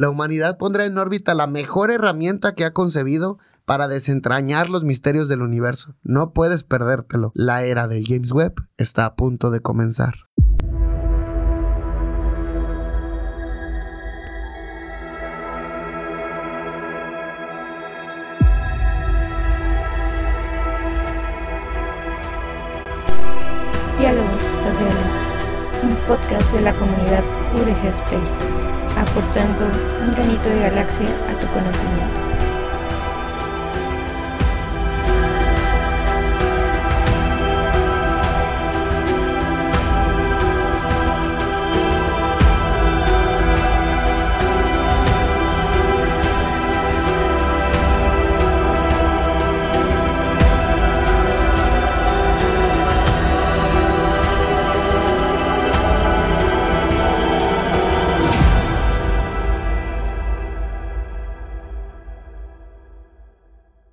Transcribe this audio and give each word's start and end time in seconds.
la 0.00 0.08
humanidad 0.08 0.56
pondrá 0.56 0.86
en 0.86 0.96
órbita 0.96 1.34
la 1.34 1.46
mejor 1.46 1.90
herramienta 1.90 2.54
que 2.54 2.64
ha 2.64 2.72
concebido 2.72 3.38
para 3.66 3.86
desentrañar 3.86 4.70
los 4.70 4.82
misterios 4.82 5.28
del 5.28 5.42
universo. 5.42 5.94
No 6.02 6.32
puedes 6.32 6.64
perdértelo. 6.64 7.32
La 7.34 7.64
era 7.64 7.86
del 7.86 8.06
James 8.06 8.32
Webb 8.32 8.54
está 8.78 9.04
a 9.04 9.14
punto 9.14 9.50
de 9.50 9.60
comenzar. 9.60 10.14
Diálogos 23.98 24.40
Espaciales, 24.40 25.82
un 25.82 25.94
podcast 26.08 26.52
de 26.54 26.60
la 26.62 26.74
comunidad 26.78 27.22
UDG 27.54 27.86
Space, 28.08 28.69
aportando 28.96 29.64
un 30.04 30.14
granito 30.14 30.48
de 30.48 30.60
galaxia 30.60 31.08
a 31.28 31.38
tu 31.38 31.46
conocimiento. 31.48 32.29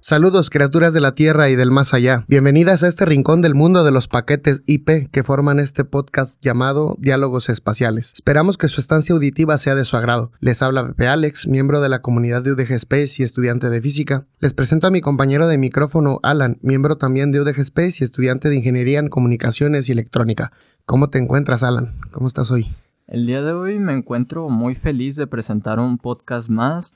Saludos 0.10 0.50
criaturas 0.50 0.94
de 0.94 1.02
la 1.02 1.16
Tierra 1.16 1.50
y 1.50 1.58
del 1.58 1.70
más 1.70 1.94
allá. 1.94 2.24
Bienvenidas 2.30 2.82
a 2.82 2.88
este 2.88 3.06
rincón 3.06 3.42
del 3.42 3.56
mundo 3.56 3.84
de 3.84 3.92
los 3.92 4.08
paquetes 4.08 4.64
IP 4.66 5.12
que 5.12 5.22
forman 5.22 5.60
este 5.60 5.84
podcast 5.84 6.42
llamado 6.42 6.96
Diálogos 6.98 7.50
Espaciales. 7.50 8.14
Esperamos 8.14 8.58
que 8.58 8.70
su 8.70 8.80
estancia 8.80 9.14
auditiva 9.14 9.58
sea 9.58 9.76
de 9.76 9.84
su 9.84 9.98
agrado. 9.98 10.32
Les 10.40 10.64
habla 10.64 10.88
Pepe 10.88 11.10
Alex, 11.10 11.50
miembro 11.50 11.82
de 11.82 11.90
la 11.90 12.02
comunidad 12.02 12.42
de 12.42 12.54
UDG 12.54 12.72
Space 12.76 13.16
y 13.20 13.24
estudiante 13.24 13.70
de 13.70 13.82
física. 13.82 14.26
Les 14.40 14.54
presento 14.54 14.88
a 14.88 14.92
mi 14.92 15.02
compañero 15.02 15.46
de 15.46 15.58
micrófono 15.58 16.22
Alan, 16.24 16.58
miembro 16.62 16.96
también 16.96 17.34
de 17.34 17.42
UDG 17.42 17.60
Space 17.60 17.98
y 18.00 18.06
estudiante 18.06 18.48
de 18.48 18.56
Ingeniería 18.56 19.00
en 19.00 19.10
Comunicaciones 19.10 19.90
y 19.90 19.92
Electrónica. 19.92 20.54
¿Cómo 20.86 21.10
te 21.10 21.18
encuentras 21.18 21.64
Alan? 21.64 21.96
¿Cómo 22.14 22.28
estás 22.28 22.50
hoy? 22.50 22.66
El 23.08 23.26
día 23.26 23.42
de 23.42 23.52
hoy 23.52 23.78
me 23.78 23.92
encuentro 23.92 24.48
muy 24.48 24.74
feliz 24.74 25.18
de 25.18 25.28
presentar 25.28 25.82
un 25.82 25.98
podcast 25.98 26.48
más 26.48 26.96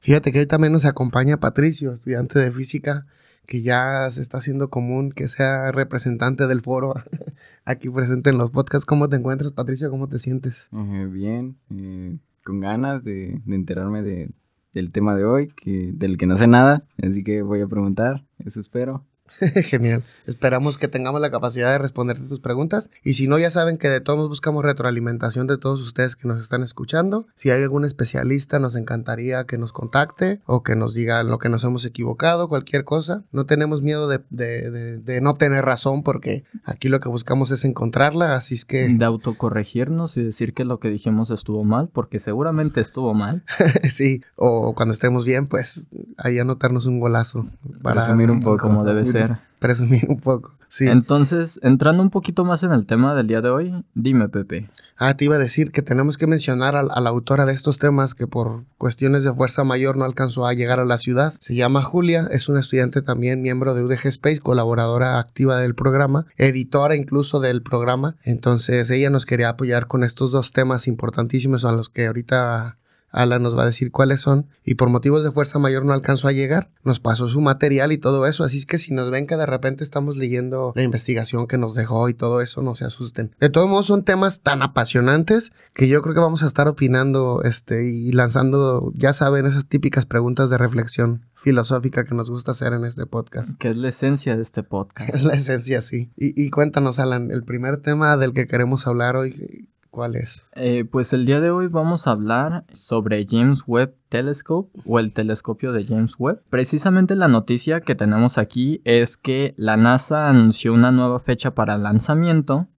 Fíjate 0.00 0.32
que 0.32 0.40
hoy 0.40 0.46
también 0.46 0.72
nos 0.72 0.84
acompaña 0.84 1.38
Patricio, 1.38 1.92
estudiante 1.92 2.38
de 2.38 2.50
física, 2.50 3.06
que 3.46 3.62
ya 3.62 4.10
se 4.10 4.20
está 4.20 4.38
haciendo 4.38 4.70
común 4.70 5.12
que 5.12 5.28
sea 5.28 5.72
representante 5.72 6.46
del 6.46 6.60
foro 6.60 6.94
aquí 7.64 7.88
presente 7.88 8.30
en 8.30 8.38
los 8.38 8.50
podcasts. 8.50 8.86
¿Cómo 8.86 9.08
te 9.08 9.16
encuentras, 9.16 9.52
Patricio? 9.52 9.90
¿Cómo 9.90 10.08
te 10.08 10.18
sientes? 10.18 10.68
Eh, 10.72 11.06
bien, 11.10 11.56
eh, 11.70 12.18
con 12.44 12.60
ganas 12.60 13.04
de, 13.04 13.40
enterarme 13.46 14.02
del 14.02 14.92
tema 14.92 15.14
de 15.14 15.24
hoy, 15.24 15.48
que, 15.48 15.92
del 15.94 16.18
que 16.18 16.26
no 16.26 16.36
sé 16.36 16.46
nada, 16.46 16.84
así 17.02 17.22
que 17.22 17.42
voy 17.42 17.60
a 17.60 17.66
preguntar, 17.66 18.24
eso 18.38 18.60
espero. 18.60 19.04
Genial. 19.64 20.02
Esperamos 20.26 20.78
que 20.78 20.88
tengamos 20.88 21.20
la 21.20 21.30
capacidad 21.30 21.72
de 21.72 21.78
responderte 21.78 22.28
tus 22.28 22.40
preguntas. 22.40 22.90
Y 23.02 23.14
si 23.14 23.26
no, 23.26 23.38
ya 23.38 23.50
saben 23.50 23.78
que 23.78 23.88
de 23.88 24.00
todos 24.00 24.28
buscamos 24.28 24.64
retroalimentación 24.64 25.46
de 25.46 25.58
todos 25.58 25.82
ustedes 25.82 26.16
que 26.16 26.28
nos 26.28 26.42
están 26.42 26.62
escuchando. 26.62 27.26
Si 27.34 27.50
hay 27.50 27.62
algún 27.62 27.84
especialista, 27.84 28.58
nos 28.58 28.76
encantaría 28.76 29.44
que 29.44 29.58
nos 29.58 29.72
contacte 29.72 30.40
o 30.46 30.62
que 30.62 30.76
nos 30.76 30.94
diga 30.94 31.22
lo 31.22 31.38
que 31.38 31.48
nos 31.48 31.64
hemos 31.64 31.84
equivocado, 31.84 32.48
cualquier 32.48 32.84
cosa. 32.84 33.24
No 33.32 33.46
tenemos 33.46 33.82
miedo 33.82 34.08
de, 34.08 34.20
de, 34.30 35.20
no 35.20 35.34
tener 35.34 35.64
razón 35.64 36.02
porque 36.02 36.44
aquí 36.64 36.88
lo 36.88 37.00
que 37.00 37.08
buscamos 37.08 37.50
es 37.50 37.64
encontrarla. 37.64 38.36
Así 38.36 38.54
es 38.54 38.64
que... 38.64 38.88
De 38.88 39.04
autocorregirnos 39.04 40.16
y 40.16 40.22
decir 40.22 40.54
que 40.54 40.64
lo 40.64 40.78
que 40.78 40.88
dijimos 40.88 41.30
estuvo 41.30 41.64
mal, 41.64 41.88
porque 41.92 42.18
seguramente 42.18 42.80
estuvo 42.80 43.14
mal. 43.14 43.44
sí, 43.88 44.22
o 44.36 44.74
cuando 44.74 44.92
estemos 44.92 45.24
bien, 45.24 45.46
pues 45.46 45.88
ahí 46.16 46.38
anotarnos 46.38 46.86
un 46.86 47.00
golazo. 47.00 47.46
Para 47.82 48.02
asumir 48.02 48.30
un 48.30 48.40
poco 48.40 48.58
como 48.58 48.84
debe 48.84 49.04
ser 49.04 49.11
presumir 49.58 50.06
un 50.08 50.20
poco. 50.20 50.56
Sí. 50.68 50.88
Entonces, 50.88 51.60
entrando 51.62 52.02
un 52.02 52.08
poquito 52.08 52.46
más 52.46 52.62
en 52.62 52.72
el 52.72 52.86
tema 52.86 53.14
del 53.14 53.26
día 53.26 53.42
de 53.42 53.50
hoy, 53.50 53.84
dime, 53.94 54.28
Pepe. 54.30 54.70
Ah, 54.96 55.14
te 55.16 55.26
iba 55.26 55.36
a 55.36 55.38
decir 55.38 55.70
que 55.70 55.82
tenemos 55.82 56.16
que 56.16 56.26
mencionar 56.26 56.76
a, 56.76 56.82
la 56.82 57.10
autora 57.10 57.44
de 57.44 57.52
estos 57.52 57.78
temas 57.78 58.14
que 58.14 58.26
por 58.26 58.64
cuestiones 58.78 59.22
de 59.22 59.32
fuerza 59.32 59.64
mayor 59.64 59.98
no 59.98 60.04
alcanzó 60.04 60.46
a 60.46 60.54
llegar 60.54 60.80
a 60.80 60.86
la 60.86 60.96
ciudad. 60.96 61.34
Se 61.40 61.54
llama 61.54 61.82
Julia, 61.82 62.26
es 62.30 62.48
una 62.48 62.60
estudiante 62.60 63.02
también 63.02 63.42
miembro 63.42 63.74
de 63.74 63.82
UDG 63.82 64.06
Space, 64.06 64.40
colaboradora 64.40 65.18
activa 65.18 65.58
del 65.58 65.74
programa, 65.74 66.26
editora 66.38 66.96
incluso 66.96 67.38
del 67.38 67.62
programa. 67.62 68.16
Entonces, 68.22 68.90
ella 68.90 69.10
nos 69.10 69.26
quería 69.26 69.50
apoyar 69.50 69.86
con 69.88 70.04
estos 70.04 70.32
dos 70.32 70.52
temas 70.52 70.88
importantísimos 70.88 71.66
a 71.66 71.72
los 71.72 71.90
que 71.90 72.06
ahorita 72.06 72.78
Alan 73.12 73.42
nos 73.42 73.56
va 73.56 73.62
a 73.62 73.66
decir 73.66 73.92
cuáles 73.92 74.20
son 74.20 74.48
y 74.64 74.74
por 74.74 74.88
motivos 74.88 75.22
de 75.22 75.30
fuerza 75.30 75.58
mayor 75.58 75.84
no 75.84 75.92
alcanzó 75.92 76.28
a 76.28 76.32
llegar. 76.32 76.70
Nos 76.82 76.98
pasó 76.98 77.28
su 77.28 77.40
material 77.40 77.92
y 77.92 77.98
todo 77.98 78.26
eso, 78.26 78.44
así 78.44 78.58
es 78.58 78.66
que 78.66 78.78
si 78.78 78.92
nos 78.92 79.10
ven 79.10 79.26
que 79.26 79.36
de 79.36 79.46
repente 79.46 79.84
estamos 79.84 80.16
leyendo 80.16 80.72
la 80.74 80.82
investigación 80.82 81.46
que 81.46 81.58
nos 81.58 81.74
dejó 81.74 82.08
y 82.08 82.14
todo 82.14 82.40
eso, 82.40 82.62
no 82.62 82.74
se 82.74 82.84
asusten. 82.84 83.34
De 83.38 83.50
todos 83.50 83.68
modos 83.68 83.86
son 83.86 84.04
temas 84.04 84.40
tan 84.40 84.62
apasionantes 84.62 85.52
que 85.74 85.88
yo 85.88 86.02
creo 86.02 86.14
que 86.14 86.20
vamos 86.20 86.42
a 86.42 86.46
estar 86.46 86.68
opinando 86.68 87.42
este 87.44 87.84
y 87.84 88.12
lanzando, 88.12 88.92
ya 88.94 89.12
saben, 89.12 89.46
esas 89.46 89.66
típicas 89.66 90.06
preguntas 90.06 90.50
de 90.50 90.58
reflexión 90.58 91.26
filosófica 91.34 92.04
que 92.04 92.14
nos 92.14 92.30
gusta 92.30 92.52
hacer 92.52 92.72
en 92.72 92.84
este 92.84 93.06
podcast. 93.06 93.58
Que 93.58 93.70
es 93.70 93.76
la 93.76 93.88
esencia 93.88 94.36
de 94.36 94.42
este 94.42 94.62
podcast. 94.62 94.82
Es 95.12 95.24
la 95.24 95.34
esencia, 95.34 95.80
sí. 95.80 96.10
Y, 96.16 96.40
y 96.40 96.50
cuéntanos, 96.50 96.98
Alan, 96.98 97.30
el 97.30 97.44
primer 97.44 97.76
tema 97.76 98.16
del 98.16 98.32
que 98.32 98.46
queremos 98.46 98.86
hablar 98.86 99.16
hoy, 99.16 99.68
¿Cuál 99.92 100.16
es? 100.16 100.48
Eh, 100.54 100.86
pues 100.90 101.12
el 101.12 101.26
día 101.26 101.38
de 101.38 101.50
hoy 101.50 101.66
vamos 101.66 102.06
a 102.06 102.12
hablar 102.12 102.64
sobre 102.72 103.26
James 103.28 103.64
Webb 103.66 103.94
Telescope 104.08 104.70
o 104.86 104.98
el 104.98 105.12
telescopio 105.12 105.70
de 105.72 105.84
James 105.84 106.14
Webb. 106.18 106.40
Precisamente 106.48 107.14
la 107.14 107.28
noticia 107.28 107.82
que 107.82 107.94
tenemos 107.94 108.38
aquí 108.38 108.80
es 108.86 109.18
que 109.18 109.52
la 109.58 109.76
NASA 109.76 110.30
anunció 110.30 110.72
una 110.72 110.92
nueva 110.92 111.20
fecha 111.20 111.54
para 111.54 111.74
el 111.74 111.82
lanzamiento 111.82 112.68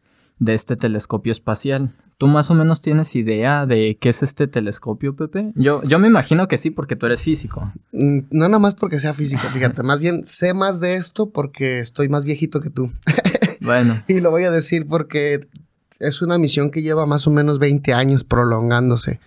de 0.41 0.54
este 0.54 0.74
telescopio 0.74 1.30
espacial. 1.30 1.94
¿Tú 2.19 2.26
más 2.26 2.50
o 2.50 2.54
menos 2.54 2.80
tienes 2.80 3.14
idea 3.14 3.64
de 3.64 3.97
qué 4.00 4.08
es 4.08 4.24
este 4.24 4.48
telescopio, 4.48 5.14
Pepe? 5.14 5.53
Yo, 5.54 5.84
yo 5.84 6.00
me 6.00 6.08
imagino 6.08 6.48
que 6.48 6.58
sí, 6.58 6.70
porque 6.70 6.97
tú 6.97 7.06
eres 7.06 7.22
físico. 7.22 7.72
Mm, 7.92 8.22
no 8.32 8.48
nada 8.48 8.58
más 8.58 8.74
porque 8.74 8.98
sea 8.98 9.14
físico, 9.14 9.48
fíjate. 9.53 9.82
más 9.84 10.00
bien 10.00 10.24
sé 10.24 10.53
más 10.53 10.80
de 10.80 10.97
esto 10.97 11.30
porque 11.30 11.78
estoy 11.78 12.08
más 12.08 12.24
viejito 12.24 12.60
que 12.60 12.70
tú. 12.70 12.91
Bueno. 13.60 14.03
y 14.08 14.20
lo 14.20 14.32
voy 14.32 14.42
a 14.42 14.50
decir 14.50 14.86
porque 14.88 15.47
es 16.00 16.22
una 16.22 16.38
misión 16.38 16.71
que 16.71 16.82
lleva 16.82 17.06
más 17.06 17.27
o 17.27 17.31
menos 17.31 17.59
20 17.59 17.94
años 17.94 18.25
prolongándose. 18.25 19.21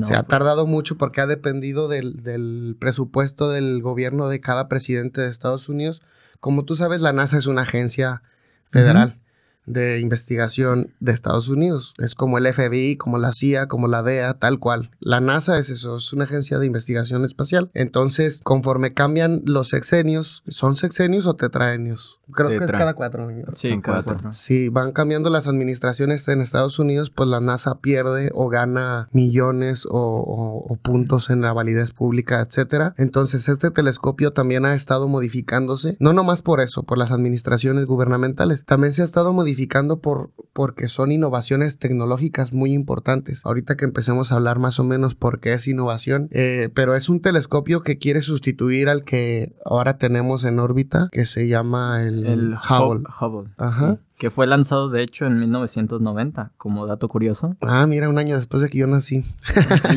Se 0.00 0.14
ha 0.14 0.22
pues. 0.22 0.28
tardado 0.28 0.66
mucho 0.66 0.96
porque 0.98 1.20
ha 1.20 1.26
dependido 1.26 1.86
del, 1.86 2.76
presupuesto 2.80 3.50
del 3.50 3.80
gobierno 3.80 4.28
de 4.28 4.40
cada 4.40 4.68
presidente 4.68 5.20
de 5.20 5.28
Estados 5.28 5.68
Unidos. 5.68 6.02
Como 6.40 6.64
tú 6.64 6.74
sabes, 6.74 7.00
la 7.00 7.12
NASA 7.12 7.38
es 7.38 7.46
una 7.46 7.62
agencia 7.62 8.22
federal 8.70 9.20
de 9.66 10.00
investigación 10.00 10.92
de 11.00 11.12
Estados 11.12 11.48
Unidos. 11.48 11.94
Es 11.98 12.14
como 12.14 12.38
el 12.38 12.46
FBI, 12.46 12.96
como 12.96 13.18
la 13.18 13.32
CIA, 13.32 13.66
como 13.66 13.88
la 13.88 14.02
DEA, 14.02 14.34
tal 14.34 14.58
cual. 14.58 14.90
La 15.00 15.20
NASA 15.20 15.58
es 15.58 15.70
eso, 15.70 15.96
es 15.96 16.12
una 16.12 16.24
agencia 16.24 16.58
de 16.58 16.66
investigación 16.66 17.24
espacial. 17.24 17.70
Entonces, 17.74 18.40
conforme 18.42 18.94
cambian 18.94 19.42
los 19.44 19.68
sexenios, 19.68 20.42
¿son 20.46 20.76
sexenios 20.76 21.26
o 21.26 21.34
tetraenios? 21.34 22.20
Creo 22.32 22.48
que 22.48 22.64
es 22.64 22.70
cada 22.70 22.94
cuatro 22.94 23.26
años. 23.26 23.48
Sí, 23.54 23.80
cada 23.80 24.02
cuatro. 24.02 24.32
Sí, 24.32 24.68
van 24.68 24.92
cambiando 24.92 25.30
las 25.30 25.46
administraciones 25.46 26.26
en 26.28 26.40
Estados 26.40 26.78
Unidos, 26.78 27.10
pues 27.10 27.28
la 27.28 27.40
NASA 27.40 27.80
pierde 27.80 28.30
o 28.34 28.48
gana 28.48 29.08
millones 29.12 29.86
o, 29.90 30.78
puntos 30.82 31.30
en 31.30 31.40
la 31.40 31.52
validez 31.52 31.92
pública, 31.92 32.40
etcétera. 32.40 32.94
Entonces, 32.98 33.48
este 33.48 33.70
telescopio 33.70 34.32
también 34.32 34.64
ha 34.64 34.74
estado 34.74 35.08
modificándose, 35.08 35.96
no 36.00 36.12
nomás 36.12 36.42
por 36.42 36.60
eso, 36.60 36.82
por 36.82 36.98
las 36.98 37.12
administraciones 37.12 37.86
gubernamentales, 37.86 38.64
también 38.64 38.92
se 38.92 39.02
ha 39.02 39.04
estado 39.04 39.32
modificando 39.32 39.53
por, 40.00 40.30
porque 40.52 40.88
son 40.88 41.12
innovaciones 41.12 41.78
tecnológicas 41.78 42.52
muy 42.52 42.72
importantes. 42.72 43.44
Ahorita 43.44 43.76
que 43.76 43.84
empecemos 43.84 44.30
a 44.30 44.36
hablar 44.36 44.58
más 44.58 44.78
o 44.78 44.84
menos 44.84 45.14
por 45.14 45.40
qué 45.40 45.52
es 45.52 45.66
innovación, 45.66 46.28
eh, 46.30 46.70
pero 46.74 46.94
es 46.94 47.08
un 47.08 47.20
telescopio 47.20 47.82
que 47.82 47.98
quiere 47.98 48.22
sustituir 48.22 48.88
al 48.88 49.04
que 49.04 49.52
ahora 49.64 49.98
tenemos 49.98 50.44
en 50.44 50.58
órbita, 50.58 51.08
que 51.12 51.24
se 51.24 51.48
llama 51.48 52.02
el, 52.02 52.54
Hubble. 52.54 53.04
Hubble. 53.20 53.50
Ajá. 53.58 53.98
que 54.16 54.30
fue 54.30 54.46
lanzado 54.46 54.88
de 54.88 55.02
hecho 55.02 55.26
en 55.26 55.38
1990, 55.38 56.52
como 56.56 56.86
dato 56.86 57.08
curioso. 57.08 57.56
Ah, 57.60 57.86
mira, 57.86 58.08
un 58.08 58.18
año 58.18 58.36
después 58.36 58.62
de 58.62 58.68
que 58.68 58.78
yo 58.78 58.86
nací. 58.86 59.24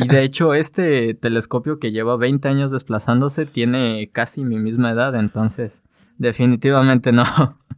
y 0.02 0.08
de 0.08 0.22
hecho 0.24 0.54
este 0.54 1.14
telescopio 1.14 1.78
que 1.78 1.92
lleva 1.92 2.16
20 2.16 2.48
años 2.48 2.70
desplazándose 2.70 3.46
tiene 3.46 4.10
casi 4.12 4.44
mi 4.44 4.58
misma 4.58 4.90
edad, 4.90 5.14
entonces 5.14 5.82
definitivamente 6.18 7.12
no. 7.12 7.24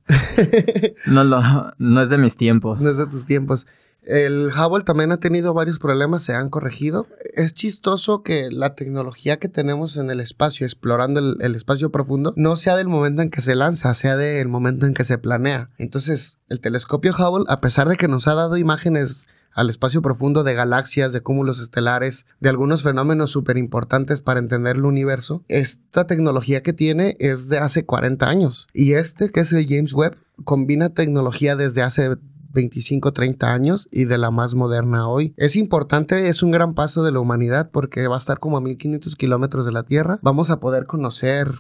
no, 1.07 1.25
lo, 1.25 1.73
no 1.79 2.03
es 2.03 2.11
de 2.11 2.19
mis 2.19 2.37
tiempos. 2.37 2.81
No 2.81 2.91
es 2.91 2.97
de 2.97 3.07
tus 3.07 3.27
tiempos. 3.27 3.67
El 4.03 4.49
Hubble 4.49 4.83
también 4.83 5.13
ha 5.13 5.19
tenido 5.19 5.53
varios 5.53 5.79
problemas, 5.79 6.23
se 6.23 6.35
han 6.35 6.49
corregido. 6.49 7.07
Es 7.35 7.53
chistoso 7.53 8.23
que 8.23 8.51
la 8.51 8.75
tecnología 8.75 9.39
que 9.39 9.49
tenemos 9.49 9.99
en 9.99 10.11
el 10.11 10.21
espacio, 10.21 10.65
explorando 10.65 11.21
el, 11.21 11.37
el, 11.41 11.55
espacio 11.55 11.93
profundo, 11.93 12.33
no 12.37 12.57
sea 12.57 12.77
del 12.77 12.89
momento 12.89 13.21
en 13.21 13.31
que 13.31 13.43
se 13.43 13.55
lanza, 13.55 13.93
sea 13.93 14.17
del 14.17 14.49
momento 14.49 14.87
en 14.87 14.95
que 14.95 15.05
se 15.05 15.19
planea. 15.19 15.69
Entonces, 15.77 16.39
el 16.49 16.61
telescopio 16.61 17.13
Hubble, 17.13 17.45
a 17.49 17.61
pesar 17.61 17.89
de 17.89 17.99
que 17.99 18.09
nos 18.09 18.27
ha 18.27 18.35
dado 18.35 18.57
imágenes 18.57 19.27
al 19.53 19.71
espacio 19.71 20.03
profundo 20.03 20.45
de 20.45 20.55
galaxias, 20.55 21.13
de 21.13 21.21
cúmulos 21.21 21.61
estelares, 21.61 22.27
de 22.41 22.49
algunos 22.49 22.83
fenómenos 22.83 23.31
súper 23.31 23.59
importantes 23.59 24.23
para 24.23 24.41
entender 24.41 24.77
el 24.77 24.85
universo, 24.85 25.45
esta 25.49 26.07
tecnología 26.07 26.63
que 26.63 26.73
tiene 26.73 27.17
es 27.19 27.49
de 27.49 27.59
hace 27.59 27.85
40 27.85 28.29
años. 28.29 28.67
Y 28.73 28.93
este, 28.93 29.31
que 29.31 29.41
es 29.41 29.53
el 29.53 29.67
James 29.67 29.93
Webb, 29.93 30.17
combina 30.45 30.91
tecnología 30.91 31.57
desde 31.57 31.83
hace 31.83 32.17
25, 32.53 33.13
30 33.13 33.53
años 33.53 33.89
y 33.91 34.05
de 34.05 34.19
la 34.19 34.31
más 34.31 34.55
moderna 34.55 35.09
hoy. 35.09 35.35
Es 35.37 35.57
importante, 35.57 36.29
es 36.29 36.43
un 36.43 36.51
gran 36.51 36.75
paso 36.75 37.03
de 37.03 37.13
la 37.13 37.21
humanidad 37.21 37.71
porque 37.71 38.09
va 38.09 38.17
a 38.17 38.19
estar 38.19 38.39
como 38.39 38.57
a 38.57 38.61
1500 38.61 39.15
kilómetros 39.17 39.65
de 39.65 39.73
la 39.73 39.85
Tierra. 39.85 40.19
Vamos 40.23 40.51
a 40.51 40.61
poder 40.61 40.87
conocer 40.87 41.53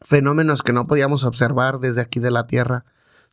fenómenos 0.00 0.62
que 0.62 0.72
no 0.72 0.86
podíamos 0.86 1.24
observar 1.24 1.78
desde 1.78 2.02
aquí 2.02 2.20
de 2.20 2.30
la 2.30 2.46
Tierra 2.46 2.84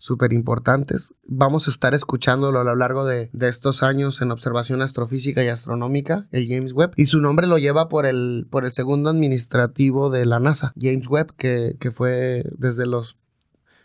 súper 0.03 0.33
importantes. 0.33 1.13
Vamos 1.25 1.69
a 1.69 1.71
estar 1.71 1.93
escuchándolo 1.93 2.59
a 2.59 2.65
lo 2.65 2.75
largo 2.75 3.05
de, 3.05 3.29
de, 3.31 3.47
estos 3.47 3.83
años 3.83 4.21
en 4.21 4.31
observación 4.31 4.81
astrofísica 4.81 5.45
y 5.45 5.47
astronómica, 5.47 6.27
el 6.31 6.45
James 6.45 6.73
Webb. 6.73 6.91
Y 6.97 7.05
su 7.05 7.21
nombre 7.21 7.47
lo 7.47 7.57
lleva 7.57 7.87
por 7.87 8.05
el, 8.05 8.45
por 8.49 8.65
el 8.65 8.73
segundo 8.73 9.09
administrativo 9.09 10.09
de 10.09 10.25
la 10.25 10.41
NASA, 10.41 10.73
James 10.77 11.07
Webb, 11.07 11.33
que, 11.37 11.77
que 11.79 11.91
fue 11.91 12.43
desde 12.57 12.85
los 12.85 13.17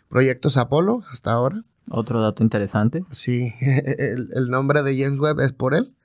proyectos 0.09 0.57
Apolo 0.57 1.03
hasta 1.09 1.31
ahora. 1.31 1.63
Otro 1.89 2.21
dato 2.21 2.43
interesante. 2.43 3.05
Sí, 3.11 3.53
el, 3.61 4.29
el, 4.33 4.49
nombre 4.49 4.83
de 4.83 5.01
James 5.01 5.19
Webb 5.21 5.39
es 5.39 5.53
por 5.53 5.73
él. 5.73 5.95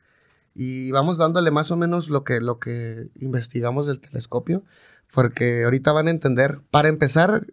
Y 0.55 0.93
vamos 0.93 1.19
dándole 1.19 1.51
más 1.51 1.73
o 1.73 1.77
menos 1.77 2.09
lo 2.09 2.23
que, 2.23 2.41
lo 2.41 2.61
que 2.61 3.11
investigamos 3.17 3.87
del 3.87 3.99
telescopio, 3.99 4.63
porque 5.13 5.65
ahorita 5.65 5.91
van 5.91 6.07
a 6.07 6.13
entender. 6.13 6.61
Para 6.71 6.89
empezar, 6.89 7.49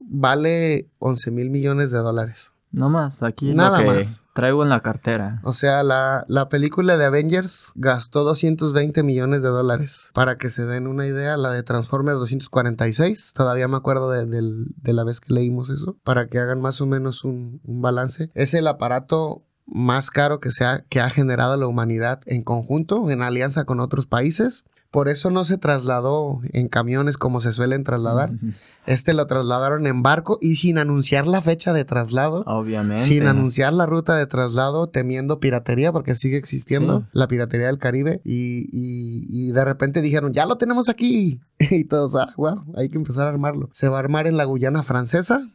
vale 0.00 0.88
11 0.98 1.30
mil 1.30 1.50
millones 1.50 1.90
de 1.90 1.98
dólares. 1.98 2.52
No 2.72 2.90
más, 2.90 3.22
aquí 3.22 3.54
Nada 3.54 3.80
lo 3.80 3.92
que 3.92 3.98
más. 4.00 4.26
traigo 4.34 4.62
en 4.62 4.68
la 4.68 4.80
cartera. 4.80 5.40
O 5.44 5.52
sea, 5.52 5.82
la, 5.82 6.26
la, 6.28 6.50
película 6.50 6.98
de 6.98 7.06
Avengers 7.06 7.72
gastó 7.74 8.22
220 8.24 9.02
millones 9.02 9.40
de 9.40 9.48
dólares. 9.48 10.10
Para 10.12 10.36
que 10.36 10.50
se 10.50 10.66
den 10.66 10.86
una 10.86 11.06
idea, 11.06 11.38
la 11.38 11.52
de 11.52 11.62
Transformers 11.62 12.18
246, 12.18 13.32
todavía 13.34 13.66
me 13.68 13.78
acuerdo 13.78 14.10
de, 14.10 14.26
de, 14.26 14.42
de 14.76 14.92
la 14.92 15.04
vez 15.04 15.20
que 15.20 15.32
leímos 15.32 15.70
eso, 15.70 15.96
para 16.04 16.26
que 16.26 16.38
hagan 16.38 16.60
más 16.60 16.80
o 16.82 16.86
menos 16.86 17.24
un, 17.24 17.62
un 17.64 17.80
balance. 17.80 18.30
Es 18.34 18.52
el 18.52 18.66
aparato 18.66 19.42
más 19.66 20.10
caro 20.10 20.38
que, 20.40 20.50
se 20.50 20.64
ha, 20.64 20.84
que 20.88 21.00
ha 21.00 21.08
generado 21.10 21.56
la 21.56 21.66
humanidad 21.66 22.20
en 22.26 22.42
conjunto, 22.42 23.10
en 23.10 23.22
alianza 23.22 23.64
con 23.64 23.80
otros 23.80 24.06
países. 24.06 24.64
Por 24.96 25.10
eso 25.10 25.30
no 25.30 25.44
se 25.44 25.58
trasladó 25.58 26.40
en 26.54 26.68
camiones 26.68 27.18
como 27.18 27.40
se 27.40 27.52
suelen 27.52 27.84
trasladar. 27.84 28.30
Uh 28.30 28.36
-huh. 28.36 28.54
Este 28.86 29.12
lo 29.12 29.26
trasladaron 29.26 29.86
en 29.86 30.02
barco 30.02 30.38
y 30.40 30.56
sin 30.56 30.78
anunciar 30.78 31.26
la 31.26 31.42
fecha 31.42 31.74
de 31.74 31.84
traslado. 31.84 32.44
Obviamente. 32.46 33.02
Sin 33.02 33.26
anunciar 33.26 33.74
la 33.74 33.84
ruta 33.84 34.16
de 34.16 34.26
traslado, 34.26 34.86
temiendo 34.86 35.38
piratería, 35.38 35.92
porque 35.92 36.14
sigue 36.14 36.38
existiendo 36.38 37.00
sí. 37.00 37.06
la 37.12 37.28
piratería 37.28 37.66
del 37.66 37.76
Caribe. 37.76 38.22
Y, 38.24 38.70
y, 38.72 39.26
y, 39.28 39.52
de 39.52 39.66
repente 39.66 40.00
dijeron, 40.00 40.32
ya 40.32 40.46
lo 40.46 40.56
tenemos 40.56 40.88
aquí. 40.88 41.42
y 41.58 41.84
todos, 41.84 42.16
ah, 42.16 42.32
wow, 42.38 42.64
hay 42.78 42.88
que 42.88 42.96
empezar 42.96 43.26
a 43.26 43.28
armarlo. 43.28 43.68
Se 43.72 43.90
va 43.90 43.98
a 43.98 44.00
armar 44.00 44.26
en 44.26 44.38
la 44.38 44.44
Guyana 44.44 44.82
francesa, 44.82 45.46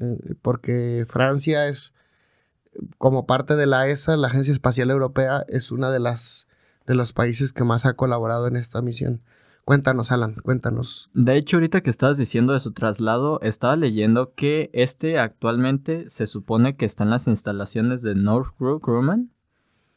eh, 0.00 0.34
porque 0.40 1.04
Francia 1.06 1.66
es, 1.66 1.92
como 2.96 3.26
parte 3.26 3.54
de 3.54 3.66
la 3.66 3.86
ESA, 3.86 4.16
la 4.16 4.28
Agencia 4.28 4.50
Espacial 4.50 4.88
Europea, 4.88 5.44
es 5.46 5.72
una 5.72 5.90
de 5.90 6.00
las 6.00 6.47
de 6.88 6.94
los 6.94 7.12
países 7.12 7.52
que 7.52 7.64
más 7.64 7.84
ha 7.86 7.92
colaborado 7.94 8.48
en 8.48 8.56
esta 8.56 8.80
misión. 8.80 9.20
Cuéntanos, 9.64 10.10
Alan, 10.10 10.36
cuéntanos. 10.36 11.10
De 11.12 11.36
hecho, 11.36 11.58
ahorita 11.58 11.82
que 11.82 11.90
estabas 11.90 12.16
diciendo 12.16 12.54
de 12.54 12.58
su 12.58 12.72
traslado, 12.72 13.38
estaba 13.42 13.76
leyendo 13.76 14.32
que 14.32 14.70
este 14.72 15.18
actualmente 15.18 16.08
se 16.08 16.26
supone 16.26 16.76
que 16.76 16.86
está 16.86 17.04
en 17.04 17.10
las 17.10 17.28
instalaciones 17.28 18.00
de 18.00 18.14
Northrop 18.14 18.82
Grumman 18.82 19.30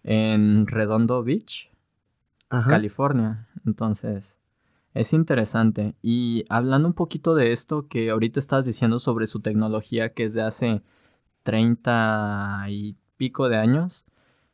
en 0.03 0.67
Redondo 0.67 1.23
Beach, 1.23 1.71
Ajá. 2.49 2.69
California. 2.69 3.47
Entonces, 3.65 4.35
es 4.93 5.13
interesante. 5.13 5.95
Y 6.01 6.43
hablando 6.49 6.89
un 6.89 6.93
poquito 6.93 7.35
de 7.35 7.53
esto 7.53 7.87
que 7.87 8.09
ahorita 8.09 8.37
estabas 8.37 8.65
diciendo 8.65 8.99
sobre 8.99 9.27
su 9.27 9.39
tecnología 9.39 10.11
que 10.11 10.25
es 10.25 10.33
de 10.33 10.41
hace 10.41 10.83
30 11.43 12.65
y 12.67 12.97
pico 13.15 13.47
de 13.47 13.55
años, 13.55 14.05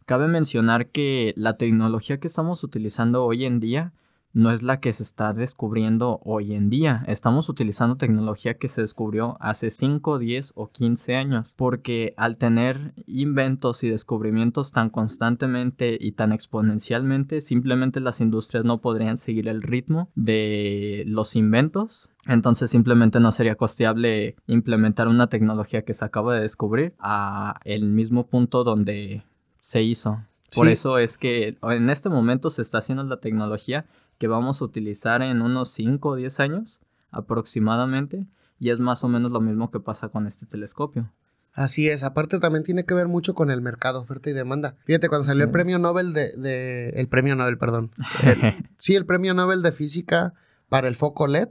Cabe 0.07 0.29
mencionar 0.29 0.87
que 0.87 1.33
la 1.35 1.57
tecnología 1.57 2.17
que 2.17 2.29
estamos 2.29 2.63
utilizando 2.63 3.25
hoy 3.25 3.43
en 3.43 3.59
día 3.59 3.91
no 4.31 4.51
es 4.51 4.63
la 4.63 4.79
que 4.79 4.93
se 4.93 5.03
está 5.03 5.33
descubriendo 5.33 6.21
hoy 6.23 6.53
en 6.53 6.69
día. 6.69 7.03
Estamos 7.07 7.49
utilizando 7.49 7.97
tecnología 7.97 8.53
que 8.53 8.69
se 8.69 8.79
descubrió 8.79 9.35
hace 9.41 9.69
5, 9.69 10.17
10 10.17 10.53
o 10.55 10.71
15 10.71 11.17
años. 11.17 11.53
Porque 11.57 12.13
al 12.15 12.37
tener 12.37 12.93
inventos 13.05 13.83
y 13.83 13.89
descubrimientos 13.89 14.71
tan 14.71 14.91
constantemente 14.91 15.97
y 15.99 16.13
tan 16.13 16.31
exponencialmente, 16.31 17.41
simplemente 17.41 17.99
las 17.99 18.21
industrias 18.21 18.63
no 18.63 18.79
podrían 18.79 19.17
seguir 19.17 19.49
el 19.49 19.61
ritmo 19.61 20.09
de 20.15 21.03
los 21.05 21.35
inventos. 21.35 22.11
Entonces 22.27 22.71
simplemente 22.71 23.19
no 23.19 23.33
sería 23.33 23.55
costeable 23.55 24.37
implementar 24.47 25.09
una 25.09 25.27
tecnología 25.27 25.83
que 25.83 25.93
se 25.93 26.05
acaba 26.05 26.33
de 26.33 26.43
descubrir 26.43 26.95
a 26.97 27.59
el 27.65 27.89
mismo 27.89 28.27
punto 28.27 28.63
donde 28.63 29.25
se 29.67 29.81
hizo. 29.83 30.23
Por 30.55 30.67
sí. 30.67 30.71
eso 30.71 30.97
es 30.97 31.17
que 31.17 31.57
en 31.61 31.89
este 31.89 32.07
momento 32.07 32.49
se 32.49 32.61
está 32.61 32.77
haciendo 32.77 33.03
la 33.03 33.19
tecnología 33.19 33.85
que 34.17 34.29
vamos 34.29 34.61
a 34.61 34.65
utilizar 34.65 35.21
en 35.21 35.41
unos 35.41 35.71
5 35.71 36.07
o 36.07 36.15
10 36.15 36.39
años 36.39 36.79
aproximadamente. 37.11 38.25
Y 38.59 38.69
es 38.69 38.79
más 38.79 39.03
o 39.03 39.09
menos 39.09 39.29
lo 39.29 39.41
mismo 39.41 39.69
que 39.69 39.81
pasa 39.81 40.07
con 40.07 40.25
este 40.25 40.45
telescopio. 40.45 41.11
Así 41.51 41.89
es, 41.89 42.03
aparte 42.03 42.39
también 42.39 42.63
tiene 42.63 42.85
que 42.85 42.93
ver 42.93 43.09
mucho 43.09 43.35
con 43.35 43.51
el 43.51 43.61
mercado, 43.61 43.99
oferta 43.99 44.29
y 44.29 44.33
demanda. 44.33 44.77
Fíjate, 44.85 45.09
cuando 45.09 45.25
salió 45.25 45.43
sí. 45.43 45.47
el 45.47 45.51
premio 45.51 45.79
Nobel 45.79 46.13
de, 46.13 46.31
de, 46.37 46.89
El 46.91 47.09
premio 47.09 47.35
Nobel, 47.35 47.57
perdón. 47.57 47.91
El, 48.23 48.69
sí, 48.77 48.95
el 48.95 49.05
premio 49.05 49.33
Nobel 49.33 49.61
de 49.63 49.73
Física 49.73 50.33
para 50.69 50.87
el 50.87 50.95
foco 50.95 51.27
LED. 51.27 51.49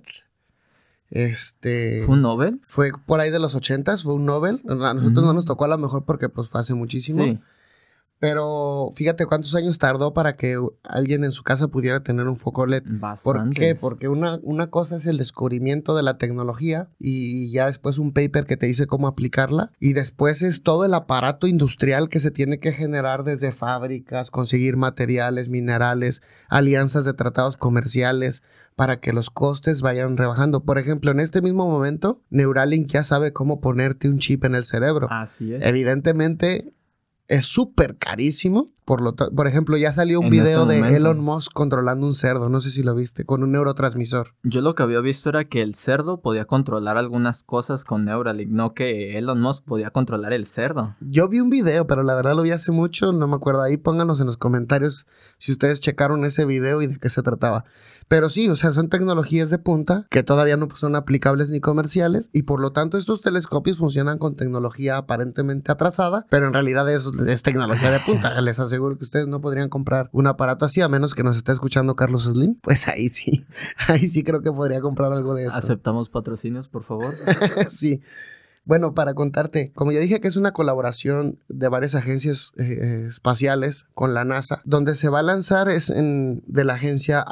Este. 1.10 2.00
¿Fue 2.06 2.14
un 2.14 2.22
Nobel? 2.22 2.60
Fue 2.62 2.92
por 3.04 3.20
ahí 3.20 3.30
de 3.30 3.40
los 3.40 3.54
ochentas, 3.54 4.04
fue 4.04 4.14
un 4.14 4.24
Nobel. 4.24 4.62
A 4.68 4.94
nosotros 4.94 5.22
mm. 5.22 5.26
no 5.26 5.32
nos 5.34 5.44
tocó 5.44 5.66
a 5.66 5.68
lo 5.68 5.76
mejor 5.76 6.06
porque 6.06 6.30
pues 6.30 6.48
fue 6.48 6.62
hace 6.62 6.72
muchísimo. 6.72 7.22
Sí. 7.22 7.40
Pero 8.18 8.90
fíjate 8.94 9.26
cuántos 9.26 9.54
años 9.54 9.78
tardó 9.78 10.14
para 10.14 10.36
que 10.36 10.58
alguien 10.82 11.24
en 11.24 11.32
su 11.32 11.42
casa 11.42 11.68
pudiera 11.68 12.02
tener 12.02 12.28
un 12.28 12.36
foco 12.36 12.66
LED. 12.66 12.84
Bastantes. 12.86 13.22
¿Por 13.22 13.50
qué? 13.50 13.74
Porque 13.74 14.08
una, 14.08 14.38
una 14.42 14.70
cosa 14.70 14.96
es 14.96 15.06
el 15.06 15.18
descubrimiento 15.18 15.94
de 15.94 16.02
la 16.02 16.16
tecnología 16.16 16.88
y 16.98 17.50
ya 17.50 17.66
después 17.66 17.98
un 17.98 18.12
paper 18.12 18.46
que 18.46 18.56
te 18.56 18.66
dice 18.66 18.86
cómo 18.86 19.06
aplicarla. 19.06 19.70
Y 19.80 19.92
después 19.92 20.42
es 20.42 20.62
todo 20.62 20.84
el 20.84 20.94
aparato 20.94 21.46
industrial 21.46 22.08
que 22.08 22.20
se 22.20 22.30
tiene 22.30 22.58
que 22.58 22.72
generar 22.72 23.22
desde 23.22 23.52
fábricas, 23.52 24.30
conseguir 24.30 24.76
materiales, 24.76 25.48
minerales, 25.48 26.22
alianzas 26.48 27.04
de 27.04 27.12
tratados 27.12 27.56
comerciales 27.56 28.42
para 28.76 29.00
que 29.00 29.12
los 29.12 29.30
costes 29.30 29.82
vayan 29.82 30.16
rebajando. 30.16 30.64
Por 30.64 30.78
ejemplo, 30.78 31.10
en 31.10 31.20
este 31.20 31.42
mismo 31.42 31.66
momento, 31.66 32.22
Neuralink 32.30 32.88
ya 32.88 33.02
sabe 33.02 33.32
cómo 33.32 33.60
ponerte 33.60 34.08
un 34.08 34.18
chip 34.18 34.44
en 34.44 34.54
el 34.54 34.64
cerebro. 34.64 35.08
Así 35.10 35.54
es. 35.54 35.64
Evidentemente, 35.64 36.74
es 37.28 37.46
súper 37.46 37.96
carísimo. 37.96 38.72
Por, 38.84 39.00
lo 39.00 39.16
por 39.16 39.48
ejemplo, 39.48 39.76
ya 39.76 39.90
salió 39.90 40.20
un 40.20 40.26
en 40.26 40.30
video 40.30 40.62
este 40.62 40.74
de 40.74 40.78
momento. 40.78 40.96
Elon 40.96 41.18
Musk 41.18 41.52
controlando 41.52 42.06
un 42.06 42.12
cerdo, 42.12 42.48
no 42.48 42.60
sé 42.60 42.70
si 42.70 42.84
lo 42.84 42.94
viste, 42.94 43.24
con 43.24 43.42
un 43.42 43.50
neurotransmisor. 43.50 44.36
Yo 44.44 44.60
lo 44.60 44.76
que 44.76 44.84
había 44.84 45.00
visto 45.00 45.28
era 45.28 45.48
que 45.48 45.60
el 45.60 45.74
cerdo 45.74 46.20
podía 46.20 46.44
controlar 46.44 46.96
algunas 46.96 47.42
cosas 47.42 47.82
con 47.82 48.04
Neuralink, 48.04 48.48
no 48.48 48.74
que 48.74 49.18
Elon 49.18 49.40
Musk 49.40 49.64
podía 49.64 49.90
controlar 49.90 50.32
el 50.32 50.46
cerdo. 50.46 50.94
Yo 51.00 51.28
vi 51.28 51.40
un 51.40 51.50
video, 51.50 51.88
pero 51.88 52.04
la 52.04 52.14
verdad 52.14 52.36
lo 52.36 52.42
vi 52.42 52.52
hace 52.52 52.70
mucho, 52.70 53.12
no 53.12 53.26
me 53.26 53.34
acuerdo. 53.34 53.62
Ahí 53.62 53.76
pónganos 53.76 54.20
en 54.20 54.26
los 54.26 54.36
comentarios 54.36 55.08
si 55.38 55.50
ustedes 55.50 55.80
checaron 55.80 56.24
ese 56.24 56.44
video 56.44 56.80
y 56.80 56.86
de 56.86 56.98
qué 56.98 57.08
se 57.08 57.24
trataba. 57.24 57.64
Pero 58.08 58.28
sí, 58.28 58.48
o 58.48 58.54
sea, 58.54 58.72
son 58.72 58.88
tecnologías 58.88 59.50
de 59.50 59.58
punta 59.58 60.06
que 60.10 60.22
todavía 60.22 60.56
no 60.56 60.68
son 60.74 60.94
aplicables 60.94 61.50
ni 61.50 61.60
comerciales 61.60 62.30
y 62.32 62.42
por 62.42 62.60
lo 62.60 62.70
tanto 62.70 62.98
estos 62.98 63.20
telescopios 63.20 63.78
funcionan 63.78 64.18
con 64.18 64.36
tecnología 64.36 64.96
aparentemente 64.96 65.72
atrasada, 65.72 66.26
pero 66.30 66.46
en 66.46 66.52
realidad 66.52 66.88
es, 66.92 67.10
es 67.26 67.42
tecnología 67.42 67.90
de 67.90 68.00
punta. 68.00 68.40
Les 68.40 68.60
aseguro 68.60 68.96
que 68.96 69.04
ustedes 69.04 69.26
no 69.26 69.40
podrían 69.40 69.68
comprar 69.68 70.08
un 70.12 70.26
aparato 70.26 70.64
así 70.64 70.80
a 70.82 70.88
menos 70.88 71.14
que 71.14 71.24
nos 71.24 71.36
esté 71.36 71.52
escuchando 71.52 71.96
Carlos 71.96 72.24
Slim. 72.24 72.56
Pues 72.62 72.86
ahí 72.86 73.08
sí, 73.08 73.44
ahí 73.88 74.06
sí 74.06 74.22
creo 74.22 74.40
que 74.40 74.52
podría 74.52 74.80
comprar 74.80 75.12
algo 75.12 75.34
de 75.34 75.46
esto. 75.46 75.58
¿Aceptamos 75.58 76.08
patrocinios, 76.08 76.68
por 76.68 76.84
favor? 76.84 77.12
sí. 77.68 78.02
Bueno, 78.64 78.94
para 78.94 79.14
contarte, 79.14 79.70
como 79.76 79.92
ya 79.92 80.00
dije 80.00 80.20
que 80.20 80.26
es 80.26 80.36
una 80.36 80.52
colaboración 80.52 81.38
de 81.48 81.68
varias 81.68 81.94
agencias 81.94 82.52
eh, 82.56 83.04
espaciales 83.06 83.86
con 83.94 84.12
la 84.12 84.24
NASA, 84.24 84.60
donde 84.64 84.96
se 84.96 85.08
va 85.08 85.20
a 85.20 85.22
lanzar 85.22 85.68
es 85.68 85.88
en, 85.88 86.42
de 86.48 86.64
la 86.64 86.74
agencia 86.74 87.24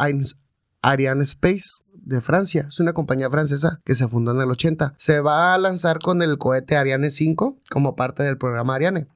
Ariane 0.84 1.22
Space 1.22 1.82
de 1.92 2.20
Francia. 2.20 2.66
Es 2.68 2.78
una 2.78 2.92
compañía 2.92 3.30
francesa 3.30 3.80
que 3.84 3.94
se 3.94 4.06
fundó 4.06 4.32
en 4.32 4.40
el 4.40 4.50
80. 4.50 4.94
Se 4.98 5.20
va 5.20 5.54
a 5.54 5.58
lanzar 5.58 5.98
con 5.98 6.20
el 6.22 6.36
cohete 6.36 6.76
Ariane 6.76 7.08
5 7.10 7.58
como 7.70 7.96
parte 7.96 8.22
del 8.22 8.38
programa 8.38 8.74
Ariane. 8.74 9.08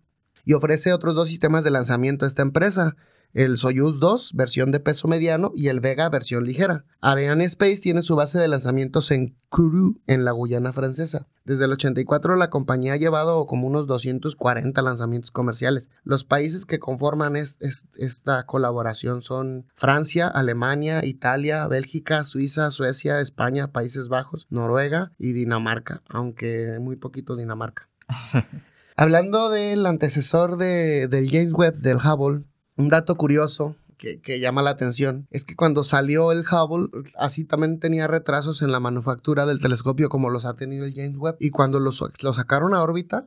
y 0.45 0.55
ofrece 0.55 0.95
otros 0.95 1.15
dos 1.15 1.29
sistemas 1.29 1.63
de 1.63 1.71
lanzamiento 1.71 2.25
a 2.25 2.29
esta 2.29 2.41
empresa 2.41 2.97
el 3.35 3.57
Soyuz 3.57 4.01
2, 4.01 4.33
versión 4.35 4.73
de 4.73 4.81
peso 4.81 5.09
mediano, 5.09 5.53
y 5.55 5.69
el 5.69 5.81
Vega, 5.81 6.09
versión 6.09 6.45
ligera. 6.45 6.85
Ariane 7.01 7.45
Space 7.45 7.81
tiene 7.81 8.03
su 8.03 8.17
base 8.17 8.39
de 8.39 8.49
lanzamientos 8.49 9.11
en 9.11 9.37
Kourou, 9.49 10.01
en 10.07 10.25
la 10.25 10.33
Guyana 10.33 10.73
francesa. 10.73 11.27
Desde 11.45 11.65
el 11.65 11.73
84 11.73 12.37
la 12.37 12.51
compañía 12.51 12.93
ha 12.93 12.97
llevado 12.97 13.47
como 13.47 13.67
unos 13.67 13.87
240 13.87 14.83
lanzamientos 14.83 15.31
comerciales. 15.31 15.89
Los 16.05 16.25
países 16.25 16.67
que 16.67 16.79
conforman 16.79 17.37
esta 17.37 18.45
colaboración 18.45 19.23
son 19.23 19.67
Francia, 19.75 20.29
Alemania, 20.29 21.05
Italia, 21.07 21.67
Bélgica, 21.67 22.25
Suiza, 22.25 22.71
Suecia, 22.71 23.21
España, 23.21 23.73
Países 23.73 24.09
Bajos, 24.09 24.47
Noruega 24.51 25.13
y 25.17 25.33
Dinamarca, 25.33 26.03
aunque 26.11 26.79
muy 26.81 26.97
poquito 26.97 27.35
Dinamarca. 27.35 27.89
Hablando 28.97 29.49
del 29.49 29.87
antecesor 29.87 30.57
de, 30.57 31.07
del 31.07 31.31
James 31.31 31.53
Webb, 31.53 31.77
del 31.77 31.99
Hubble, 31.99 32.45
un 32.79 32.89
dato 32.89 33.17
curioso 33.17 33.77
que, 33.99 34.41
llama 34.41 34.63
la 34.63 34.71
atención 34.71 35.27
es 35.31 35.45
que 35.45 35.57
cuando 35.57 35.83
salió 35.83 36.31
el 36.31 36.45
Hubble, 36.51 36.89
así 37.17 37.45
también 37.45 37.81
tenía 37.81 38.07
retrasos 38.07 38.63
en 38.63 38.71
la 38.71 38.81
manufactura 38.81 39.45
del 39.45 39.59
telescopio 39.59 40.09
como 40.09 40.31
los 40.31 40.45
ha 40.45 40.55
tenido 40.55 40.85
el 40.85 40.95
James 40.95 41.19
Webb. 41.19 41.37
Y 41.41 41.51
cuando 41.51 41.81
lo 41.81 41.93
sacaron 41.93 42.75
a 42.75 42.83
órbita, 42.83 43.27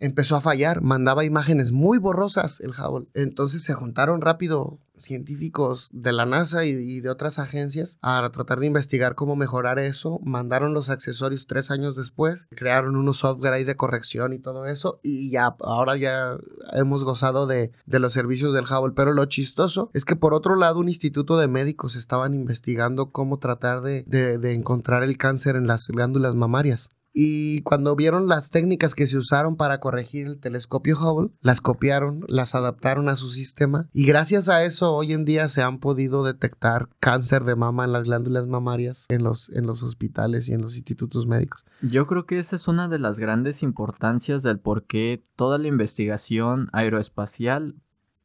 empezó 0.00 0.36
a 0.36 0.40
fallar, 0.40 0.82
mandaba 0.82 1.24
imágenes 1.24 1.72
muy 1.72 1.98
borrosas 1.98 2.60
el 2.60 2.70
Hubble. 2.70 3.08
Entonces 3.14 3.62
se 3.62 3.74
juntaron 3.74 4.20
rápido 4.20 4.78
científicos 4.96 5.88
de 5.92 6.12
la 6.12 6.26
NASA 6.26 6.64
y, 6.64 7.00
de 7.00 7.08
otras 7.08 7.38
agencias 7.38 7.98
a 8.02 8.28
tratar 8.30 8.60
de 8.60 8.66
investigar 8.66 9.14
cómo 9.14 9.36
mejorar 9.36 9.78
eso. 9.78 10.20
Mandaron 10.24 10.74
los 10.74 10.90
accesorios 10.90 11.46
tres 11.46 11.70
años 11.70 11.96
después, 11.96 12.46
crearon 12.50 12.96
unos 12.96 13.18
software 13.18 13.52
ahí 13.52 13.64
de 13.64 13.76
corrección 13.76 14.32
y 14.32 14.38
todo 14.38 14.66
eso 14.66 15.00
y 15.02 15.30
ya 15.30 15.56
ahora 15.60 15.96
ya 15.96 16.36
hemos 16.72 17.04
gozado 17.04 17.46
de, 17.46 17.72
los 17.86 18.12
servicios 18.12 18.52
del 18.54 18.64
Hubble. 18.64 18.94
Pero 18.94 19.12
lo 19.12 19.24
chistoso 19.26 19.90
es 19.94 20.04
que 20.04 20.16
por 20.16 20.34
otro 20.34 20.56
lado 20.56 20.80
un 20.80 20.88
instituto 20.88 21.38
de 21.38 21.48
médicos 21.48 21.96
estaban 21.96 22.34
investigando 22.34 23.10
cómo 23.10 23.38
tratar 23.38 23.82
de, 23.82 24.02
de 24.04 24.52
encontrar 24.52 25.02
el 25.02 25.16
cáncer 25.16 25.56
en 25.56 25.66
las 25.66 25.88
glándulas 25.88 26.34
mamarias 26.34 26.90
y 27.12 27.62
cuando 27.62 27.96
vieron 27.96 28.28
las 28.28 28.50
técnicas 28.50 28.94
que 28.94 29.06
se 29.06 29.16
usaron 29.16 29.56
para 29.56 29.80
corregir 29.80 30.26
el 30.26 30.40
telescopio 30.40 30.96
Hubble, 30.96 31.30
las 31.40 31.60
copiaron, 31.60 32.24
las 32.28 32.54
adaptaron 32.54 33.08
a 33.08 33.16
su 33.16 33.30
sistema 33.30 33.88
y 33.92 34.06
gracias 34.06 34.48
a 34.48 34.64
eso 34.64 34.94
hoy 34.94 35.12
en 35.12 35.24
día 35.24 35.48
se 35.48 35.62
han 35.62 35.78
podido 35.78 36.24
detectar 36.24 36.88
cáncer 37.00 37.44
de 37.44 37.56
mama 37.56 37.84
en 37.84 37.92
las 37.92 38.04
glándulas 38.04 38.46
mamarias 38.46 39.06
en 39.08 39.22
los, 39.22 39.50
en 39.50 39.66
los 39.66 39.82
hospitales 39.82 40.48
y 40.48 40.54
en 40.54 40.62
los 40.62 40.76
institutos 40.76 41.26
médicos. 41.26 41.64
Yo 41.82 42.06
creo 42.06 42.26
que 42.26 42.38
esa 42.38 42.56
es 42.56 42.68
una 42.68 42.88
de 42.88 42.98
las 42.98 43.18
grandes 43.18 43.62
importancias 43.62 44.42
del 44.42 44.58
por 44.58 44.84
qué 44.84 45.24
toda 45.36 45.58
la 45.58 45.68
investigación 45.68 46.68
aeroespacial 46.72 47.76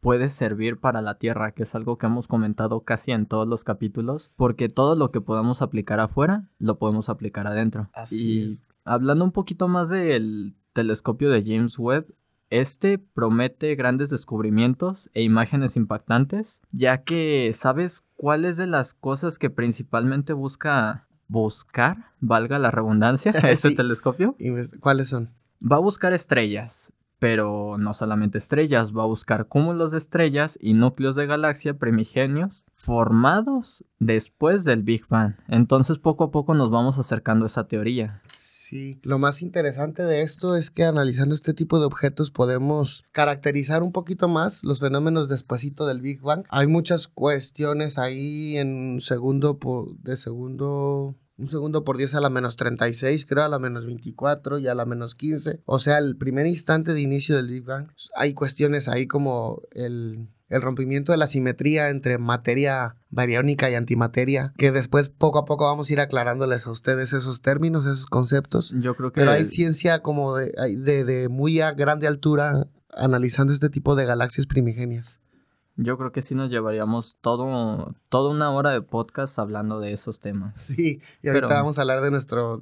puede 0.04 0.28
servir 0.30 0.80
para 0.80 1.02
la 1.02 1.18
Tierra, 1.18 1.54
que 1.54 1.64
es 1.64 1.74
algo 1.76 1.98
que 1.98 2.06
hemos 2.06 2.28
comentado 2.28 2.82
casi 2.82 3.12
en 3.12 3.26
todos 3.26 3.48
los 3.48 3.64
capítulos, 3.64 4.34
porque 4.36 4.68
todo 4.68 4.96
lo 4.96 5.12
que 5.12 5.22
podamos 5.22 5.62
aplicar 5.62 6.02
afuera, 6.02 6.50
lo 6.60 6.78
podemos 6.78 7.08
aplicar 7.08 7.48
adentro. 7.48 7.90
Así 7.94 8.44
es. 8.44 8.64
Hablando 8.86 9.24
un 9.26 9.32
poquito 9.32 9.68
más 9.68 9.90
del 9.90 10.56
telescopio 10.74 11.30
de 11.30 11.44
James 11.44 11.80
Webb, 11.80 12.14
este 12.50 13.00
promete 13.00 13.74
grandes 13.76 14.10
descubrimientos 14.10 15.10
e 15.14 15.24
imágenes 15.24 15.76
impactantes, 15.76 16.62
ya 16.72 17.04
que 17.04 17.50
sabes 17.54 18.04
cuáles 18.16 18.58
de 18.58 18.68
las 18.68 18.94
cosas 18.94 19.40
que 19.40 19.50
principalmente 19.50 20.34
busca 20.34 21.08
buscar, 21.28 22.12
valga 22.20 22.60
la 22.60 22.70
redundancia, 22.72 23.32
este 23.48 23.72
telescopio. 23.72 24.36
¿Cuáles 24.80 25.10
son? 25.10 25.32
Va 25.62 25.78
a 25.78 25.80
buscar 25.80 26.14
estrellas, 26.14 26.94
pero 27.18 27.78
no 27.80 27.94
solamente 27.94 28.38
estrellas, 28.38 28.94
va 28.94 29.04
a 29.04 29.08
buscar 29.08 29.48
cúmulos 29.48 29.92
de 29.92 29.98
estrellas 29.98 30.60
y 30.62 30.74
núcleos 30.74 31.16
de 31.16 31.26
galaxia 31.26 31.80
primigenios 31.80 32.66
formados 32.76 33.86
después 33.98 34.66
del 34.66 34.84
Big 34.84 35.08
Bang. 35.08 35.36
Entonces 35.48 36.00
poco 36.00 36.26
a 36.26 36.32
poco 36.32 36.54
nos 36.54 36.70
vamos 36.70 37.00
acercando 37.00 37.46
a 37.46 37.48
esa 37.48 37.66
teoría. 37.68 38.22
Sí, 38.66 38.98
lo 39.04 39.20
más 39.20 39.42
interesante 39.42 40.04
de 40.04 40.22
esto 40.22 40.56
es 40.56 40.72
que 40.72 40.86
analizando 40.86 41.36
este 41.36 41.54
tipo 41.54 41.80
de 41.80 41.86
objetos 41.86 42.32
podemos 42.32 43.04
caracterizar 43.12 43.84
un 43.84 43.92
poquito 43.92 44.30
más 44.30 44.64
los 44.64 44.80
fenómenos 44.80 45.28
despuesito 45.28 45.86
del 45.86 46.00
Big 46.00 46.22
Bang. 46.22 46.46
Hay 46.48 46.68
muchas 46.68 47.10
cuestiones 47.10 47.98
ahí 47.98 48.56
en 48.56 49.02
segundo 49.02 49.60
de 50.02 50.16
segundo 50.16 51.18
un 51.36 51.50
segundo 51.50 51.84
por 51.84 51.98
10 51.98 52.16
a 52.16 52.22
la 52.22 52.30
menos 52.30 52.56
36, 52.56 53.26
creo, 53.26 53.44
a 53.44 53.50
la 53.50 53.60
menos 53.60 53.86
24 53.86 54.60
y 54.60 54.68
a 54.68 54.76
la 54.76 54.86
menos 54.86 55.16
15. 55.16 55.62
O 55.66 55.80
sea, 55.80 55.98
el 55.98 56.16
primer 56.16 56.46
instante 56.46 56.94
de 56.94 57.02
inicio 57.02 57.36
del 57.36 57.48
Big 57.48 57.66
Bang. 57.66 57.92
Hay 58.16 58.34
cuestiones 58.34 58.88
ahí 58.88 59.08
como 59.08 59.62
el, 59.72 60.30
el 60.54 60.62
rompimiento 60.62 61.12
de 61.12 61.18
la 61.18 61.28
simetría 61.28 61.90
entre 61.90 62.18
materia 62.18 62.96
bariónica 63.10 63.70
y 63.70 63.76
antimateria, 63.76 64.54
que 64.58 64.72
después 64.72 65.10
poco 65.10 65.40
a 65.40 65.46
poco 65.46 65.66
vamos 65.66 65.90
a 65.90 65.94
ir 65.94 66.00
aclarándoles 66.00 66.68
a 66.68 66.72
ustedes 66.72 67.14
esos 67.14 67.42
términos, 67.42 67.86
esos 67.86 68.06
conceptos. 68.06 68.74
Yo 68.78 68.96
creo 68.96 69.12
que... 69.12 69.22
Pero 69.22 69.32
hay 69.32 69.46
ciencia 69.46 70.02
como 70.02 70.36
de, 70.36 70.54
de, 70.78 71.04
de 71.04 71.30
muy 71.30 71.60
a 71.60 71.72
grande 71.72 72.08
altura 72.08 72.68
analizando 72.96 73.52
este 73.52 73.70
tipo 73.70 73.96
de 73.96 74.06
galaxias 74.06 74.48
primigenias. 74.48 75.22
Yo 75.76 75.98
creo 75.98 76.12
que 76.12 76.22
sí 76.22 76.36
nos 76.36 76.52
llevaríamos 76.52 77.18
todo, 77.22 77.96
toda 78.10 78.30
una 78.30 78.52
hora 78.52 78.70
de 78.70 78.84
podcast 78.84 79.40
hablando 79.40 79.80
de 79.80 79.92
esos 79.92 80.20
temas. 80.20 80.62
Sí, 80.62 81.02
y 81.24 81.30
ahorita 81.30 81.48
vamos 81.48 81.80
a 81.80 81.82
hablar 81.82 82.02
de 82.02 82.12
nuestro 82.12 82.62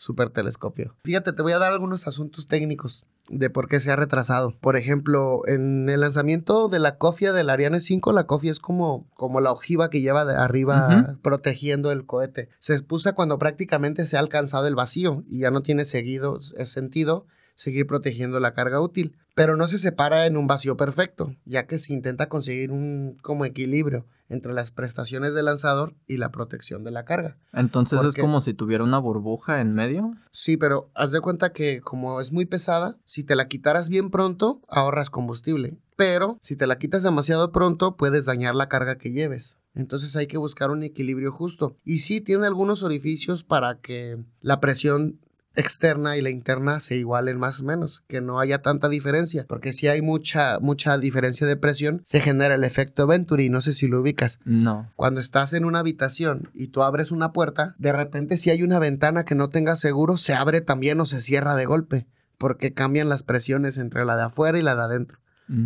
super 0.00 0.30
telescopio. 0.30 0.96
Fíjate, 1.04 1.32
te 1.32 1.42
voy 1.42 1.52
a 1.52 1.58
dar 1.58 1.72
algunos 1.72 2.06
asuntos 2.06 2.46
técnicos 2.46 3.06
de 3.30 3.50
por 3.50 3.68
qué 3.68 3.80
se 3.80 3.90
ha 3.90 3.96
retrasado. 3.96 4.52
Por 4.60 4.76
ejemplo, 4.76 5.42
en 5.46 5.88
el 5.88 6.00
lanzamiento 6.00 6.68
de 6.68 6.78
la 6.78 6.96
cofia 6.96 7.32
del 7.32 7.50
Ariane 7.50 7.80
5, 7.80 8.12
la 8.12 8.26
cofia 8.26 8.50
es 8.50 8.58
como, 8.58 9.08
como 9.14 9.40
la 9.40 9.52
ojiva 9.52 9.90
que 9.90 10.00
lleva 10.00 10.24
de 10.24 10.34
arriba 10.34 11.18
protegiendo 11.22 11.92
el 11.92 12.06
cohete. 12.06 12.48
Se 12.58 12.72
expusa 12.72 13.12
cuando 13.12 13.38
prácticamente 13.38 14.06
se 14.06 14.16
ha 14.16 14.20
alcanzado 14.20 14.66
el 14.66 14.74
vacío 14.74 15.22
y 15.28 15.40
ya 15.40 15.50
no 15.50 15.62
tiene 15.62 15.84
seguido, 15.84 16.40
sentido 16.40 17.26
seguir 17.54 17.86
protegiendo 17.86 18.40
la 18.40 18.54
carga 18.54 18.80
útil, 18.80 19.16
pero 19.34 19.54
no 19.54 19.66
se 19.66 19.78
separa 19.78 20.24
en 20.24 20.38
un 20.38 20.46
vacío 20.46 20.78
perfecto, 20.78 21.36
ya 21.44 21.66
que 21.66 21.76
se 21.76 21.92
intenta 21.92 22.28
conseguir 22.28 22.72
un 22.72 23.18
como 23.22 23.44
equilibrio 23.44 24.06
entre 24.30 24.54
las 24.54 24.70
prestaciones 24.70 25.34
del 25.34 25.44
lanzador 25.44 25.94
y 26.06 26.16
la 26.16 26.30
protección 26.30 26.84
de 26.84 26.90
la 26.90 27.04
carga. 27.04 27.36
Entonces 27.52 28.02
es 28.02 28.16
como 28.16 28.40
si 28.40 28.54
tuviera 28.54 28.84
una 28.84 28.98
burbuja 28.98 29.60
en 29.60 29.74
medio. 29.74 30.14
Sí, 30.30 30.56
pero 30.56 30.90
haz 30.94 31.10
de 31.10 31.20
cuenta 31.20 31.52
que 31.52 31.80
como 31.80 32.20
es 32.20 32.32
muy 32.32 32.46
pesada, 32.46 32.96
si 33.04 33.24
te 33.24 33.36
la 33.36 33.48
quitaras 33.48 33.88
bien 33.90 34.10
pronto, 34.10 34.62
ahorras 34.68 35.10
combustible, 35.10 35.76
pero 35.96 36.38
si 36.40 36.56
te 36.56 36.66
la 36.66 36.78
quitas 36.78 37.02
demasiado 37.02 37.52
pronto, 37.52 37.96
puedes 37.96 38.24
dañar 38.24 38.54
la 38.54 38.68
carga 38.68 38.96
que 38.96 39.12
lleves. 39.12 39.58
Entonces 39.74 40.16
hay 40.16 40.26
que 40.26 40.38
buscar 40.38 40.70
un 40.70 40.82
equilibrio 40.82 41.32
justo. 41.32 41.76
Y 41.84 41.98
sí 41.98 42.20
tiene 42.20 42.46
algunos 42.46 42.82
orificios 42.82 43.44
para 43.44 43.80
que 43.80 44.16
la 44.40 44.60
presión 44.60 45.20
externa 45.54 46.16
y 46.16 46.22
la 46.22 46.30
interna 46.30 46.80
se 46.80 46.96
igualen 46.96 47.38
más 47.38 47.60
o 47.60 47.64
menos, 47.64 48.02
que 48.06 48.20
no 48.20 48.40
haya 48.40 48.62
tanta 48.62 48.88
diferencia, 48.88 49.44
porque 49.48 49.72
si 49.72 49.88
hay 49.88 50.02
mucha 50.02 50.58
mucha 50.60 50.96
diferencia 50.98 51.46
de 51.46 51.56
presión, 51.56 52.02
se 52.04 52.20
genera 52.20 52.54
el 52.54 52.64
efecto 52.64 53.06
Venturi, 53.06 53.48
no 53.48 53.60
sé 53.60 53.72
si 53.72 53.88
lo 53.88 54.00
ubicas. 54.00 54.38
No. 54.44 54.90
Cuando 54.96 55.20
estás 55.20 55.52
en 55.52 55.64
una 55.64 55.80
habitación 55.80 56.50
y 56.54 56.68
tú 56.68 56.82
abres 56.82 57.10
una 57.12 57.32
puerta, 57.32 57.74
de 57.78 57.92
repente 57.92 58.36
si 58.36 58.50
hay 58.50 58.62
una 58.62 58.78
ventana 58.78 59.24
que 59.24 59.34
no 59.34 59.50
tenga 59.50 59.76
seguro, 59.76 60.16
se 60.16 60.34
abre 60.34 60.60
también 60.60 61.00
o 61.00 61.04
se 61.04 61.20
cierra 61.20 61.56
de 61.56 61.66
golpe, 61.66 62.06
porque 62.38 62.72
cambian 62.72 63.08
las 63.08 63.22
presiones 63.22 63.78
entre 63.78 64.04
la 64.04 64.16
de 64.16 64.22
afuera 64.22 64.58
y 64.58 64.62
la 64.62 64.76
de 64.76 64.82
adentro, 64.82 65.18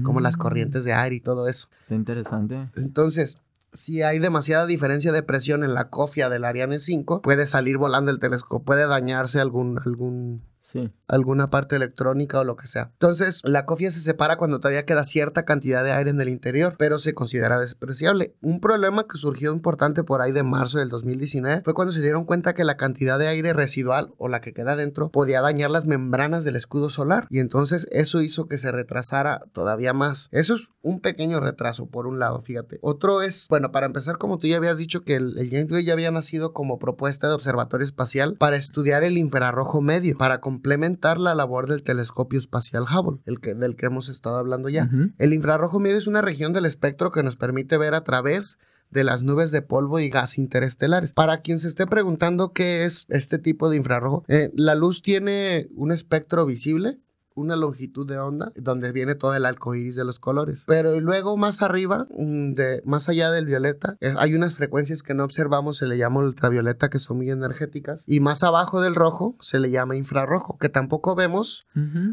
como 0.03 0.21
las 0.21 0.37
mm. 0.37 0.41
corrientes 0.41 0.85
de 0.85 0.95
aire 0.95 1.17
y 1.17 1.21
todo 1.21 1.47
eso. 1.47 1.69
Está 1.77 1.95
interesante. 1.95 2.69
Entonces, 2.77 3.37
si 3.75 4.03
hay 4.03 4.21
demasiada 4.21 4.67
diferencia 4.67 5.13
de 5.13 5.23
presión 5.23 5.65
en 5.65 5.75
la 5.75 5.91
cofia 5.91 6.31
del 6.31 6.45
Ariane 6.45 6.79
5, 6.79 7.23
puede 7.23 7.47
salir 7.47 7.77
volando 7.77 8.11
el 8.11 8.21
telescopio, 8.21 8.65
puede 8.65 8.87
dañarse 8.87 9.41
algún, 9.41 9.81
algún 9.85 10.43
Sí. 10.65 10.91
Alguna 11.09 11.51
parte 11.51 11.77
electrónica 11.77 12.41
o 12.41 12.45
lo 12.45 12.57
que 12.57 12.67
sea. 12.67 12.89
Entonces, 12.93 13.43
la 13.45 13.67
cofia 13.67 13.91
se 13.91 14.01
separa 14.01 14.39
cuando 14.39 14.61
todavía 14.61 14.87
queda 14.87 15.05
cierta 15.05 15.45
cantidad 15.45 15.85
de 15.85 15.93
aire 15.93 16.09
en 16.09 16.19
el 16.23 16.31
interior, 16.31 16.77
pero 16.79 16.99
se 16.99 17.13
considera 17.13 17.61
despreciable. 17.61 18.35
Un 18.41 18.61
problema 18.61 19.07
que 19.07 19.19
surgió 19.19 19.53
importante 19.53 20.05
por 20.05 20.23
ahí 20.23 20.33
de 20.33 20.43
marzo 20.43 20.79
del 20.79 20.89
2019 20.89 21.61
fue 21.65 21.75
cuando 21.75 21.93
se 21.93 22.01
dieron 22.01 22.25
cuenta 22.25 22.55
que 22.55 22.65
la 22.65 22.79
cantidad 22.79 23.19
de 23.19 23.29
aire 23.29 23.53
residual 23.53 24.15
o 24.17 24.29
la 24.29 24.41
que 24.41 24.55
queda 24.55 24.75
dentro 24.75 25.11
podía 25.11 25.43
dañar 25.43 25.71
las 25.71 25.87
membranas 25.87 26.45
del 26.45 26.57
escudo 26.57 26.89
solar 26.89 27.27
y 27.29 27.41
entonces 27.41 27.87
eso 27.91 28.23
hizo 28.23 28.47
que 28.47 28.57
se 28.57 28.73
retrasara 28.73 29.43
todavía 29.53 29.93
más. 29.93 30.31
Eso 30.33 30.55
es 30.55 30.71
un 30.81 31.01
pequeño 31.01 31.41
retraso 31.41 31.91
por 31.91 32.07
un 32.07 32.19
lado, 32.19 32.41
fíjate. 32.41 32.79
Otro 32.81 33.21
es, 33.21 33.49
bueno, 33.51 33.71
para 33.71 33.85
empezar, 33.85 34.17
como 34.17 34.39
tú 34.39 34.47
ya 34.47 34.57
habías 34.57 34.79
dicho 34.79 35.05
que 35.05 35.17
el, 35.17 35.37
el 35.37 35.51
James 35.51 35.71
Webb 35.71 35.85
ya 35.85 35.93
había 35.93 36.11
nacido 36.11 36.55
como 36.55 36.79
propuesta 36.79 37.29
de 37.29 37.35
observatorio 37.35 37.85
espacial 37.85 38.37
para 38.39 38.57
estudiar 38.57 39.05
el 39.05 39.19
infrarrojo 39.19 39.83
medio, 39.83 40.17
para 40.17 40.41
complementar 40.55 41.19
la 41.19 41.35
labor 41.35 41.67
del 41.69 41.83
telescopio 41.83 42.39
espacial 42.39 42.85
Hubble, 42.85 43.21
el 43.27 43.41
que, 43.41 43.55
del 43.55 43.75
que 43.75 43.87
hemos 43.87 44.09
estado 44.09 44.37
hablando 44.37 44.69
ya. 44.69 44.89
El 45.19 45.33
infrarrojo 45.33 45.81
medio 45.81 45.97
es 45.97 46.07
una 46.07 46.23
región 46.23 46.53
del 46.53 46.65
espectro 46.65 47.11
que 47.11 47.25
nos 47.25 47.37
permite 47.37 47.77
ver 47.77 47.95
a 47.95 48.05
través 48.05 48.59
de 48.91 49.03
las 49.03 49.25
nubes 49.25 49.51
de 49.51 49.63
polvo 49.63 49.99
y 49.99 50.11
gas 50.11 50.39
interestelares. 50.39 51.13
Para 51.13 51.41
quien 51.41 51.59
se 51.59 51.67
esté 51.67 51.89
preguntando 51.89 52.53
qué 52.53 52.85
es 52.85 53.07
este 53.09 53.39
tipo 53.39 53.69
de 53.69 53.79
infrarrojo, 53.79 54.25
eh, 54.29 54.53
la 54.55 54.77
luz 54.77 55.03
tiene 55.03 55.67
un 55.75 55.91
espectro 55.91 56.47
visible 56.47 57.01
una 57.35 57.57
longitud 57.57 58.07
de 58.07 58.19
onda 58.19 58.53
donde 58.57 58.93
viene 58.93 59.15
todo 59.15 59.35
el 59.35 59.45
arco 59.45 59.75
iris 59.75 59.97
de 59.97 60.05
los 60.05 60.19
colores. 60.19 60.65
Pero 60.67 61.01
luego 61.01 61.37
más 61.37 61.63
arriba, 61.63 62.07
mm, 62.11 62.55
de, 62.55 62.83
más 62.85 63.09
allá 63.09 63.31
del 63.31 63.47
violeta, 63.47 63.97
hay 64.19 64.35
unas 64.35 64.57
frecuencias 64.57 65.03
que 65.03 65.15
no 65.15 65.25
observamos, 65.25 65.77
se 65.77 65.87
le 65.87 65.99
llama 65.99 66.21
ultravioleta, 66.21 66.91
que 66.91 66.99
son 66.99 67.19
muy 67.19 67.31
energéticas. 67.31 68.05
Y 68.07 68.21
más 68.21 68.43
abajo 68.43 68.81
del 68.81 68.95
rojo 68.95 69.37
se 69.41 69.59
le 69.59 69.71
llama 69.71 69.97
infrarrojo, 69.97 70.59
que 70.59 70.69
tampoco 70.69 71.15
vemos 71.15 71.67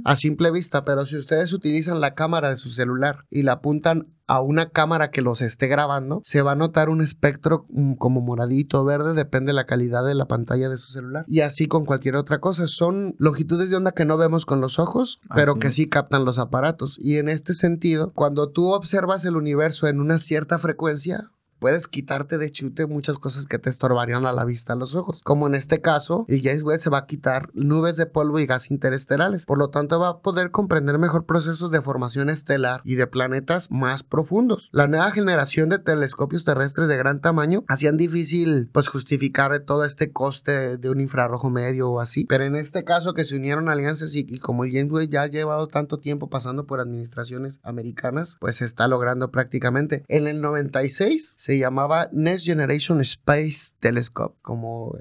a 0.03 0.15
simple 0.15 0.51
vista, 0.51 0.85
pero 0.85 1.05
si 1.05 1.17
ustedes 1.17 1.53
utilizan 1.53 2.01
la 2.01 2.15
cámara 2.15 2.49
de 2.49 2.57
su 2.57 2.69
celular 2.69 3.25
y 3.29 3.43
la 3.43 3.53
apuntan 3.53 4.07
a 4.31 4.39
una 4.39 4.69
cámara 4.69 5.11
que 5.11 5.21
los 5.21 5.41
esté 5.41 5.67
grabando, 5.67 6.21
se 6.23 6.41
va 6.41 6.53
a 6.53 6.55
notar 6.55 6.87
un 6.87 7.01
espectro 7.01 7.65
mm, 7.67 7.95
como 7.95 8.21
moradito, 8.21 8.85
verde, 8.85 9.13
depende 9.13 9.49
de 9.49 9.55
la 9.55 9.65
calidad 9.65 10.05
de 10.05 10.15
la 10.15 10.29
pantalla 10.29 10.69
de 10.69 10.77
su 10.77 10.89
celular. 10.93 11.25
Y 11.27 11.41
así 11.41 11.67
con 11.67 11.83
cualquier 11.83 12.15
otra 12.15 12.39
cosa. 12.39 12.67
Son 12.67 13.13
longitudes 13.17 13.69
de 13.69 13.75
onda 13.75 13.91
que 13.91 14.05
no 14.05 14.15
vemos 14.15 14.45
con 14.45 14.61
los 14.61 14.79
ojos, 14.79 15.19
pero 15.35 15.55
que 15.55 15.69
sí 15.69 15.89
captan 15.89 16.23
los 16.23 16.39
aparatos. 16.39 16.97
Y 16.97 17.17
en 17.17 17.27
este 17.27 17.51
sentido, 17.51 18.13
cuando 18.13 18.47
tú 18.47 18.71
observas 18.71 19.25
el 19.25 19.35
universo 19.35 19.87
en 19.87 19.99
una 19.99 20.17
cierta 20.17 20.57
frecuencia, 20.59 21.31
puedes 21.61 21.87
quitarte 21.87 22.39
de 22.39 22.51
chute 22.51 22.87
muchas 22.87 23.19
cosas 23.19 23.45
que 23.45 23.59
te 23.59 23.69
estorbarían 23.69 24.25
a 24.25 24.33
la 24.33 24.45
vista 24.45 24.73
a 24.73 24.75
los 24.75 24.95
ojos. 24.95 25.21
Como 25.23 25.45
en 25.45 25.53
este 25.53 25.79
caso, 25.79 26.25
el 26.27 26.41
James 26.41 26.63
Webb 26.63 26.79
se 26.79 26.89
va 26.89 26.97
a 26.97 27.05
quitar 27.05 27.51
nubes 27.53 27.97
de 27.97 28.07
polvo 28.07 28.39
y 28.39 28.47
gas 28.47 28.71
interesterales. 28.71 29.45
Por 29.45 29.59
lo 29.59 29.69
tanto, 29.69 29.99
va 29.99 30.09
a 30.09 30.19
poder 30.21 30.49
comprender 30.49 30.97
mejor 30.97 31.27
procesos 31.27 31.69
de 31.69 31.81
formación 31.81 32.31
estelar 32.31 32.81
y 32.83 32.95
de 32.95 33.05
planetas 33.05 33.69
más 33.69 34.01
profundos. 34.01 34.69
La 34.73 34.87
nueva 34.87 35.11
generación 35.11 35.69
de 35.69 35.77
telescopios 35.77 36.45
terrestres 36.45 36.87
de 36.87 36.97
gran 36.97 37.21
tamaño 37.21 37.63
hacían 37.67 37.95
difícil 37.95 38.67
pues 38.71 38.87
justificar 38.87 39.51
todo 39.59 39.85
este 39.85 40.11
coste 40.11 40.77
de 40.77 40.89
un 40.89 40.99
infrarrojo 40.99 41.51
medio 41.51 41.91
o 41.91 41.99
así. 41.99 42.25
Pero 42.25 42.43
en 42.43 42.55
este 42.55 42.83
caso 42.83 43.13
que 43.13 43.23
se 43.23 43.35
unieron 43.35 43.69
alianzas 43.69 44.15
y, 44.15 44.39
como 44.39 44.63
el 44.63 44.71
James 44.71 44.91
Webb 44.91 45.11
ya 45.11 45.21
ha 45.21 45.27
llevado 45.27 45.67
tanto 45.67 45.99
tiempo 45.99 46.27
pasando 46.27 46.65
por 46.65 46.79
administraciones 46.79 47.59
americanas, 47.61 48.37
pues 48.39 48.55
se 48.55 48.65
está 48.65 48.87
logrando 48.87 49.29
prácticamente. 49.29 50.03
En 50.07 50.25
el 50.25 50.41
96 50.41 51.35
se 51.37 51.50
se 51.51 51.57
llamaba 51.57 52.07
Next 52.13 52.45
Generation 52.45 53.01
Space 53.01 53.73
Telescope, 53.81 54.37
como 54.41 54.95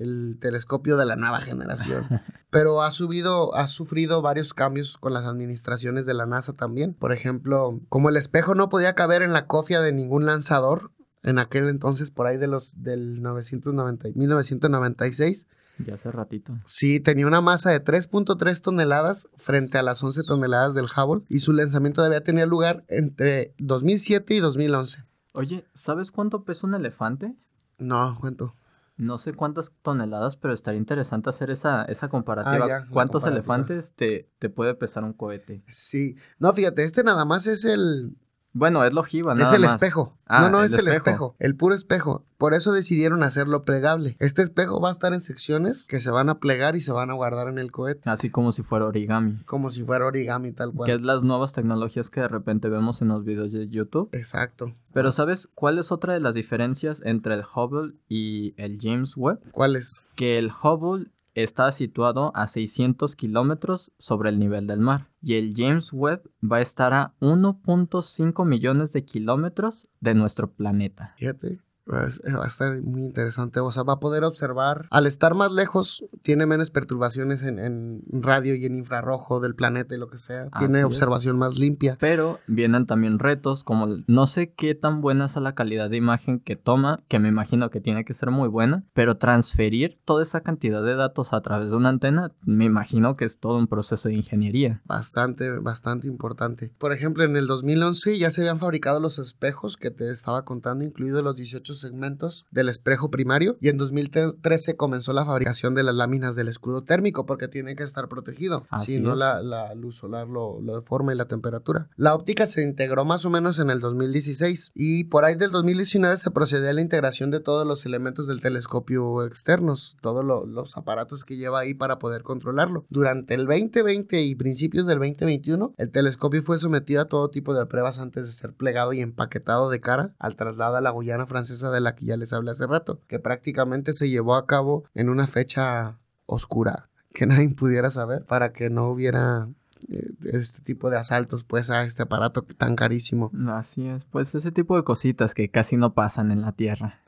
el 0.00 0.38
telescopio 0.40 0.96
de 0.96 1.04
la 1.04 1.14
nueva 1.14 1.42
generación. 1.42 2.08
Pero 2.50 2.80
ha 2.80 2.90
subido, 2.90 3.54
ha 3.54 3.66
sufrido 3.66 4.22
varios 4.22 4.54
cambios 4.54 4.96
con 4.96 5.12
las 5.12 5.24
administraciones 5.24 6.06
de 6.06 6.14
la 6.14 6.24
NASA 6.24 6.54
también. 6.54 6.94
Por 6.94 7.12
ejemplo, 7.12 7.82
como 7.90 8.08
el 8.08 8.16
espejo 8.16 8.54
no 8.54 8.70
podía 8.70 8.94
caber 8.94 9.20
en 9.20 9.34
la 9.34 9.46
cofia 9.46 9.82
de 9.82 9.92
ningún 9.92 10.24
lanzador, 10.24 10.90
en 11.22 11.38
aquel 11.38 11.68
entonces, 11.68 12.10
por 12.10 12.26
ahí 12.26 12.38
de 12.38 12.46
los 12.46 12.82
del 12.82 13.20
990, 13.20 14.08
1996, 14.14 15.46
ya 15.84 15.94
hace 15.94 16.10
ratito. 16.12 16.58
Sí, 16.64 16.98
tenía 16.98 17.26
una 17.26 17.42
masa 17.42 17.72
de 17.72 17.84
3.3 17.84 18.60
toneladas 18.62 19.28
frente 19.36 19.76
a 19.76 19.82
las 19.82 20.02
11 20.02 20.22
toneladas 20.22 20.72
del 20.72 20.86
Hubble 20.86 21.24
y 21.28 21.40
su 21.40 21.52
lanzamiento 21.52 22.02
debía 22.02 22.22
tener 22.22 22.48
lugar 22.48 22.84
entre 22.88 23.52
2007 23.58 24.34
y 24.34 24.38
2011. 24.38 25.04
Oye, 25.36 25.66
¿sabes 25.74 26.12
cuánto 26.12 26.44
pesa 26.44 26.66
un 26.66 26.74
elefante? 26.74 27.34
No, 27.78 28.16
cuánto. 28.20 28.54
No 28.96 29.18
sé 29.18 29.32
cuántas 29.32 29.72
toneladas, 29.82 30.36
pero 30.36 30.54
estaría 30.54 30.78
interesante 30.78 31.28
hacer 31.28 31.50
esa, 31.50 31.84
esa 31.86 32.08
comparativa. 32.08 32.68
Ah, 32.70 32.84
¿Cuántos 32.88 33.26
elefantes 33.26 33.94
te, 33.94 34.30
te 34.38 34.48
puede 34.48 34.76
pesar 34.76 35.02
un 35.02 35.12
cohete? 35.12 35.64
Sí. 35.66 36.14
No, 36.38 36.52
fíjate, 36.52 36.84
este 36.84 37.02
nada 37.02 37.24
más 37.24 37.48
es 37.48 37.64
el, 37.64 38.16
bueno, 38.54 38.84
es 38.84 38.94
lo 38.94 39.04
nada 39.34 39.42
Es 39.42 39.52
el 39.52 39.64
espejo. 39.64 40.16
Ah, 40.26 40.42
no, 40.42 40.50
no 40.50 40.62
es 40.62 40.78
el 40.78 40.86
espejo. 40.86 41.34
El 41.40 41.56
puro 41.56 41.74
espejo. 41.74 42.24
Por 42.38 42.54
eso 42.54 42.72
decidieron 42.72 43.24
hacerlo 43.24 43.64
plegable. 43.64 44.16
Este 44.20 44.42
espejo 44.42 44.80
va 44.80 44.90
a 44.90 44.92
estar 44.92 45.12
en 45.12 45.20
secciones 45.20 45.86
que 45.86 45.98
se 45.98 46.12
van 46.12 46.28
a 46.28 46.38
plegar 46.38 46.76
y 46.76 46.80
se 46.80 46.92
van 46.92 47.10
a 47.10 47.14
guardar 47.14 47.48
en 47.48 47.58
el 47.58 47.72
cohete. 47.72 48.08
Así 48.08 48.30
como 48.30 48.52
si 48.52 48.62
fuera 48.62 48.86
origami. 48.86 49.42
Como 49.44 49.70
si 49.70 49.82
fuera 49.82 50.06
origami, 50.06 50.52
tal 50.52 50.72
cual. 50.72 50.86
Que 50.86 50.94
es 50.94 51.02
las 51.02 51.24
nuevas 51.24 51.52
tecnologías 51.52 52.10
que 52.10 52.20
de 52.20 52.28
repente 52.28 52.68
vemos 52.68 53.02
en 53.02 53.08
los 53.08 53.24
videos 53.24 53.52
de 53.52 53.68
YouTube. 53.68 54.08
Exacto. 54.12 54.72
Pero 54.92 55.10
¿sabes 55.10 55.48
cuál 55.54 55.80
es 55.80 55.90
otra 55.90 56.14
de 56.14 56.20
las 56.20 56.34
diferencias 56.34 57.02
entre 57.04 57.34
el 57.34 57.42
Hubble 57.42 57.94
y 58.08 58.54
el 58.56 58.78
James 58.80 59.16
Webb? 59.16 59.40
¿Cuál 59.50 59.74
es? 59.74 60.04
Que 60.14 60.38
el 60.38 60.52
Hubble 60.52 61.08
está 61.34 61.70
situado 61.72 62.32
a 62.34 62.46
600 62.46 63.16
kilómetros 63.16 63.92
sobre 63.98 64.30
el 64.30 64.38
nivel 64.38 64.66
del 64.66 64.80
mar 64.80 65.10
y 65.20 65.34
el 65.34 65.54
James 65.56 65.92
Webb 65.92 66.30
va 66.42 66.58
a 66.58 66.62
estar 66.62 66.92
a 66.92 67.14
1.5 67.20 68.44
millones 68.44 68.92
de 68.92 69.04
kilómetros 69.04 69.88
de 70.00 70.14
nuestro 70.14 70.52
planeta. 70.52 71.14
Fíjate. 71.16 71.63
Pues, 71.84 72.22
va 72.26 72.44
a 72.44 72.46
estar 72.46 72.80
muy 72.82 73.02
interesante. 73.02 73.60
O 73.60 73.70
sea, 73.70 73.82
va 73.82 73.94
a 73.94 74.00
poder 74.00 74.24
observar. 74.24 74.86
Al 74.90 75.06
estar 75.06 75.34
más 75.34 75.52
lejos, 75.52 76.04
tiene 76.22 76.46
menos 76.46 76.70
perturbaciones 76.70 77.42
en, 77.42 78.02
radio 78.10 78.54
y 78.54 78.64
en 78.64 78.76
infrarrojo 78.76 79.40
del 79.40 79.54
planeta 79.54 79.94
y 79.94 79.98
lo 79.98 80.08
que 80.08 80.18
sea. 80.18 80.48
Tiene 80.58 80.84
observación 80.84 81.38
más 81.38 81.58
limpia. 81.58 81.96
Pero 82.00 82.40
vienen 82.46 82.86
también 82.86 83.18
retos, 83.18 83.64
como 83.64 83.98
no 84.06 84.26
sé 84.26 84.52
qué 84.52 84.74
tan 84.74 85.00
buena 85.00 85.26
es 85.26 85.36
la 85.36 85.54
calidad 85.54 85.90
de 85.90 85.96
imagen 85.96 86.40
que 86.40 86.56
toma, 86.56 87.02
que 87.08 87.18
me 87.18 87.28
imagino 87.28 87.70
que 87.70 87.80
tiene 87.80 88.04
que 88.04 88.14
ser 88.14 88.30
muy 88.30 88.48
buena, 88.48 88.84
pero 88.94 89.16
transferir 89.16 89.98
toda 90.04 90.22
esa 90.22 90.40
cantidad 90.42 90.82
de 90.82 90.94
datos 90.94 91.32
a 91.32 91.40
través 91.40 91.70
de 91.70 91.76
una 91.76 91.88
antena, 91.88 92.30
me 92.44 92.64
imagino 92.64 93.16
que 93.16 93.24
es 93.24 93.38
todo 93.38 93.58
un 93.58 93.66
proceso 93.66 94.08
de 94.08 94.14
ingeniería. 94.14 94.80
Bastante, 94.84 95.58
bastante 95.58 96.06
importante. 96.06 96.72
Por 96.78 96.92
ejemplo, 96.92 97.24
en 97.24 97.36
el 97.36 97.46
2011 97.46 98.16
ya 98.16 98.30
se 98.30 98.42
habían 98.42 98.58
fabricado 98.58 99.00
los 99.00 99.18
espejos 99.18 99.76
que 99.76 99.90
te 99.90 100.10
estaba 100.10 100.44
contando, 100.44 100.84
incluidos 100.84 101.22
los 101.22 101.36
18 101.36 101.73
segmentos 101.80 102.46
del 102.50 102.68
espejo 102.68 103.10
primario 103.10 103.56
y 103.60 103.68
en 103.68 103.78
2013 103.78 104.76
comenzó 104.76 105.12
la 105.12 105.24
fabricación 105.24 105.74
de 105.74 105.82
las 105.82 105.94
láminas 105.94 106.36
del 106.36 106.48
escudo 106.48 106.82
térmico 106.82 107.26
porque 107.26 107.48
tiene 107.48 107.76
que 107.76 107.82
estar 107.82 108.08
protegido, 108.08 108.66
si 108.80 109.00
no 109.00 109.14
la, 109.14 109.42
la, 109.42 109.74
luz 109.74 109.96
solar 109.96 110.28
lo, 110.28 110.60
lo, 110.60 110.74
deforma 110.76 111.12
y 111.12 111.16
la 111.16 111.26
temperatura. 111.26 111.88
La 111.96 112.14
óptica 112.14 112.46
se 112.46 112.62
integró 112.62 113.04
más 113.04 113.24
o 113.24 113.30
menos 113.30 113.58
en 113.58 113.70
el 113.70 113.80
2016 113.80 114.72
y 114.74 115.04
por 115.04 115.24
ahí 115.24 115.36
del 115.36 115.50
2019 115.50 116.16
se 116.16 116.30
procedió 116.30 116.70
a 116.70 116.72
la 116.72 116.80
integración 116.80 117.30
de 117.30 117.40
todos 117.40 117.66
los 117.66 117.86
elementos 117.86 118.26
del 118.26 118.40
telescopio 118.40 119.24
externos, 119.24 119.96
todos 120.00 120.24
los 120.24 120.76
aparatos 120.76 121.24
que 121.24 121.36
lleva 121.36 121.60
ahí 121.60 121.74
para 121.74 121.98
poder 121.98 122.22
controlarlo. 122.22 122.86
Durante 122.88 123.34
el 123.34 123.46
2020 123.46 124.22
y 124.22 124.34
principios 124.34 124.86
del 124.86 124.98
2021, 124.98 125.74
el 125.76 125.90
telescopio 125.90 126.42
fue 126.42 126.58
sometido 126.58 127.02
a 127.02 127.08
todo 127.08 127.30
tipo 127.30 127.54
de 127.54 127.66
pruebas 127.66 127.98
antes 127.98 128.26
de 128.26 128.32
ser 128.32 128.54
plegado 128.54 128.92
y 128.92 129.00
empaquetado 129.00 129.70
de 129.70 129.80
cara 129.80 130.14
al 130.18 130.36
traslado 130.36 130.76
a 130.76 130.80
la 130.80 130.90
Guyana 130.90 131.26
francesa 131.26 131.63
de 131.70 131.80
la 131.80 131.94
que 131.94 132.06
ya 132.06 132.16
les 132.16 132.32
hablé 132.32 132.50
hace 132.50 132.66
rato, 132.66 133.00
que 133.06 133.18
prácticamente 133.18 133.92
se 133.92 134.08
llevó 134.08 134.34
a 134.34 134.46
cabo 134.46 134.84
en 134.94 135.08
una 135.08 135.26
fecha 135.26 135.98
oscura 136.26 136.88
que 137.14 137.26
nadie 137.26 137.48
pudiera 137.50 137.90
saber 137.90 138.24
para 138.24 138.52
que 138.52 138.68
no 138.68 138.90
hubiera 138.90 139.48
eh, 139.88 140.10
este 140.24 140.62
tipo 140.62 140.90
de 140.90 140.98
asaltos 140.98 141.44
pues 141.44 141.70
a 141.70 141.84
este 141.84 142.02
aparato 142.02 142.42
tan 142.42 142.76
carísimo. 142.76 143.30
Así 143.48 143.86
es, 143.86 144.04
pues 144.04 144.34
ese 144.34 144.52
tipo 144.52 144.76
de 144.76 144.84
cositas 144.84 145.32
que 145.32 145.50
casi 145.50 145.76
no 145.76 145.94
pasan 145.94 146.30
en 146.30 146.42
la 146.42 146.52
Tierra. 146.52 147.00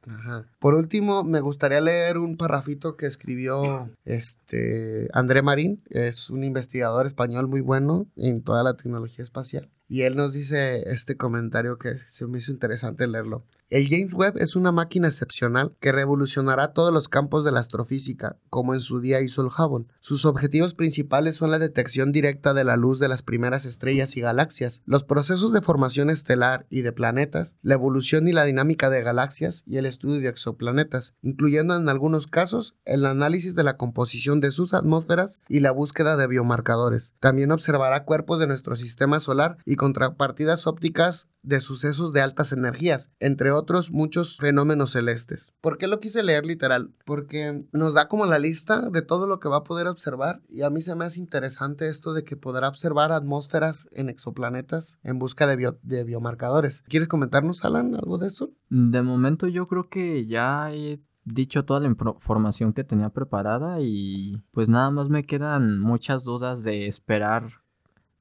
Por 0.59 0.75
último, 0.75 1.25
me 1.25 1.41
gustaría 1.41 1.81
leer 1.81 2.19
un 2.19 2.37
parrafito 2.37 2.97
que 2.97 3.07
escribió 3.07 3.91
este 4.05 5.09
André 5.13 5.43
Marín, 5.43 5.83
es 5.91 6.31
un 6.31 6.45
investigador 6.45 7.07
español 7.07 7.49
muy 7.49 7.61
bueno 7.61 8.07
en 8.17 8.43
toda 8.43 8.63
la 8.63 8.75
tecnología 8.75 9.25
espacial. 9.25 9.69
Y 9.89 10.03
él 10.03 10.17
nos 10.17 10.33
dice 10.33 10.91
este 10.91 11.17
comentario 11.17 11.79
que 11.79 11.97
se 11.97 12.27
me 12.27 12.39
hizo 12.39 12.53
interesante 12.53 13.07
leerlo. 13.07 13.45
El 13.69 13.89
James 13.89 14.15
Webb 14.15 14.39
es 14.39 14.55
una 14.55 14.71
máquina 14.71 15.09
excepcional 15.09 15.75
que 15.81 15.91
revolucionará 15.91 16.73
todos 16.73 16.93
los 16.93 17.09
campos 17.09 17.45
de 17.45 17.51
la 17.51 17.59
astrofísica, 17.59 18.37
como 18.49 18.75
en 18.75 18.81
su 18.81 19.01
día 19.01 19.21
hizo 19.21 19.43
el 19.43 19.49
Hubble. 19.49 19.89
Sus 19.99 20.25
objetivos 20.25 20.75
principales 20.75 21.35
son 21.35 21.51
la 21.51 21.59
detección 21.59 22.13
directa 22.13 22.55
de 22.55 22.63
la 22.63 22.77
luz 22.77 23.01
de 23.01 23.09
las 23.09 23.25
primeras 23.25 23.67
estrellas 23.67 24.17
y 24.17 24.21
galaxias, 24.21 24.83
los 24.87 25.03
procesos 25.03 25.53
de 25.53 25.63
formación 25.63 26.11
estelar 26.11 26.69
y 26.71 26.83
de 26.83 26.93
planetas, 26.93 27.57
la 27.61 27.75
evolución 27.75 28.29
y 28.29 28.33
la 28.33 28.45
dinámica 28.45 28.89
de 28.89 29.03
galaxias 29.03 29.65
y 29.67 29.79
el 29.79 29.87
estudio 29.87 30.21
de 30.21 30.29
exoplanetas, 30.29 31.17
incluyendo 31.23 31.75
en 31.77 31.89
algunos 31.89 32.29
casos 32.29 32.77
el 32.85 33.05
análisis 33.05 33.57
de 33.57 33.65
la 33.65 33.77
composición 33.77 34.39
de 34.39 34.53
sus 34.53 34.75
atmósferas 34.75 35.41
y 35.49 35.59
la 35.59 35.73
búsqueda 35.73 36.17
de 36.17 36.29
biomarcadores. 36.29 37.15
También 37.19 37.51
observará 37.51 38.05
cuerpos 38.05 38.39
de 38.39 38.47
nuestro 38.47 38.77
sistema 38.77 39.19
solar 39.19 39.59
y 39.65 39.75
contrapartidas 39.75 40.69
ópticas 40.69 41.27
de 41.43 41.61
sucesos 41.61 42.13
de 42.13 42.21
altas 42.21 42.53
energías, 42.53 43.11
entre 43.19 43.56
otros 43.57 43.91
muchos 43.91 44.37
fenómenos 44.37 44.93
celestes. 44.93 45.53
¿Por 45.61 45.79
qué 45.79 45.87
lo 45.87 46.01
quise 46.01 46.23
leer 46.23 46.47
literal? 46.47 46.95
Porque 47.05 47.65
nos 47.73 47.95
da 47.95 48.09
como 48.09 48.27
la 48.27 48.39
lista 48.39 48.89
de 48.91 49.03
todo 49.03 49.27
lo 49.27 49.41
que 49.41 49.49
va 49.49 49.59
a 49.59 49.65
poder 49.65 49.87
observar 49.87 50.43
y 50.49 50.63
a 50.63 50.71
mí 50.71 50.81
se 50.81 50.95
me 50.95 51.05
hace 51.05 51.21
interesante 51.21 51.89
esto 51.89 52.13
de 52.13 52.25
que 52.25 52.37
podrá 52.37 52.69
observar 52.69 53.13
atmósferas 53.13 53.89
en 53.93 54.09
exoplanetas 54.09 54.99
en 55.03 55.19
busca 55.19 55.47
de, 55.47 55.75
de 55.83 56.05
biomarcadores. 56.05 56.83
¿Quieres 56.89 57.09
comentarnos, 57.09 57.65
Alan, 57.65 57.95
algo 57.95 58.19
de 58.19 58.29
eso? 58.29 58.51
De 58.69 59.03
momento 59.03 59.47
yo 59.47 59.67
creo 59.67 59.89
que 59.89 60.27
ya 60.27 60.73
he 60.73 61.01
dicho 61.25 61.65
toda 61.65 61.81
la 61.81 61.89
información 61.89 62.73
que 62.73 62.85
tenía 62.85 63.11
preparada 63.11 63.81
y 63.81 64.43
pues 64.53 64.69
nada 64.69 64.91
más 64.91 65.09
me 65.09 65.25
quedan 65.25 65.81
muchas 65.81 66.23
dudas 66.23 66.63
de 66.63 66.87
esperar 66.87 67.67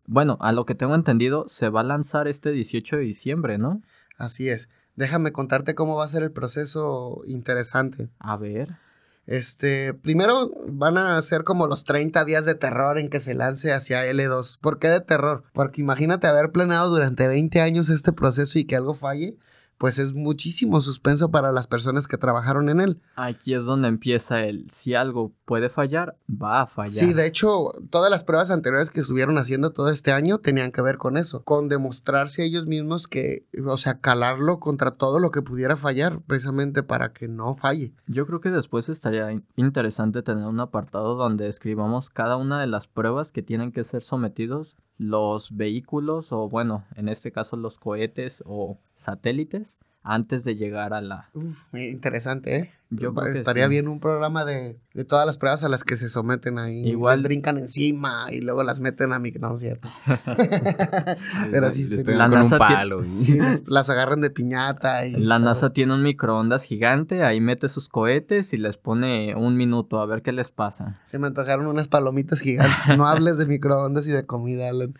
bueno, 0.08 0.38
a 0.40 0.52
lo 0.52 0.66
que 0.66 0.76
tengo 0.76 0.96
entendido, 0.96 1.46
se 1.48 1.70
va 1.70 1.82
a 1.82 1.84
lanzar 1.84 2.28
este 2.28 2.52
18 2.52 2.98
de 2.98 3.02
diciembre, 3.04 3.58
¿no? 3.58 3.82
Así 4.18 4.50
es. 4.50 4.70
Déjame 4.96 5.32
contarte 5.32 5.76
cómo 5.76 5.96
va 5.96 6.06
a 6.06 6.10
ser 6.10 6.24
el 6.24 6.32
proceso 6.32 7.22
interesante. 7.26 8.10
A 8.20 8.38
ver. 8.38 8.78
Este, 9.28 9.94
primero 9.94 10.52
van 10.68 10.98
a 10.98 11.20
ser 11.22 11.44
como 11.44 11.68
los 11.68 11.84
30 11.84 12.26
días 12.26 12.46
de 12.46 12.54
terror 12.54 13.00
en 13.00 13.10
que 13.10 13.20
se 13.20 13.34
lance 13.34 13.74
hacia 13.74 14.06
L2. 14.06 14.60
¿Por 14.60 14.78
qué 14.78 14.88
de 14.88 15.02
terror? 15.02 15.44
Porque 15.52 15.82
imagínate 15.82 16.28
haber 16.28 16.52
planeado 16.52 16.90
durante 16.90 17.28
20 17.28 17.60
años 17.62 17.90
este 17.90 18.14
proceso 18.14 18.60
y 18.60 18.66
que 18.66 18.76
algo 18.76 18.94
falle 18.94 19.38
pues 19.78 20.00
es 20.00 20.14
muchísimo 20.14 20.82
suspenso 20.82 21.32
para 21.32 21.52
las 21.52 21.68
personas 21.68 22.08
que 22.08 22.18
trabajaron 22.18 22.70
en 22.70 22.80
él. 22.80 23.02
Aquí 23.16 23.54
es 23.54 23.66
donde 23.66 23.88
empieza 23.88 24.42
el, 24.44 24.70
si 24.70 24.94
algo 24.94 25.34
puede 25.46 25.70
fallar, 25.70 26.18
va 26.30 26.62
a 26.62 26.68
fallar. 26.68 26.92
Sí, 26.92 27.14
de 27.14 27.26
hecho, 27.26 27.72
todas 27.90 28.10
las 28.10 28.24
pruebas 28.24 28.52
anteriores 28.52 28.90
que 28.90 29.00
estuvieron 29.00 29.38
haciendo 29.38 29.72
todo 29.72 29.90
este 29.90 30.12
año 30.12 30.38
tenían 30.40 30.72
que 30.72 30.82
ver 30.82 30.98
con 30.98 31.18
eso, 31.18 31.44
con 31.44 31.68
demostrarse 31.68 32.42
a 32.42 32.46
ellos 32.46 32.68
mismos 32.68 33.08
que, 33.08 33.46
o 33.66 33.78
sea, 33.78 34.00
calarlo 34.00 34.60
contra 34.60 34.92
todo 34.92 35.20
lo 35.20 35.32
que 35.32 35.42
pudiera 35.42 35.76
fallar, 35.78 36.22
precisamente 36.22 36.84
para 36.84 37.14
que 37.14 37.28
no 37.28 37.56
falle. 37.56 37.94
Yo 38.08 38.26
creo 38.26 38.40
que 38.40 38.50
después 38.50 38.90
estaría 38.90 39.42
interesante 39.56 40.22
tener 40.22 40.46
un 40.46 40.60
apartado 40.60 41.16
donde 41.16 41.48
escribamos 41.48 42.10
cada 42.10 42.38
una 42.38 42.62
de 42.62 42.68
las 42.68 42.88
pruebas 42.88 43.32
que 43.32 43.44
tienen 43.44 43.72
que 43.72 43.84
ser 43.84 44.02
sometidos 44.02 44.76
los 44.98 45.56
vehículos 45.56 46.32
o 46.32 46.50
bueno, 46.50 46.86
en 46.96 47.10
este 47.10 47.32
caso 47.32 47.58
los 47.58 47.78
cohetes 47.78 48.44
o 48.46 48.78
satélites 48.96 49.78
antes 50.06 50.44
de 50.44 50.56
llegar 50.56 50.94
a 50.94 51.02
la... 51.02 51.30
Uf, 51.34 51.74
interesante, 51.74 52.56
¿eh? 52.56 52.72
Yo 52.92 53.14
creo 53.16 53.34
que 53.34 53.40
Estaría 53.40 53.64
sí. 53.64 53.70
bien 53.72 53.88
un 53.88 54.00
programa 54.00 54.46
de, 54.46 54.80
de 54.94 55.04
todas 55.06 55.26
las 55.26 55.40
pruebas 55.40 55.64
a 55.64 55.70
las 55.70 55.84
que 55.84 55.98
se 55.98 56.08
someten 56.08 56.60
ahí. 56.60 56.88
Igual- 56.88 57.16
Les 57.18 57.24
brincan 57.24 57.58
encima 57.58 58.28
y 58.32 58.42
luego 58.42 58.62
las 58.64 58.80
meten 58.80 59.12
a 59.12 59.18
mi... 59.20 59.32
No 59.32 59.54
es 59.54 59.60
cierto. 59.60 59.90
Pero 61.52 61.70
sí, 61.72 61.86
Les 61.88 62.02
pegan 62.04 62.20
La 62.20 62.30
con 62.30 62.40
NASA 62.40 62.56
un 62.56 62.60
palo. 62.60 63.04
y- 63.04 63.26
sí, 63.26 63.34
las, 63.40 63.64
las 63.68 63.90
agarran 63.90 64.22
de 64.22 64.30
piñata 64.30 65.06
y... 65.08 65.14
La 65.14 65.38
todo. 65.38 65.46
NASA 65.46 65.74
tiene 65.74 65.96
un 65.96 66.04
microondas 66.04 66.64
gigante, 66.64 67.24
ahí 67.24 67.42
mete 67.42 67.68
sus 67.70 67.90
cohetes 67.90 68.54
y 68.54 68.58
les 68.58 68.78
pone 68.78 69.36
un 69.36 69.56
minuto 69.58 70.00
a 70.00 70.06
ver 70.06 70.22
qué 70.22 70.32
les 70.32 70.52
pasa. 70.52 71.02
Se 71.04 71.18
me 71.18 71.28
antojaron 71.28 71.66
unas 71.66 71.88
palomitas 71.88 72.40
gigantes. 72.40 72.96
No 72.98 73.08
hables 73.08 73.40
de 73.40 73.48
microondas 73.48 74.08
y 74.08 74.12
de 74.12 74.26
comida, 74.28 74.70
Alan. 74.70 74.94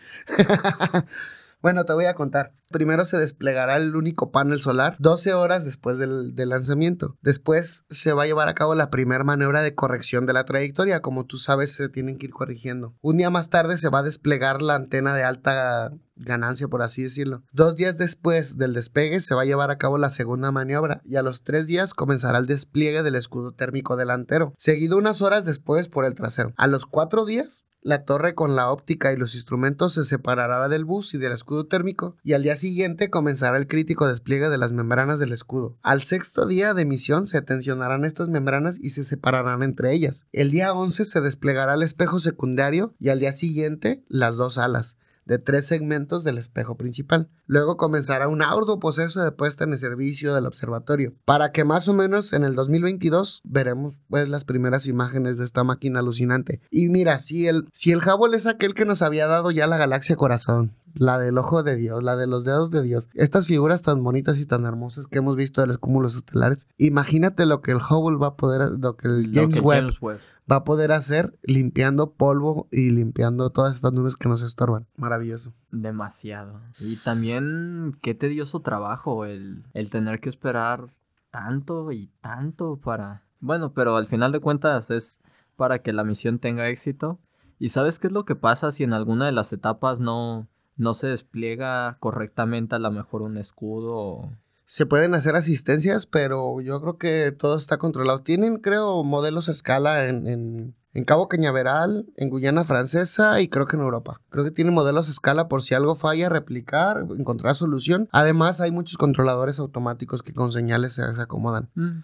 Bueno, 1.66 1.84
te 1.84 1.94
voy 1.94 2.06
a 2.06 2.14
contar. 2.14 2.54
Primero 2.70 3.06
se 3.06 3.18
desplegará 3.18 3.78
el 3.78 3.96
único 3.96 4.30
panel 4.30 4.60
solar 4.60 4.96
12 5.00 5.34
horas 5.34 5.66
después 5.66 5.98
del, 5.98 6.36
del 6.36 6.50
lanzamiento. 6.50 7.18
Después 7.24 7.86
se 7.90 8.14
va 8.14 8.22
a 8.22 8.26
llevar 8.28 8.48
a 8.48 8.54
cabo 8.54 8.76
la 8.76 8.92
primera 8.92 9.24
maniobra 9.24 9.64
de 9.64 9.74
corrección 9.74 10.28
de 10.28 10.34
la 10.34 10.44
trayectoria. 10.44 11.00
Como 11.00 11.26
tú 11.26 11.38
sabes, 11.38 11.74
se 11.74 11.90
tienen 11.90 12.20
que 12.20 12.28
ir 12.28 12.34
corrigiendo. 12.34 12.94
Un 13.02 13.18
día 13.18 13.32
más 13.32 13.50
tarde 13.50 13.80
se 13.80 13.90
va 13.90 13.98
a 13.98 14.04
desplegar 14.04 14.62
la 14.62 14.76
antena 14.76 15.16
de 15.16 15.24
alta 15.24 15.92
ganancia, 16.16 16.68
por 16.68 16.82
así 16.82 17.04
decirlo. 17.04 17.44
Dos 17.52 17.76
días 17.76 17.98
después 17.98 18.58
del 18.58 18.74
despegue 18.74 19.22
se 19.22 19.36
va 19.36 19.44
a 19.44 19.46
llevar 19.46 19.72
a 19.72 19.78
cabo 19.78 19.98
la 19.98 20.10
segunda 20.10 20.52
maniobra 20.52 21.02
y 21.06 21.16
a 21.16 21.22
los 21.22 21.44
tres 21.44 21.68
días 21.68 21.94
comenzará 21.94 22.40
el 22.40 22.46
despliegue 22.46 23.04
del 23.04 23.16
escudo 23.16 23.52
térmico 23.52 23.96
delantero, 23.96 24.54
seguido 24.58 24.98
unas 24.98 25.22
horas 25.22 25.46
después 25.46 25.90
por 25.90 26.06
el 26.06 26.16
trasero. 26.16 26.54
A 26.58 26.68
los 26.68 26.86
cuatro 26.86 27.26
días 27.26 27.66
la 27.86 28.04
torre 28.04 28.34
con 28.34 28.56
la 28.56 28.72
óptica 28.72 29.14
y 29.14 29.16
los 29.16 29.36
instrumentos 29.36 29.94
se 29.94 30.06
separará 30.06 30.68
del 30.70 30.86
bus 30.86 31.14
y 31.14 31.20
del 31.20 31.34
escudo 31.34 31.68
térmico 31.68 32.18
y 32.24 32.34
al 32.34 32.42
día 32.42 32.56
siguiente 32.56 33.12
comenzará 33.12 33.60
el 33.60 33.68
crítico 33.68 34.08
despliegue 34.08 34.50
de 34.50 34.58
las 34.58 34.72
membranas 34.72 35.20
del 35.20 35.32
escudo. 35.32 35.78
Al 35.84 36.02
sexto 36.02 36.48
día 36.48 36.74
de 36.74 36.84
misión 36.84 37.28
se 37.28 37.44
tensionarán 37.44 38.04
estas 38.04 38.28
membranas 38.28 38.80
y 38.80 38.90
se 38.90 39.04
separarán 39.04 39.62
entre 39.62 39.94
ellas. 39.94 40.26
El 40.32 40.50
día 40.50 40.74
11 40.74 41.06
se 41.06 41.22
desplegará 41.22 41.76
el 41.76 41.84
espejo 41.84 42.20
secundario 42.20 42.96
y 43.00 43.10
al 43.10 43.20
día 43.20 43.34
siguiente 43.34 44.04
las 44.08 44.36
dos 44.36 44.58
alas 44.58 44.98
de 45.26 45.40
tres 45.40 45.66
segmentos 45.66 46.24
del 46.24 46.38
espejo 46.38 46.78
principal. 46.78 47.30
Luego 47.48 47.78
comenzará 47.78 48.28
un 48.28 48.42
arduo 48.42 48.80
proceso 48.80 49.24
de 49.24 49.32
puesta 49.32 49.64
en 49.64 49.74
el 49.74 49.78
servicio 49.78 50.34
del 50.34 50.46
observatorio, 50.46 51.14
para 51.26 51.52
que 51.52 51.66
más 51.66 51.88
o 51.88 51.94
menos 51.94 52.34
en 52.34 52.44
el 52.44 52.56
2022 52.56 53.42
veremos 53.44 54.02
pues 54.10 54.30
las 54.30 54.46
primeras 54.46 54.88
imágenes 54.88 55.38
de 55.38 55.44
esta 55.44 55.64
máquina 55.64 56.00
alucinante. 56.00 56.62
Y 56.72 56.90
mira, 56.90 57.20
si 57.20 57.48
el, 57.48 57.68
si 57.72 57.92
el 57.92 58.02
es 58.34 58.48
aquel 58.48 58.74
que 58.74 58.86
nos 58.86 59.02
había 59.02 59.28
dado 59.28 59.52
ya 59.52 59.68
la 59.68 59.78
galaxia 59.78 60.16
corazón, 60.16 60.76
la 60.96 61.18
del 61.20 61.38
ojo 61.38 61.64
de 61.64 61.76
Dios, 61.76 62.04
la 62.04 62.16
de 62.16 62.28
los 62.28 62.44
dedos 62.44 62.72
de 62.72 62.82
Dios, 62.82 63.10
estas 63.14 63.48
figuras 63.48 63.82
tan 63.82 64.04
bonitas 64.04 64.38
y 64.40 64.46
tan 64.46 64.66
hermosas 64.66 65.08
que 65.08 65.20
hemos 65.20 65.36
visto 65.36 65.62
de 65.62 65.68
los 65.68 65.78
cúmulos 65.78 66.16
estelares, 66.16 66.68
imagínate 66.78 67.46
lo 67.46 67.62
que 67.62 67.72
el 67.72 67.78
Hubble 67.78 68.18
va 68.18 68.28
a 68.28 68.36
poder, 68.36 68.72
lo 68.80 68.96
que 68.98 69.08
el 69.08 69.24
Lo 69.24 69.42
James 69.42 69.56
que 69.56 69.62
Webb 69.62 69.80
James 69.80 70.02
Webb. 70.02 70.20
va 70.52 70.58
a 70.58 70.64
poder 70.64 70.92
hacer 70.92 71.38
limpiando 71.44 72.14
polvo 72.14 72.68
y 72.72 72.90
limpiando 72.92 73.50
todas 73.50 73.76
estas 73.76 73.94
nubes 73.94 74.16
que 74.16 74.30
nos 74.30 74.42
estorban. 74.44 74.88
Maravilloso. 74.98 75.54
Demasiado. 75.72 76.62
Y 76.80 76.98
también 76.98 77.92
qué 78.02 78.16
tedioso 78.16 78.62
trabajo 78.62 79.26
el, 79.26 79.66
el 79.74 79.90
tener 79.90 80.20
que 80.20 80.30
esperar 80.30 80.88
tanto 81.32 81.92
y 81.92 82.08
tanto 82.22 82.78
para... 82.78 83.24
Bueno, 83.40 83.74
pero 83.74 83.98
al 83.98 84.08
final 84.08 84.32
de 84.32 84.40
cuentas 84.40 84.90
es 84.90 85.20
para 85.56 85.80
que 85.80 85.94
la 85.94 86.04
misión 86.04 86.40
tenga 86.40 86.70
éxito. 86.70 87.20
¿Y 87.60 87.70
sabes 87.70 88.00
qué 88.00 88.08
es 88.08 88.14
lo 88.14 88.26
que 88.26 88.36
pasa 88.36 88.72
si 88.72 88.84
en 88.84 88.94
alguna 88.94 89.26
de 89.26 89.32
las 89.32 89.54
etapas 89.54 90.00
no, 90.00 90.48
no 90.78 90.94
se 90.94 91.08
despliega 91.08 91.98
correctamente 92.00 92.76
a 92.76 92.80
lo 92.80 92.92
mejor 92.92 93.22
un 93.22 93.38
escudo? 93.38 93.94
o- 93.96 94.32
Se 94.66 94.86
pueden 94.86 95.14
hacer 95.14 95.36
asistencias, 95.36 96.06
pero 96.06 96.60
yo 96.62 96.82
creo 96.82 96.98
que 96.98 97.32
todo 97.32 97.56
está 97.58 97.78
controlado. 97.78 98.20
Tienen, 98.24 98.58
creo, 98.58 99.04
modelos 99.04 99.48
a 99.48 99.52
escala 99.52 100.06
en, 100.08 100.28
en, 100.28 100.76
en 100.94 101.04
Cabo 101.06 101.28
Cañaveral, 101.30 102.08
en 102.18 102.30
Guyana 102.30 102.64
Francesa 102.64 103.40
y 103.42 103.48
creo 103.48 103.68
que 103.68 103.76
en 103.76 103.84
Europa. 103.84 104.22
Creo 104.30 104.44
que 104.44 104.52
tienen 104.52 104.74
modelos 104.74 105.08
a 105.08 105.12
escala 105.12 105.48
por 105.48 105.62
si 105.62 105.76
algo 105.76 105.94
falla, 105.96 106.30
replicar, 106.30 107.06
encontrar 107.18 107.54
solución. 107.56 108.10
Además, 108.12 108.60
hay 108.60 108.72
muchos 108.72 108.98
controladores 108.98 109.60
automáticos 109.60 110.24
que 110.24 110.34
con 110.34 110.52
señales 110.52 110.94
se, 110.94 111.14
se 111.14 111.22
acomodan. 111.22 111.70
Mm, 111.76 112.02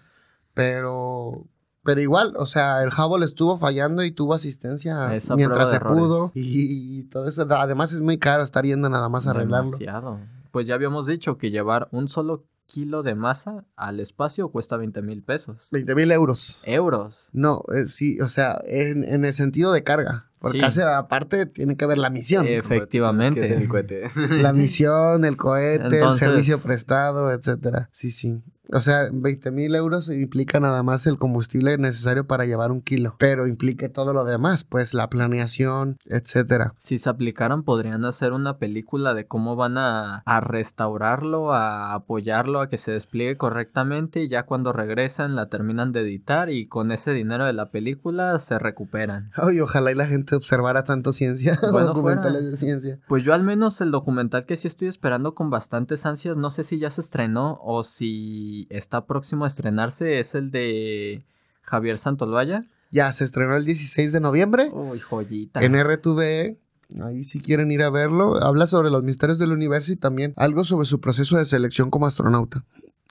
Pero... 0.54 1.44
Pero 1.84 2.00
igual, 2.00 2.34
o 2.36 2.44
sea, 2.46 2.82
el 2.82 2.90
Hubble 2.90 3.24
estuvo 3.24 3.56
fallando 3.56 4.04
y 4.04 4.12
tuvo 4.12 4.34
asistencia 4.34 5.14
Esa 5.14 5.34
mientras 5.36 5.70
se 5.70 5.80
pudo. 5.80 6.30
Y, 6.34 6.98
y 7.00 7.02
todo 7.04 7.26
eso. 7.26 7.46
Además 7.50 7.92
es 7.92 8.02
muy 8.02 8.18
caro 8.18 8.42
estar 8.42 8.64
yendo 8.64 8.88
nada 8.88 9.08
más 9.08 9.26
a 9.26 9.30
arreglarlo. 9.30 9.70
Demasiado. 9.70 10.20
Pues 10.52 10.66
ya 10.66 10.74
habíamos 10.74 11.06
dicho 11.06 11.38
que 11.38 11.50
llevar 11.50 11.88
un 11.90 12.08
solo 12.08 12.44
kilo 12.66 13.02
de 13.02 13.14
masa 13.16 13.64
al 13.76 14.00
espacio 14.00 14.48
cuesta 14.50 14.76
20 14.76 15.02
mil 15.02 15.22
pesos. 15.22 15.68
20 15.72 15.94
mil 15.94 16.10
euros. 16.12 16.62
Euros. 16.66 17.28
No, 17.32 17.64
eh, 17.74 17.84
sí, 17.84 18.20
o 18.20 18.28
sea, 18.28 18.60
en, 18.66 19.02
en 19.04 19.24
el 19.24 19.34
sentido 19.34 19.72
de 19.72 19.82
carga. 19.82 20.28
Porque 20.38 20.58
Sí. 20.58 20.64
hace- 20.64 20.82
aparte 20.84 21.46
tiene 21.46 21.76
que 21.76 21.86
ver 21.86 21.98
la 21.98 22.10
misión. 22.10 22.46
Efectivamente. 22.48 23.42
Es 23.42 23.48
que 23.48 23.54
es 23.54 23.60
el 23.60 23.68
cohete. 23.68 24.10
La 24.40 24.52
misión, 24.52 25.24
el 25.24 25.36
cohete, 25.36 25.84
Entonces- 25.98 26.22
el 26.22 26.28
servicio 26.28 26.60
prestado, 26.62 27.30
etcétera. 27.32 27.88
Sí, 27.92 28.10
sí. 28.10 28.42
O 28.70 28.80
sea, 28.80 29.08
20 29.12 29.50
mil 29.50 29.74
euros 29.74 30.08
implica 30.08 30.60
nada 30.60 30.82
más 30.82 31.06
el 31.06 31.18
combustible 31.18 31.76
necesario 31.78 32.26
para 32.26 32.46
llevar 32.46 32.70
un 32.70 32.80
kilo. 32.80 33.16
Pero 33.18 33.46
implica 33.46 33.88
todo 33.90 34.12
lo 34.12 34.24
demás, 34.24 34.64
pues 34.64 34.94
la 34.94 35.10
planeación, 35.10 35.96
etcétera. 36.06 36.74
Si 36.78 36.98
se 36.98 37.10
aplicaran, 37.10 37.64
podrían 37.64 38.04
hacer 38.04 38.32
una 38.32 38.58
película 38.58 39.14
de 39.14 39.26
cómo 39.26 39.56
van 39.56 39.78
a, 39.78 40.22
a 40.24 40.40
restaurarlo, 40.40 41.52
a 41.52 41.94
apoyarlo, 41.94 42.60
a 42.60 42.68
que 42.68 42.78
se 42.78 42.92
despliegue 42.92 43.36
correctamente 43.36 44.22
y 44.22 44.28
ya 44.28 44.44
cuando 44.44 44.72
regresan 44.72 45.34
la 45.36 45.48
terminan 45.48 45.92
de 45.92 46.00
editar 46.00 46.50
y 46.50 46.66
con 46.66 46.92
ese 46.92 47.12
dinero 47.12 47.44
de 47.46 47.52
la 47.52 47.70
película 47.70 48.38
se 48.38 48.58
recuperan. 48.58 49.30
Ay, 49.34 49.60
ojalá 49.60 49.90
y 49.92 49.94
la 49.94 50.06
gente 50.06 50.36
observara 50.36 50.84
tanto 50.84 51.12
ciencia, 51.12 51.58
Bueno, 51.72 51.88
documentales 51.88 52.32
fuera. 52.40 52.50
de 52.50 52.56
ciencia. 52.56 52.98
Pues 53.08 53.24
yo 53.24 53.34
al 53.34 53.42
menos 53.42 53.80
el 53.80 53.90
documental 53.90 54.46
que 54.46 54.56
sí 54.56 54.68
estoy 54.68 54.88
esperando 54.88 55.34
con 55.34 55.50
bastantes 55.50 56.06
ansias, 56.06 56.36
no 56.36 56.50
sé 56.50 56.62
si 56.62 56.78
ya 56.78 56.90
se 56.90 57.00
estrenó 57.00 57.58
o 57.62 57.82
si 57.82 58.51
está 58.70 59.06
próximo 59.06 59.44
a 59.44 59.48
estrenarse, 59.48 60.18
es 60.18 60.34
el 60.34 60.50
de 60.50 61.24
Javier 61.62 61.98
Santolvaya. 61.98 62.64
Ya, 62.90 63.10
se 63.12 63.24
estrenó 63.24 63.56
el 63.56 63.64
16 63.64 64.12
de 64.12 64.20
noviembre. 64.20 64.70
Uy, 64.72 65.00
joyita. 65.00 65.60
en 65.60 65.74
RTV. 65.82 66.56
Ahí 67.02 67.24
si 67.24 67.40
quieren 67.40 67.70
ir 67.72 67.82
a 67.82 67.88
verlo. 67.90 68.42
Habla 68.42 68.66
sobre 68.66 68.90
los 68.90 69.02
misterios 69.02 69.38
del 69.38 69.52
universo 69.52 69.92
y 69.92 69.96
también 69.96 70.34
algo 70.36 70.62
sobre 70.62 70.86
su 70.86 71.00
proceso 71.00 71.38
de 71.38 71.46
selección 71.46 71.90
como 71.90 72.04
astronauta. 72.06 72.64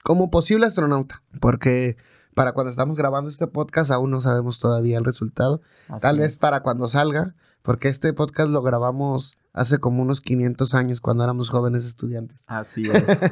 Como 0.04 0.30
posible 0.30 0.67
astronauta. 0.67 1.23
Porque 1.39 1.97
para 2.36 2.51
cuando 2.54 2.69
estamos 2.69 2.95
grabando 2.95 3.30
este 3.32 3.47
podcast 3.47 3.89
aún 3.91 4.12
no 4.12 4.21
sabemos 4.21 4.60
todavía 4.60 4.99
el 4.99 5.06
resultado. 5.06 5.62
Así 5.89 6.01
Tal 6.01 6.17
es. 6.17 6.21
vez 6.21 6.38
para 6.38 6.62
cuando 6.62 6.88
salga. 6.88 7.34
Porque 7.63 7.89
este 7.89 8.13
podcast 8.13 8.49
lo 8.51 8.62
grabamos 8.62 9.38
hace 9.54 9.80
como 9.80 10.01
unos 10.04 10.21
500 10.21 10.73
años 10.75 11.01
cuando 11.01 11.23
éramos 11.23 11.49
jóvenes 11.49 11.86
estudiantes. 11.86 12.45
Así 12.47 12.88
es. 12.89 13.21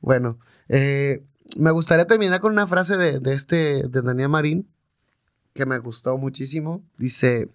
Bueno, 0.00 0.38
eh, 0.68 1.24
me 1.56 1.70
gustaría 1.70 2.06
terminar 2.06 2.40
con 2.40 2.52
una 2.52 2.66
frase 2.66 2.96
de, 2.96 3.20
de 3.20 3.32
este, 3.32 3.88
de 3.88 4.02
Daniel 4.02 4.28
Marín, 4.28 4.68
que 5.54 5.66
me 5.66 5.78
gustó 5.78 6.16
muchísimo. 6.18 6.82
Dice, 6.98 7.48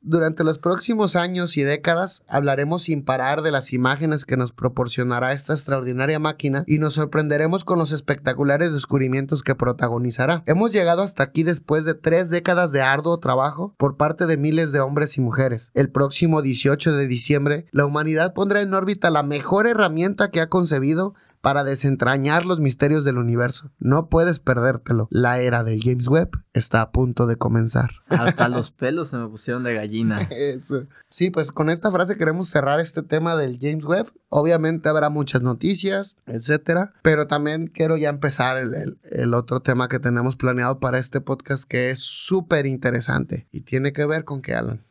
durante 0.00 0.44
los 0.44 0.58
próximos 0.58 1.16
años 1.16 1.56
y 1.56 1.62
décadas 1.62 2.22
hablaremos 2.28 2.82
sin 2.82 3.04
parar 3.04 3.42
de 3.42 3.50
las 3.50 3.72
imágenes 3.72 4.24
que 4.24 4.36
nos 4.36 4.52
proporcionará 4.52 5.32
esta 5.32 5.54
extraordinaria 5.54 6.18
máquina 6.18 6.64
y 6.66 6.78
nos 6.78 6.94
sorprenderemos 6.94 7.64
con 7.64 7.78
los 7.78 7.92
espectaculares 7.92 8.72
descubrimientos 8.72 9.42
que 9.42 9.56
protagonizará. 9.56 10.44
Hemos 10.46 10.72
llegado 10.72 11.02
hasta 11.02 11.24
aquí 11.24 11.42
después 11.42 11.84
de 11.84 11.94
tres 11.94 12.30
décadas 12.30 12.70
de 12.70 12.80
arduo 12.80 13.18
trabajo 13.18 13.74
por 13.76 13.96
parte 13.96 14.26
de 14.26 14.36
miles 14.36 14.70
de 14.70 14.80
hombres 14.80 15.18
y 15.18 15.20
mujeres. 15.20 15.72
El 15.74 15.90
próximo 15.90 16.42
18 16.42 16.92
de 16.96 17.06
diciembre, 17.06 17.66
la 17.72 17.84
humanidad 17.84 18.34
pondrá 18.34 18.60
en 18.60 18.74
órbita 18.74 19.10
la 19.10 19.22
mejor 19.22 19.66
herramienta 19.66 20.30
que 20.30 20.40
ha 20.40 20.48
concebido 20.48 21.14
para 21.40 21.64
desentrañar 21.64 22.44
los 22.46 22.60
misterios 22.60 23.04
del 23.04 23.18
universo. 23.18 23.70
No 23.78 24.08
puedes 24.08 24.40
perdértelo. 24.40 25.08
La 25.10 25.40
era 25.40 25.64
del 25.64 25.80
James 25.82 26.08
Webb 26.08 26.30
está 26.52 26.82
a 26.82 26.90
punto 26.90 27.26
de 27.26 27.36
comenzar. 27.36 27.90
Hasta 28.08 28.48
los 28.48 28.70
pelos 28.72 29.08
se 29.08 29.16
me 29.18 29.28
pusieron 29.28 29.62
de 29.62 29.74
gallina. 29.74 30.22
Eso. 30.30 30.86
Sí, 31.08 31.30
pues 31.30 31.52
con 31.52 31.70
esta 31.70 31.90
frase 31.90 32.16
queremos 32.16 32.48
cerrar 32.48 32.80
este 32.80 33.02
tema 33.02 33.36
del 33.36 33.58
James 33.60 33.84
Webb. 33.84 34.12
Obviamente 34.30 34.88
habrá 34.88 35.08
muchas 35.10 35.42
noticias, 35.42 36.16
etcétera, 36.26 36.92
pero 37.02 37.26
también 37.26 37.66
quiero 37.66 37.96
ya 37.96 38.10
empezar 38.10 38.58
el, 38.58 38.74
el- 38.74 38.98
el 39.10 39.34
otro 39.34 39.60
tema 39.60 39.88
que 39.88 39.98
tenemos 40.00 40.36
planeado 40.36 40.80
para 40.80 40.98
este 40.98 41.20
podcast 41.20 41.64
que 41.64 41.90
es 41.90 42.00
súper 42.00 42.66
interesante 42.66 43.46
y 43.52 43.62
tiene 43.62 43.92
que 43.92 44.04
ver 44.06 44.24
con 44.24 44.42
que 44.42 44.54
Alan. 44.54 44.84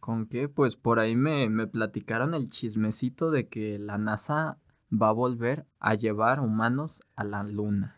¿Con 0.00 0.26
qué? 0.26 0.48
Pues 0.48 0.76
por 0.76 0.98
ahí 1.00 1.16
me, 1.16 1.48
me 1.48 1.66
platicaron 1.66 2.34
el 2.34 2.48
chismecito 2.48 3.30
de 3.30 3.48
que 3.48 3.78
la 3.78 3.98
NASA 3.98 4.56
va 4.92 5.08
a 5.08 5.12
volver 5.12 5.66
a 5.80 5.94
llevar 5.94 6.40
humanos 6.40 7.02
a 7.14 7.24
la 7.24 7.42
luna. 7.42 7.96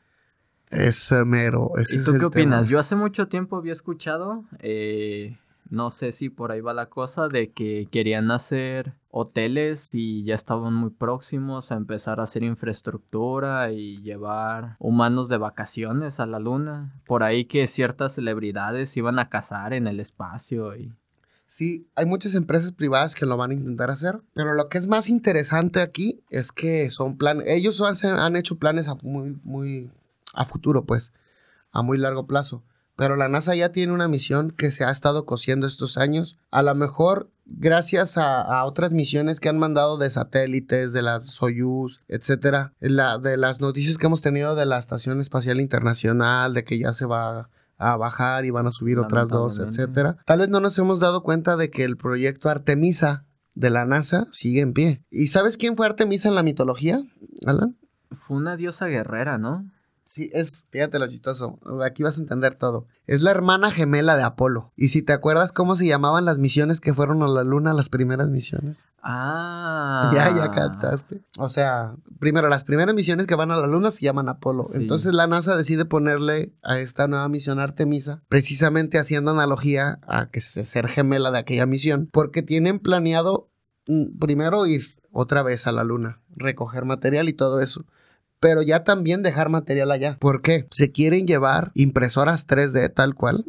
Ese 0.71 1.25
mero. 1.25 1.73
Ese 1.77 1.97
¿Y 1.97 1.99
es 1.99 2.05
tú 2.05 2.13
qué 2.19 2.27
opinas? 2.27 2.61
tema. 2.61 2.71
Yo 2.71 2.79
hace 2.79 2.97
mucho 2.97 3.29
tiempo 3.29 3.57
había 3.57 3.73
escuchado, 3.73 4.45
eh, 4.59 5.39
no 5.71 5.91
sé 5.91 6.13
si 6.13 6.29
por 6.29 6.53
ahí 6.53 6.61
va 6.61 6.75
la 6.75 6.87
cosa, 6.87 7.29
de 7.29 7.53
que 7.53 7.87
querían 7.91 8.31
hacer 8.31 8.95
hoteles 9.11 9.95
y 9.95 10.25
ya 10.25 10.35
estaban 10.35 10.75
muy 10.75 10.91
próximos 10.91 11.73
a 11.73 11.77
empezar 11.77 12.21
a 12.21 12.25
hacer 12.25 12.43
infraestructura 12.43 13.73
y 13.73 14.03
llevar 14.03 14.77
humanos 14.79 15.29
de 15.29 15.39
vacaciones 15.39 16.21
a 16.21 16.27
la 16.27 16.39
luna. 16.39 17.01
Por 17.07 17.23
ahí 17.23 17.47
que 17.47 17.67
ciertas 17.67 18.15
celebridades 18.15 18.97
iban 18.97 19.19
a 19.19 19.29
cazar 19.29 19.73
en 19.73 19.87
el 19.87 20.01
espacio 20.01 20.77
y... 20.77 20.95
Sí, 21.51 21.89
hay 21.95 22.05
muchas 22.05 22.35
empresas 22.35 22.73
privadas 22.73 23.15
que 23.15 23.25
lo 23.25 23.39
van 23.39 23.53
a 23.53 23.55
intentar 23.55 23.91
hacer, 23.91 24.21
pero 24.35 24.53
lo 24.53 24.69
que 24.69 24.77
es 24.77 24.87
más 24.87 25.09
interesante 25.09 25.81
aquí 25.81 26.23
es 26.29 26.53
que 26.53 26.91
son 26.91 27.17
planes, 27.17 27.47
ellos 27.49 27.81
han, 27.81 27.97
han 28.19 28.37
hecho 28.37 28.59
planes 28.59 28.87
a 28.87 28.97
muy, 28.97 29.41
muy 29.45 29.91
a 30.35 30.45
futuro, 30.45 30.85
pues, 30.85 31.15
a 31.73 31.81
muy 31.81 31.97
largo 31.97 32.27
plazo. 32.27 32.65
Pero 32.97 33.17
la 33.17 33.29
NASA 33.29 33.55
ya 33.55 33.73
tiene 33.73 33.95
una 33.95 34.09
misión 34.09 34.51
que 34.51 34.71
se 34.71 34.85
ha 34.85 34.91
estado 34.91 35.25
cosiendo 35.25 35.67
estos 35.67 35.97
años. 35.97 36.39
A 36.51 36.63
lo 36.63 36.75
mejor 36.75 37.31
gracias 37.47 38.19
a, 38.19 38.63
otras 38.67 38.93
misiones 38.93 39.41
que 39.41 39.49
han 39.49 39.59
mandado 39.59 39.97
de 39.97 40.11
satélites, 40.11 40.93
de 40.93 41.01
las 41.01 41.25
Soyuz, 41.25 42.03
etcétera, 42.09 42.75
la, 42.81 43.17
de 43.17 43.39
las 43.39 43.63
noticias 43.63 43.97
que 43.97 44.07
hemos 44.07 44.21
tenido 44.21 44.55
de 44.55 44.67
la 44.67 44.79
Estación 44.79 45.23
Espacial 45.23 45.61
Internacional, 45.61 46.53
de 46.53 46.65
que 46.65 46.79
ya 46.79 46.93
se 46.93 47.07
va 47.07 47.49
a 47.79 47.97
bajar 47.97 48.45
y 48.45 48.51
van 48.51 48.67
a 48.67 48.71
subir 48.71 48.99
otras 48.99 49.29
dos, 49.29 49.59
etcétera. 49.61 50.19
Tal 50.27 50.41
vez 50.41 50.49
no 50.49 50.61
nos 50.61 50.79
hemos 50.79 51.01
dado 51.01 51.23
cuenta 51.23 51.57
de 51.57 51.71
que 51.71 51.85
el 51.85 51.97
proyecto 51.97 52.51
Artemisa 52.51 53.25
de 53.55 53.71
la 53.71 53.85
NASA 53.87 54.27
sigue 54.31 54.61
en 54.61 54.73
pie. 54.73 55.05
¿Y 55.11 55.29
sabes 55.29 55.57
quién 55.57 55.77
fue 55.77 55.87
Artemisa 55.87 56.29
en 56.29 56.35
la 56.35 56.43
mitología, 56.43 57.03
Alan? 57.47 57.79
Fue 58.11 58.37
una 58.37 58.57
diosa 58.57 58.87
guerrera, 58.87 59.39
¿no? 59.39 59.71
Sí, 60.09 60.31
es, 60.33 60.67
fíjate 60.71 60.99
lo 60.99 61.07
chistoso, 61.07 61.59
aquí 61.85 62.03
vas 62.03 62.17
a 62.17 62.23
entender 62.23 62.55
todo. 62.55 62.87
Es 63.07 63.23
la 63.23 63.31
hermana 63.31 63.71
gemela 63.71 64.17
de 64.17 64.23
Apolo. 64.23 64.73
Y 64.75 64.89
si 64.89 65.03
te 65.03 65.13
acuerdas 65.13 65.53
cómo 65.53 65.75
se 65.75 65.87
llamaban 65.87 66.25
las 66.25 66.39
misiones 66.39 66.81
que 66.81 66.95
fueron 66.95 67.23
a 67.23 67.29
la 67.29 67.45
luna, 67.45 67.75
las 67.75 67.91
primeras 67.91 68.31
misiones. 68.31 68.89
Ah. 69.03 70.11
Ya, 70.15 70.35
ya 70.35 70.51
captaste. 70.51 71.21
O 71.37 71.51
sea, 71.51 71.95
primero, 72.19 72.49
las 72.49 72.65
primeras 72.65 72.95
misiones 72.95 73.27
que 73.27 73.35
van 73.35 73.51
a 73.51 73.59
la 73.59 73.67
luna 73.67 73.91
se 73.91 74.01
llaman 74.01 74.31
Apolo. 74.31 74.65
Sí. 74.65 74.79
Entonces 74.79 75.13
la 75.13 75.27
NASA 75.27 75.59
decide 75.59 75.85
ponerle 75.85 76.55
a 76.63 76.79
esta 76.79 77.07
nueva 77.07 77.29
misión 77.29 77.61
Artemisa, 77.61 78.23
precisamente 78.31 78.99
haciendo 78.99 79.33
analogía 79.33 80.01
a 80.09 80.31
que 80.31 80.41
se 80.41 80.65
ser 80.65 80.89
gemela 80.89 81.31
de 81.33 81.41
aquella 81.41 81.67
misión, 81.67 82.09
porque 82.11 82.43
tienen 82.43 82.79
planeado 82.79 83.51
mm, 83.87 84.19
primero 84.19 84.67
ir 84.67 84.87
otra 85.13 85.43
vez 85.43 85.67
a 85.67 85.73
la 85.73 85.85
luna, 85.85 86.23
recoger 86.35 86.87
material 86.87 87.29
y 87.29 87.35
todo 87.35 87.61
eso. 87.61 87.85
Pero 88.41 88.63
ya 88.63 88.85
también 88.85 89.23
dejar 89.23 89.49
material 89.49 89.91
allá. 89.91 90.17
¿Por 90.21 90.43
qué? 90.43 90.67
Se 90.71 90.93
quieren 90.93 91.27
llevar 91.27 91.71
impresoras 91.75 92.47
3D 92.47 92.93
tal 92.93 93.15
cual. 93.15 93.45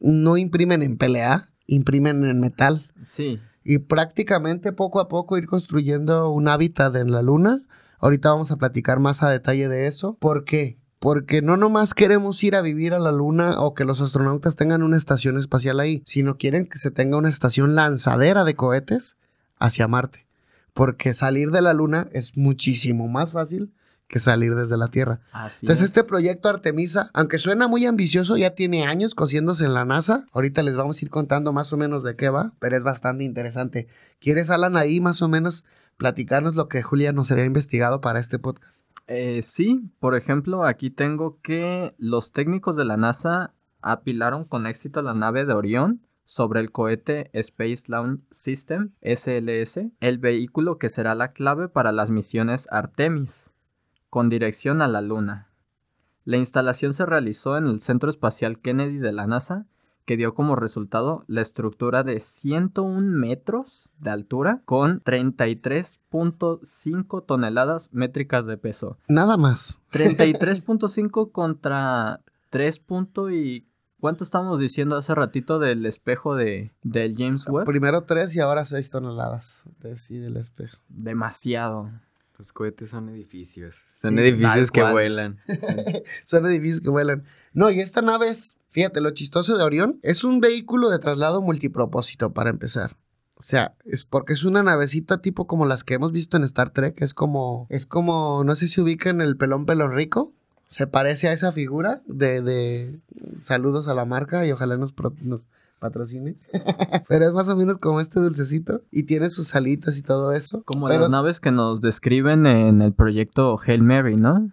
No 0.00 0.36
imprimen 0.36 0.82
en 0.82 0.96
PLA, 0.96 1.50
imprimen 1.66 2.24
en 2.24 2.40
metal 2.40 2.90
Sí. 3.02 3.38
y 3.64 3.78
prácticamente 3.78 4.72
poco 4.72 5.00
a 5.00 5.08
poco 5.08 5.38
ir 5.38 5.46
construyendo 5.46 6.30
un 6.30 6.48
hábitat 6.48 6.94
en 6.96 7.10
la 7.12 7.22
luna. 7.22 7.62
Ahorita 8.00 8.30
vamos 8.30 8.50
a 8.50 8.56
platicar 8.56 8.98
más 9.00 9.22
a 9.22 9.30
detalle 9.30 9.68
de 9.68 9.86
eso. 9.86 10.16
¿Por 10.20 10.44
qué? 10.44 10.78
Porque 10.98 11.40
no 11.42 11.56
nomás 11.56 11.94
queremos 11.94 12.42
ir 12.44 12.54
a 12.56 12.60
vivir 12.62 12.92
a 12.94 12.98
la 12.98 13.12
luna 13.12 13.60
o 13.60 13.74
que 13.74 13.84
los 13.84 14.00
astronautas 14.00 14.56
tengan 14.56 14.82
una 14.82 14.96
estación 14.96 15.38
espacial 15.38 15.78
ahí, 15.80 16.02
sino 16.06 16.36
quieren 16.38 16.66
que 16.66 16.78
se 16.78 16.90
tenga 16.90 17.16
una 17.18 17.28
estación 17.28 17.74
lanzadera 17.74 18.44
de 18.44 18.54
cohetes 18.56 19.16
hacia 19.58 19.86
Marte. 19.88 20.26
Porque 20.72 21.12
salir 21.14 21.50
de 21.50 21.62
la 21.62 21.72
luna 21.72 22.08
es 22.12 22.36
muchísimo 22.36 23.06
más 23.06 23.32
fácil 23.32 23.72
que 24.08 24.18
salir 24.18 24.54
desde 24.54 24.76
la 24.76 24.88
Tierra. 24.88 25.20
Así 25.32 25.66
Entonces 25.66 25.84
es. 25.84 25.90
este 25.90 26.04
proyecto 26.04 26.48
Artemisa, 26.48 27.10
aunque 27.14 27.38
suena 27.38 27.68
muy 27.68 27.86
ambicioso, 27.86 28.36
ya 28.36 28.54
tiene 28.54 28.84
años 28.86 29.14
cosiéndose 29.14 29.64
en 29.64 29.74
la 29.74 29.84
NASA. 29.84 30.26
Ahorita 30.32 30.62
les 30.62 30.76
vamos 30.76 31.00
a 31.00 31.04
ir 31.04 31.10
contando 31.10 31.52
más 31.52 31.72
o 31.72 31.76
menos 31.76 32.04
de 32.04 32.16
qué 32.16 32.28
va, 32.28 32.52
pero 32.58 32.76
es 32.76 32.82
bastante 32.82 33.24
interesante. 33.24 33.88
¿Quieres, 34.20 34.50
Alan, 34.50 34.76
ahí 34.76 35.00
más 35.00 35.22
o 35.22 35.28
menos 35.28 35.64
platicarnos 35.96 36.54
lo 36.56 36.68
que 36.68 36.82
Julia 36.82 37.12
nos 37.12 37.30
había 37.32 37.44
investigado 37.44 38.00
para 38.00 38.18
este 38.18 38.38
podcast? 38.38 38.84
Eh, 39.06 39.40
sí, 39.42 39.90
por 40.00 40.16
ejemplo, 40.16 40.64
aquí 40.64 40.90
tengo 40.90 41.38
que 41.42 41.94
los 41.98 42.32
técnicos 42.32 42.76
de 42.76 42.84
la 42.84 42.96
NASA 42.96 43.52
apilaron 43.82 44.44
con 44.44 44.66
éxito 44.66 45.02
la 45.02 45.14
nave 45.14 45.44
de 45.44 45.52
Orión 45.52 46.06
sobre 46.24 46.60
el 46.60 46.72
cohete 46.72 47.28
Space 47.34 47.84
Launch 47.88 48.22
System 48.30 48.92
SLS, 49.02 49.90
el 50.00 50.18
vehículo 50.18 50.78
que 50.78 50.88
será 50.88 51.14
la 51.14 51.32
clave 51.32 51.68
para 51.68 51.92
las 51.92 52.08
misiones 52.10 52.66
Artemis, 52.70 53.53
con 54.14 54.28
dirección 54.28 54.80
a 54.80 54.86
la 54.86 55.00
Luna. 55.00 55.50
La 56.24 56.36
instalación 56.36 56.92
se 56.92 57.04
realizó 57.04 57.58
en 57.58 57.66
el 57.66 57.80
Centro 57.80 58.08
Espacial 58.08 58.60
Kennedy 58.60 58.98
de 58.98 59.10
la 59.10 59.26
NASA, 59.26 59.66
que 60.04 60.16
dio 60.16 60.34
como 60.34 60.54
resultado 60.54 61.24
la 61.26 61.40
estructura 61.40 62.04
de 62.04 62.20
101 62.20 63.00
metros 63.00 63.90
de 63.98 64.10
altura 64.10 64.62
con 64.66 65.02
33.5 65.02 67.26
toneladas 67.26 67.92
métricas 67.92 68.46
de 68.46 68.56
peso. 68.56 68.98
Nada 69.08 69.36
más. 69.36 69.80
33.5 69.90 71.32
contra 71.32 72.20
3. 72.50 72.78
punto 72.78 73.32
y 73.32 73.66
¿cuánto 73.98 74.22
estábamos 74.22 74.60
diciendo 74.60 74.94
hace 74.94 75.12
ratito 75.16 75.58
del 75.58 75.84
espejo 75.86 76.36
de 76.36 76.70
del 76.84 77.16
James 77.18 77.48
Webb? 77.48 77.66
Primero 77.66 78.04
tres 78.04 78.36
y 78.36 78.40
ahora 78.40 78.64
seis 78.64 78.90
toneladas 78.90 79.64
de 79.80 79.98
sí 79.98 80.18
del 80.18 80.36
espejo. 80.36 80.76
Demasiado. 80.88 81.90
Los 82.36 82.52
cohetes 82.52 82.90
son 82.90 83.08
edificios. 83.10 83.82
Son 84.00 84.14
Sí, 84.14 84.20
edificios 84.20 84.70
que 84.72 84.80
cual. 84.80 84.92
vuelan. 84.92 85.38
Son 86.24 86.44
edificios 86.46 86.80
que 86.80 86.90
vuelan. 86.90 87.24
No, 87.52 87.70
y 87.70 87.78
esta 87.80 88.02
nave 88.02 88.28
es, 88.28 88.58
fíjate, 88.70 89.00
lo 89.00 89.10
chistoso 89.12 89.56
de 89.56 89.62
Orión, 89.62 90.00
es 90.02 90.24
un 90.24 90.40
vehículo 90.40 90.90
de 90.90 90.98
traslado 90.98 91.40
multipropósito 91.42 92.32
para 92.32 92.50
empezar. 92.50 92.96
O 93.36 93.42
sea, 93.42 93.76
es 93.84 94.04
porque 94.04 94.32
es 94.32 94.44
una 94.44 94.62
navecita 94.62 95.20
tipo 95.22 95.46
como 95.46 95.64
las 95.66 95.84
que 95.84 95.94
hemos 95.94 96.10
visto 96.12 96.36
en 96.36 96.44
Star 96.44 96.70
Trek. 96.70 97.00
Es 97.02 97.14
como, 97.14 97.66
es 97.70 97.86
como, 97.86 98.42
no 98.44 98.54
sé 98.56 98.66
si 98.68 98.80
ubican 98.80 99.20
el 99.20 99.36
pelón 99.36 99.64
pelo 99.66 99.88
rico. 99.88 100.32
Se 100.66 100.86
parece 100.86 101.28
a 101.28 101.32
esa 101.32 101.52
figura 101.52 102.02
de, 102.06 102.40
de 102.42 103.00
saludos 103.38 103.86
a 103.86 103.94
la 103.94 104.06
marca 104.06 104.44
y 104.46 104.50
ojalá 104.52 104.76
nos, 104.76 104.94
nos 105.20 105.46
patrocine. 105.84 106.36
Pero 107.08 107.26
es 107.26 107.32
más 107.32 107.48
o 107.50 107.56
menos 107.56 107.76
como 107.76 108.00
este 108.00 108.18
dulcecito 108.18 108.82
y 108.90 109.02
tiene 109.02 109.28
sus 109.28 109.54
alitas 109.54 109.98
y 109.98 110.02
todo 110.02 110.32
eso. 110.32 110.62
Como 110.64 110.88
Pero- 110.88 111.02
las 111.02 111.10
naves 111.10 111.40
que 111.40 111.50
nos 111.52 111.82
describen 111.82 112.46
en 112.46 112.80
el 112.80 112.94
proyecto 112.94 113.58
Hail 113.64 113.82
Mary, 113.82 114.16
¿no? 114.16 114.50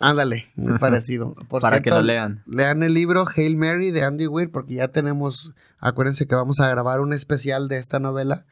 Ándale, 0.00 0.44
muy 0.54 0.78
parecido. 0.78 1.34
Por 1.48 1.60
Para 1.60 1.80
que 1.80 1.90
lo 1.90 2.02
lean. 2.02 2.44
Lean 2.46 2.84
el 2.84 2.94
libro 2.94 3.24
Hail 3.34 3.56
Mary 3.56 3.90
de 3.90 4.04
Andy 4.04 4.28
Weir 4.28 4.52
porque 4.52 4.74
ya 4.74 4.88
tenemos, 4.88 5.54
acuérdense 5.80 6.28
que 6.28 6.36
vamos 6.36 6.60
a 6.60 6.68
grabar 6.70 7.00
un 7.00 7.12
especial 7.12 7.66
de 7.66 7.78
esta 7.78 7.98
novela. 7.98 8.46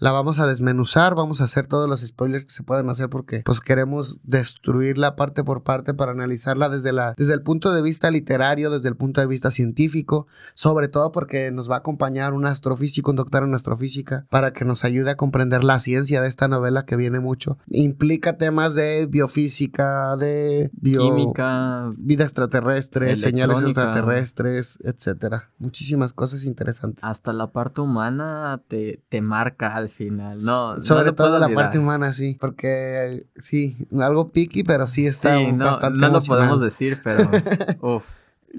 La 0.00 0.12
vamos 0.12 0.40
a 0.40 0.46
desmenuzar, 0.46 1.14
vamos 1.14 1.42
a 1.42 1.44
hacer 1.44 1.66
todos 1.66 1.86
los 1.86 2.00
spoilers 2.00 2.46
que 2.46 2.52
se 2.52 2.62
pueden 2.62 2.88
hacer 2.88 3.10
porque 3.10 3.42
pues 3.44 3.60
queremos 3.60 4.18
destruirla 4.24 5.14
parte 5.14 5.44
por 5.44 5.62
parte 5.62 5.92
para 5.92 6.12
analizarla 6.12 6.70
desde, 6.70 6.92
la, 6.94 7.12
desde 7.18 7.34
el 7.34 7.42
punto 7.42 7.74
de 7.74 7.82
vista 7.82 8.10
literario, 8.10 8.70
desde 8.70 8.88
el 8.88 8.96
punto 8.96 9.20
de 9.20 9.26
vista 9.26 9.50
científico, 9.50 10.26
sobre 10.54 10.88
todo 10.88 11.12
porque 11.12 11.50
nos 11.50 11.70
va 11.70 11.74
a 11.74 11.78
acompañar 11.80 12.32
un 12.32 12.46
astrofísico, 12.46 13.10
un 13.10 13.16
doctor 13.18 13.42
en 13.44 13.52
astrofísica, 13.54 14.26
para 14.30 14.54
que 14.54 14.64
nos 14.64 14.84
ayude 14.86 15.10
a 15.10 15.16
comprender 15.18 15.64
la 15.64 15.78
ciencia 15.78 16.22
de 16.22 16.28
esta 16.28 16.48
novela 16.48 16.86
que 16.86 16.96
viene 16.96 17.20
mucho. 17.20 17.58
Implica 17.68 18.38
temas 18.38 18.74
de 18.74 19.04
biofísica, 19.06 20.16
de 20.16 20.70
bio- 20.72 21.00
Química, 21.02 21.90
vida 21.98 22.24
extraterrestre, 22.24 23.14
señales 23.16 23.62
extraterrestres, 23.62 24.78
etcétera. 24.82 25.50
Muchísimas 25.58 26.14
cosas 26.14 26.44
interesantes. 26.44 27.04
hasta 27.04 27.34
la 27.34 27.52
parte 27.52 27.82
humana 27.82 28.62
te, 28.66 29.02
te 29.10 29.20
marca 29.20 29.74
al 29.76 29.89
final. 29.90 30.38
No, 30.42 30.74
no 30.74 30.80
Sobre 30.80 31.06
lo 31.06 31.14
todo 31.14 31.26
puedo 31.28 31.38
la 31.38 31.46
olvidar. 31.46 31.64
parte 31.64 31.78
humana, 31.78 32.12
sí. 32.12 32.36
Porque 32.40 33.26
sí, 33.36 33.86
algo 34.00 34.30
piqui, 34.32 34.62
pero 34.64 34.86
sí 34.86 35.06
está 35.06 35.36
Sí, 35.38 35.52
no, 35.52 35.64
bastante 35.66 35.98
no 35.98 36.08
lo 36.08 36.20
podemos 36.20 36.60
decir, 36.62 37.00
pero 37.04 37.28
uf, 37.80 38.04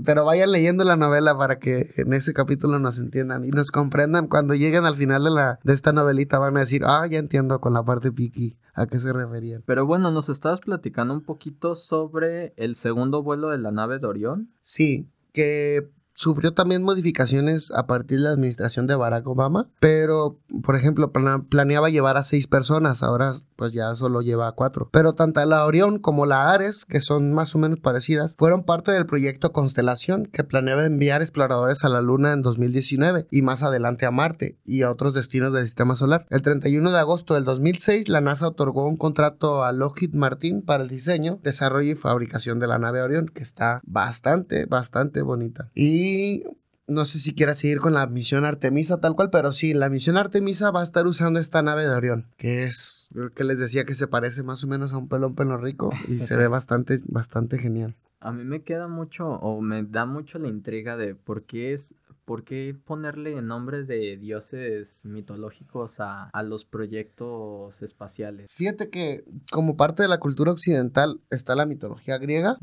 Pero 0.06 0.24
vayan 0.26 0.52
leyendo 0.52 0.84
la 0.86 0.96
novela 0.96 1.38
para 1.38 1.60
que 1.60 1.94
en 1.98 2.13
ese 2.13 2.34
capítulo 2.34 2.80
nos 2.80 2.98
entiendan 3.00 3.44
y 3.44 3.50
nos 3.50 3.72
comprendan. 3.72 4.28
Cuando 4.28 4.54
lleguen 4.54 4.86
al 4.86 4.96
final 4.96 5.24
de, 5.24 5.32
la, 5.32 5.60
de 5.63 5.74
esta 5.74 5.91
novelita 5.91 6.39
van 6.39 6.56
a 6.58 6.62
decir, 6.62 6.84
ah, 6.86 7.06
ya 7.10 7.17
entiendo 7.20 7.60
con 7.60 7.74
la 7.74 7.84
parte 7.84 8.12
piqui 8.12 8.58
a 8.74 8.86
qué 8.88 9.00
se 9.00 9.12
referían. 9.12 9.63
Pero 9.65 9.86
bueno, 9.86 10.10
nos 10.12 10.30
estabas 10.30 10.62
platicando 10.62 11.13
un 11.13 11.22
poquito 11.24 11.76
sobre 11.76 12.54
el 12.56 12.76
segundo 12.76 13.22
vuelo 13.22 13.50
de 13.50 13.58
la 13.58 13.72
nave 13.72 14.00
de 14.00 14.08
Orión. 14.08 14.50
Sí, 14.62 15.10
que 15.34 15.89
sufrió 16.13 16.54
también 16.54 16.84
modificaciones 16.84 17.71
a 17.71 17.88
partir 17.88 18.17
de 18.17 18.26
la 18.26 18.32
administración 18.32 18.88
de 18.88 18.95
Barack 18.95 19.28
Obama, 19.28 19.69
pero 19.80 20.39
por 20.63 20.76
ejemplo 20.76 21.12
planeaba 21.12 21.89
llevar 21.89 22.17
a 22.17 22.24
seis 22.24 22.47
personas, 22.47 23.04
ahora 23.04 23.34
pues 23.62 23.74
ya 23.74 23.93
solo 23.93 24.24
lleva 24.24 24.52
cuatro. 24.54 24.89
Pero 24.91 25.13
tanto 25.13 25.45
la 25.45 25.67
Orión 25.67 26.00
como 26.00 26.26
la 26.26 26.52
Ares, 26.52 26.84
que 26.84 27.00
son 27.00 27.32
más 27.32 27.54
o 27.54 27.60
menos 27.60 27.78
parecidas, 27.78 28.34
fueron 28.36 28.63
parte 28.63 28.91
del 28.91 29.06
proyecto 29.06 29.52
Constelación 29.52 30.26
que 30.26 30.43
planeaba 30.43 30.84
enviar 30.84 31.21
exploradores 31.21 31.86
a 31.86 31.89
la 31.89 32.02
Luna 32.02 32.34
en 32.34 32.41
2019 32.41 33.28
y 33.30 33.43
más 33.43 33.62
adelante 33.62 34.08
a 34.08 34.12
Marte 34.12 34.58
y 34.65 34.82
a 34.82 34.89
otros 34.89 35.13
destinos 35.13 35.54
del 35.54 35.67
sistema 35.67 35.93
solar. 35.93 36.26
El 36.32 36.41
31 36.41 36.89
de 36.89 36.97
agosto 36.97 37.36
del 37.36 37.43
2006 37.43 38.10
la 38.10 38.19
NASA 38.19 38.47
otorgó 38.47 38.88
un 38.88 38.97
contrato 38.97 39.63
a 39.63 39.71
Lockheed 39.74 40.15
Martin 40.15 40.63
para 40.63 40.82
el 40.82 40.89
diseño, 40.89 41.39
desarrollo 41.43 41.91
y 41.91 41.95
fabricación 41.95 42.58
de 42.58 42.65
la 42.65 42.80
nave 42.80 43.04
Orión, 43.04 43.28
que 43.28 43.43
está 43.43 43.82
bastante, 43.84 44.65
bastante 44.65 45.21
bonita. 45.21 45.69
Y 45.76 46.45
no 46.91 47.06
sé 47.06 47.19
si 47.19 47.34
quiera 47.34 47.56
seguir 47.56 47.80
con 47.80 47.93
la 47.93 48.06
misión 48.08 48.45
Artemisa 48.45 48.99
tal 48.99 49.15
cual, 49.15 49.30
pero 49.32 49.51
sí, 49.51 49.73
la 49.73 49.89
misión 49.89 50.17
Artemisa 50.17 50.71
va 50.71 50.82
a 50.82 50.84
estar 50.84 51.08
usando 51.08 51.39
esta 51.39 51.62
nave 51.62 51.84
de 51.84 51.95
Orión, 51.95 52.27
que 52.38 52.63
es, 52.63 53.10
creo 53.13 53.34
que 53.34 53.43
les 53.43 53.60
decía 53.60 53.86
que 53.86 53.95
se 53.95 54.08
parece 54.08 54.43
más 54.43 54.63
o 54.63 54.67
menos 54.67 54.93
a 54.93 54.97
un 54.97 55.08
pelón 55.08 55.36
pelo 55.36 55.58
rico 55.58 55.91
y 56.08 56.19
se 56.19 56.38
ve 56.38 56.47
bastante, 56.47 56.99
bastante 57.06 57.58
genial. 57.58 57.95
A 58.19 58.32
mí 58.32 58.43
me 58.43 58.62
queda 58.62 58.88
mucho, 58.88 59.27
o 59.27 59.62
me 59.62 59.84
da 59.84 60.06
mucho 60.06 60.38
la 60.38 60.47
intriga 60.47 60.95
de 60.95 61.15
por 61.15 61.43
qué 61.43 61.73
es 61.73 61.95
¿por 62.32 62.46
qué 62.46 62.74
ponerle 62.86 63.41
nombres 63.41 63.89
de 63.89 64.15
dioses 64.15 65.02
mitológicos 65.04 65.96
a, 66.00 66.32
los 66.44 66.63
proyectos 66.63 67.82
espaciales? 67.82 68.48
Fíjate 68.50 68.89
que 68.89 69.26
como 69.52 69.76
parte 69.76 70.04
de 70.04 70.08
la 70.08 70.17
cultura 70.17 70.54
occidental 70.54 71.20
está 71.30 71.56
la 71.56 71.65
mitología 71.65 72.17
griega 72.20 72.58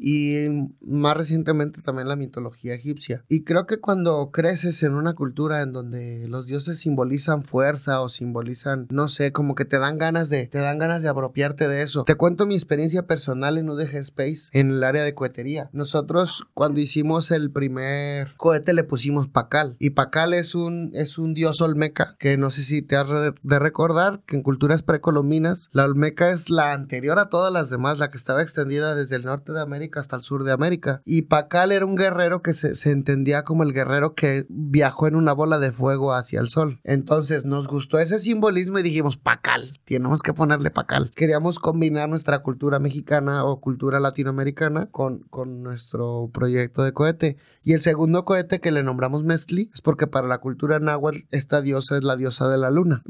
y 0.00 0.46
más 0.80 1.18
recientemente 1.18 1.82
también 1.82 2.08
la 2.08 2.16
mitología 2.16 2.72
egipcia. 2.72 3.22
Y 3.28 3.44
creo 3.44 3.66
que 3.66 3.78
cuando 3.78 4.30
creces 4.30 4.82
en 4.84 4.94
una 4.94 5.12
cultura 5.12 5.60
en 5.60 5.72
donde 5.72 6.26
los 6.26 6.46
dioses 6.46 6.78
simbolizan 6.78 7.44
fuerza 7.44 8.00
o 8.00 8.08
simbolizan, 8.08 8.86
no 8.88 9.06
sé, 9.08 9.32
como 9.32 9.54
que 9.54 9.66
te 9.66 9.78
dan 9.78 9.98
ganas 9.98 10.30
de, 10.30 10.46
te 10.46 10.60
dan 10.60 10.78
ganas 10.78 11.02
de 11.02 11.10
apropiarte 11.10 11.68
de 11.68 11.82
eso. 11.82 12.04
Te 12.04 12.14
cuento 12.14 12.46
mi 12.46 12.54
experiencia 12.54 13.06
personal 13.06 13.58
en 13.58 13.68
UDG 13.68 13.96
Space 13.96 14.48
en 14.54 14.70
el 14.70 14.82
área 14.82 15.04
de 15.04 15.14
cohetería. 15.14 15.68
Nosotros 15.74 16.46
cuando 16.54 16.80
hicimos 16.80 17.30
el 17.32 17.50
primer 17.50 18.32
cohete 18.38 18.72
le 18.72 18.82
pusimos 18.82 19.09
Pacal. 19.28 19.76
Y 19.78 19.90
Pacal 19.90 20.34
es 20.34 20.54
un, 20.54 20.90
es 20.94 21.18
un 21.18 21.34
dios 21.34 21.60
olmeca 21.60 22.16
que 22.18 22.36
no 22.36 22.50
sé 22.50 22.62
si 22.62 22.82
te 22.82 22.96
has 22.96 23.08
de 23.08 23.58
recordar 23.58 24.22
que 24.26 24.36
en 24.36 24.42
culturas 24.42 24.82
precolombinas 24.82 25.70
la 25.72 25.84
olmeca 25.84 26.30
es 26.30 26.50
la 26.50 26.72
anterior 26.72 27.18
a 27.18 27.28
todas 27.28 27.52
las 27.52 27.70
demás, 27.70 27.98
la 27.98 28.08
que 28.08 28.16
estaba 28.16 28.42
extendida 28.42 28.94
desde 28.94 29.16
el 29.16 29.24
norte 29.24 29.52
de 29.52 29.60
América 29.60 30.00
hasta 30.00 30.16
el 30.16 30.22
sur 30.22 30.44
de 30.44 30.52
América. 30.52 31.02
Y 31.04 31.22
Pacal 31.22 31.72
era 31.72 31.86
un 31.86 31.96
guerrero 31.96 32.42
que 32.42 32.52
se, 32.52 32.74
se 32.74 32.90
entendía 32.90 33.44
como 33.44 33.62
el 33.62 33.72
guerrero 33.72 34.14
que 34.14 34.46
viajó 34.48 35.06
en 35.06 35.16
una 35.16 35.32
bola 35.32 35.58
de 35.58 35.72
fuego 35.72 36.12
hacia 36.12 36.40
el 36.40 36.48
sol. 36.48 36.80
Entonces 36.84 37.44
nos 37.44 37.68
gustó 37.68 37.98
ese 37.98 38.18
simbolismo 38.18 38.78
y 38.78 38.82
dijimos 38.82 39.16
Pacal, 39.16 39.70
tenemos 39.84 40.22
que 40.22 40.34
ponerle 40.34 40.70
Pacal. 40.70 41.12
Queríamos 41.14 41.58
combinar 41.58 42.08
nuestra 42.08 42.40
cultura 42.40 42.78
mexicana 42.78 43.44
o 43.44 43.60
cultura 43.60 44.00
latinoamericana 44.00 44.86
con, 44.90 45.20
con 45.30 45.62
nuestro 45.62 46.30
proyecto 46.32 46.82
de 46.82 46.92
cohete. 46.92 47.36
Y 47.62 47.72
el 47.72 47.80
segundo 47.80 48.24
cohete 48.24 48.60
que 48.60 48.70
le 48.70 48.82
nombramos 48.90 49.24
Mestli 49.24 49.70
es 49.72 49.82
porque 49.82 50.06
para 50.06 50.26
la 50.26 50.38
cultura 50.38 50.80
náhuatl 50.80 51.20
esta 51.30 51.62
diosa 51.62 51.96
es 51.96 52.04
la 52.04 52.16
diosa 52.16 52.48
de 52.48 52.58
la 52.58 52.70
luna, 52.70 53.02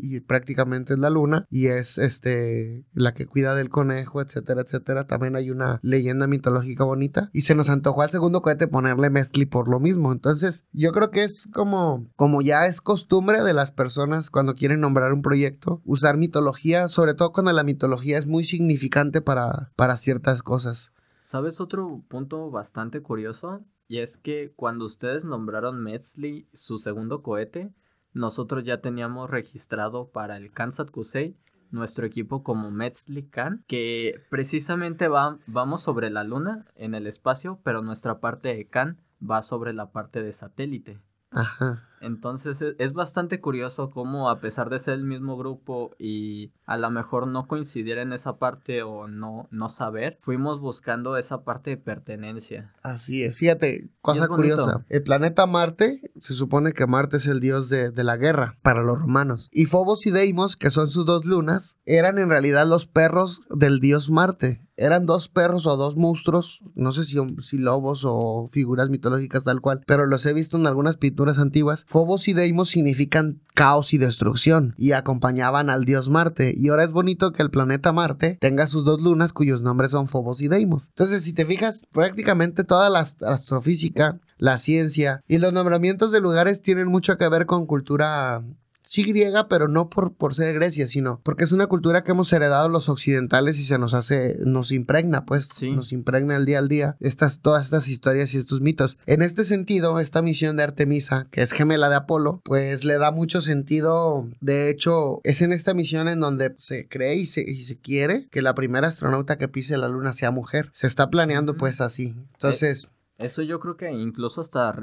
y 0.00 0.20
prácticamente 0.20 0.94
es 0.94 0.98
la 0.98 1.10
luna 1.10 1.46
y 1.50 1.66
es 1.66 1.98
este 1.98 2.86
la 2.94 3.12
que 3.12 3.26
cuida 3.26 3.54
del 3.54 3.68
conejo, 3.68 4.22
etcétera, 4.22 4.62
etcétera. 4.62 5.06
También 5.06 5.36
hay 5.36 5.50
una 5.50 5.80
leyenda 5.82 6.26
mitológica 6.26 6.84
bonita 6.84 7.30
y 7.32 7.42
se 7.42 7.54
nos 7.54 7.68
antojó 7.68 8.02
al 8.02 8.10
segundo 8.10 8.42
cohete 8.42 8.68
ponerle 8.68 9.10
Mestli 9.10 9.46
por 9.46 9.68
lo 9.68 9.80
mismo. 9.80 10.12
Entonces, 10.12 10.64
yo 10.72 10.92
creo 10.92 11.10
que 11.10 11.24
es 11.24 11.48
como 11.52 12.06
como 12.16 12.40
ya 12.42 12.66
es 12.66 12.80
costumbre 12.80 13.42
de 13.42 13.52
las 13.52 13.70
personas 13.70 14.30
cuando 14.30 14.54
quieren 14.54 14.80
nombrar 14.80 15.12
un 15.12 15.22
proyecto 15.22 15.82
usar 15.84 16.16
mitología, 16.16 16.88
sobre 16.88 17.14
todo 17.14 17.32
cuando 17.32 17.52
la 17.52 17.64
mitología 17.64 18.18
es 18.18 18.26
muy 18.26 18.44
significante 18.44 19.20
para 19.20 19.72
para 19.76 19.96
ciertas 19.96 20.42
cosas. 20.42 20.92
¿Sabes 21.30 21.60
otro 21.60 22.02
punto 22.08 22.50
bastante 22.50 23.02
curioso? 23.02 23.62
Y 23.86 23.98
es 23.98 24.16
que 24.16 24.50
cuando 24.56 24.86
ustedes 24.86 25.26
nombraron 25.26 25.82
Metzli 25.82 26.48
su 26.54 26.78
segundo 26.78 27.20
cohete, 27.22 27.70
nosotros 28.14 28.64
ya 28.64 28.80
teníamos 28.80 29.28
registrado 29.28 30.08
para 30.08 30.38
el 30.38 30.50
Kansat 30.50 30.90
Kusei 30.90 31.36
nuestro 31.70 32.06
equipo 32.06 32.42
como 32.42 32.70
Metzli 32.70 33.24
Kan, 33.24 33.62
que 33.66 34.24
precisamente 34.30 35.08
va, 35.08 35.38
vamos 35.46 35.82
sobre 35.82 36.08
la 36.08 36.24
luna 36.24 36.64
en 36.76 36.94
el 36.94 37.06
espacio, 37.06 37.60
pero 37.62 37.82
nuestra 37.82 38.20
parte 38.20 38.48
de 38.48 38.66
Kan 38.66 38.98
va 39.20 39.42
sobre 39.42 39.74
la 39.74 39.90
parte 39.90 40.22
de 40.22 40.32
satélite. 40.32 40.98
Ajá. 41.32 41.90
Entonces 42.00 42.62
e, 42.62 42.76
es 42.78 42.92
bastante 42.92 43.40
curioso 43.40 43.90
cómo 43.90 44.30
a 44.30 44.40
pesar 44.40 44.70
de 44.70 44.78
ser 44.78 44.94
el 44.94 45.04
mismo 45.04 45.36
grupo 45.36 45.94
y 45.98 46.52
a 46.66 46.76
lo 46.76 46.90
mejor 46.90 47.26
no 47.26 47.46
coincidir 47.46 47.98
en 47.98 48.12
esa 48.12 48.38
parte 48.38 48.82
o 48.82 49.08
no, 49.08 49.48
no 49.50 49.68
saber, 49.68 50.18
fuimos 50.20 50.60
buscando 50.60 51.16
esa 51.16 51.44
parte 51.44 51.70
de 51.70 51.76
pertenencia. 51.76 52.72
Así 52.82 53.22
es, 53.22 53.36
fíjate, 53.36 53.90
cosa 54.00 54.28
curiosa. 54.28 54.84
El 54.88 55.02
planeta 55.02 55.46
Marte, 55.46 56.10
se 56.18 56.34
supone 56.34 56.72
que 56.72 56.86
Marte 56.86 57.16
es 57.16 57.26
el 57.26 57.40
dios 57.40 57.68
de, 57.68 57.90
de, 57.90 58.04
la 58.04 58.16
guerra 58.16 58.54
para 58.62 58.82
los 58.82 58.98
romanos. 58.98 59.48
Y 59.52 59.66
Phobos 59.66 60.06
y 60.06 60.10
Deimos, 60.10 60.56
que 60.56 60.70
son 60.70 60.90
sus 60.90 61.06
dos 61.06 61.24
lunas, 61.24 61.78
eran 61.84 62.18
en 62.18 62.30
realidad 62.30 62.66
los 62.66 62.86
perros 62.86 63.42
del 63.50 63.80
dios 63.80 64.10
Marte 64.10 64.68
eran 64.78 65.06
dos 65.06 65.28
perros 65.28 65.66
o 65.66 65.76
dos 65.76 65.96
monstruos, 65.96 66.62
no 66.76 66.92
sé 66.92 67.02
si, 67.02 67.18
si, 67.40 67.58
lobos 67.58 68.04
o 68.06 68.46
figuras 68.48 68.90
mitológicas 68.90 69.42
tal 69.42 69.60
cual, 69.60 69.82
pero 69.86 70.06
los 70.06 70.24
he 70.24 70.32
visto 70.32 70.56
en 70.56 70.68
algunas 70.68 70.96
pinturas 70.96 71.40
antiguas 71.40 71.84
Fobos 71.88 72.28
y 72.28 72.34
Deimos 72.34 72.68
significan 72.68 73.40
caos 73.54 73.94
y 73.94 73.98
destrucción 73.98 74.74
y 74.76 74.92
acompañaban 74.92 75.70
al 75.70 75.86
dios 75.86 76.10
Marte. 76.10 76.52
Y 76.54 76.68
ahora 76.68 76.84
es 76.84 76.92
bonito 76.92 77.32
que 77.32 77.42
el 77.42 77.50
planeta 77.50 77.92
Marte 77.92 78.36
tenga 78.42 78.66
sus 78.66 78.84
dos 78.84 79.00
lunas 79.00 79.32
cuyos 79.32 79.62
nombres 79.62 79.92
son 79.92 80.06
Fobos 80.06 80.42
y 80.42 80.48
Deimos. 80.48 80.88
Entonces, 80.88 81.24
si 81.24 81.32
te 81.32 81.46
fijas, 81.46 81.80
prácticamente 81.90 82.62
toda 82.62 82.90
la 82.90 82.98
astrofísica, 82.98 84.20
la 84.36 84.58
ciencia 84.58 85.22
y 85.26 85.38
los 85.38 85.54
nombramientos 85.54 86.12
de 86.12 86.20
lugares 86.20 86.60
tienen 86.60 86.88
mucho 86.88 87.16
que 87.16 87.26
ver 87.30 87.46
con 87.46 87.64
cultura 87.64 88.44
sí 88.88 89.02
griega, 89.02 89.48
pero 89.48 89.68
no 89.68 89.90
por, 89.90 90.14
por 90.14 90.34
ser 90.34 90.54
Grecia, 90.54 90.86
sino 90.86 91.20
porque 91.22 91.44
es 91.44 91.52
una 91.52 91.66
cultura 91.66 92.02
que 92.02 92.12
hemos 92.12 92.32
heredado 92.32 92.70
los 92.70 92.88
occidentales 92.88 93.58
y 93.60 93.64
se 93.64 93.78
nos 93.78 93.92
hace, 93.92 94.38
nos 94.40 94.72
impregna, 94.72 95.26
pues, 95.26 95.62
nos 95.62 95.92
impregna 95.92 96.36
el 96.36 96.46
día 96.46 96.58
al 96.58 96.68
día 96.68 96.96
estas, 96.98 97.40
todas 97.40 97.66
estas 97.66 97.88
historias 97.88 98.32
y 98.32 98.38
estos 98.38 98.62
mitos. 98.62 98.96
En 99.04 99.20
este 99.20 99.44
sentido, 99.44 100.00
esta 100.00 100.22
misión 100.22 100.56
de 100.56 100.62
Artemisa, 100.62 101.28
que 101.30 101.42
es 101.42 101.52
gemela 101.52 101.90
de 101.90 101.96
Apolo, 101.96 102.40
pues 102.44 102.84
le 102.84 102.96
da 102.96 103.12
mucho 103.12 103.42
sentido. 103.42 104.26
De 104.40 104.70
hecho, 104.70 105.20
es 105.22 105.42
en 105.42 105.52
esta 105.52 105.74
misión 105.74 106.08
en 106.08 106.20
donde 106.20 106.54
se 106.56 106.88
cree 106.88 107.16
y 107.16 107.26
se, 107.26 107.42
y 107.42 107.62
se 107.64 107.78
quiere 107.78 108.26
que 108.30 108.40
la 108.40 108.54
primera 108.54 108.88
astronauta 108.88 109.36
que 109.36 109.48
pise 109.48 109.76
la 109.76 109.88
luna 109.90 110.14
sea 110.14 110.30
mujer. 110.30 110.70
Se 110.72 110.86
está 110.86 111.10
planeando 111.10 111.58
pues 111.58 111.82
así. 111.82 112.16
Entonces... 112.32 112.84
Eh, 112.84 113.26
eso 113.26 113.42
yo 113.42 113.60
creo 113.60 113.76
que 113.76 113.90
incluso 113.90 114.40
hasta 114.40 114.74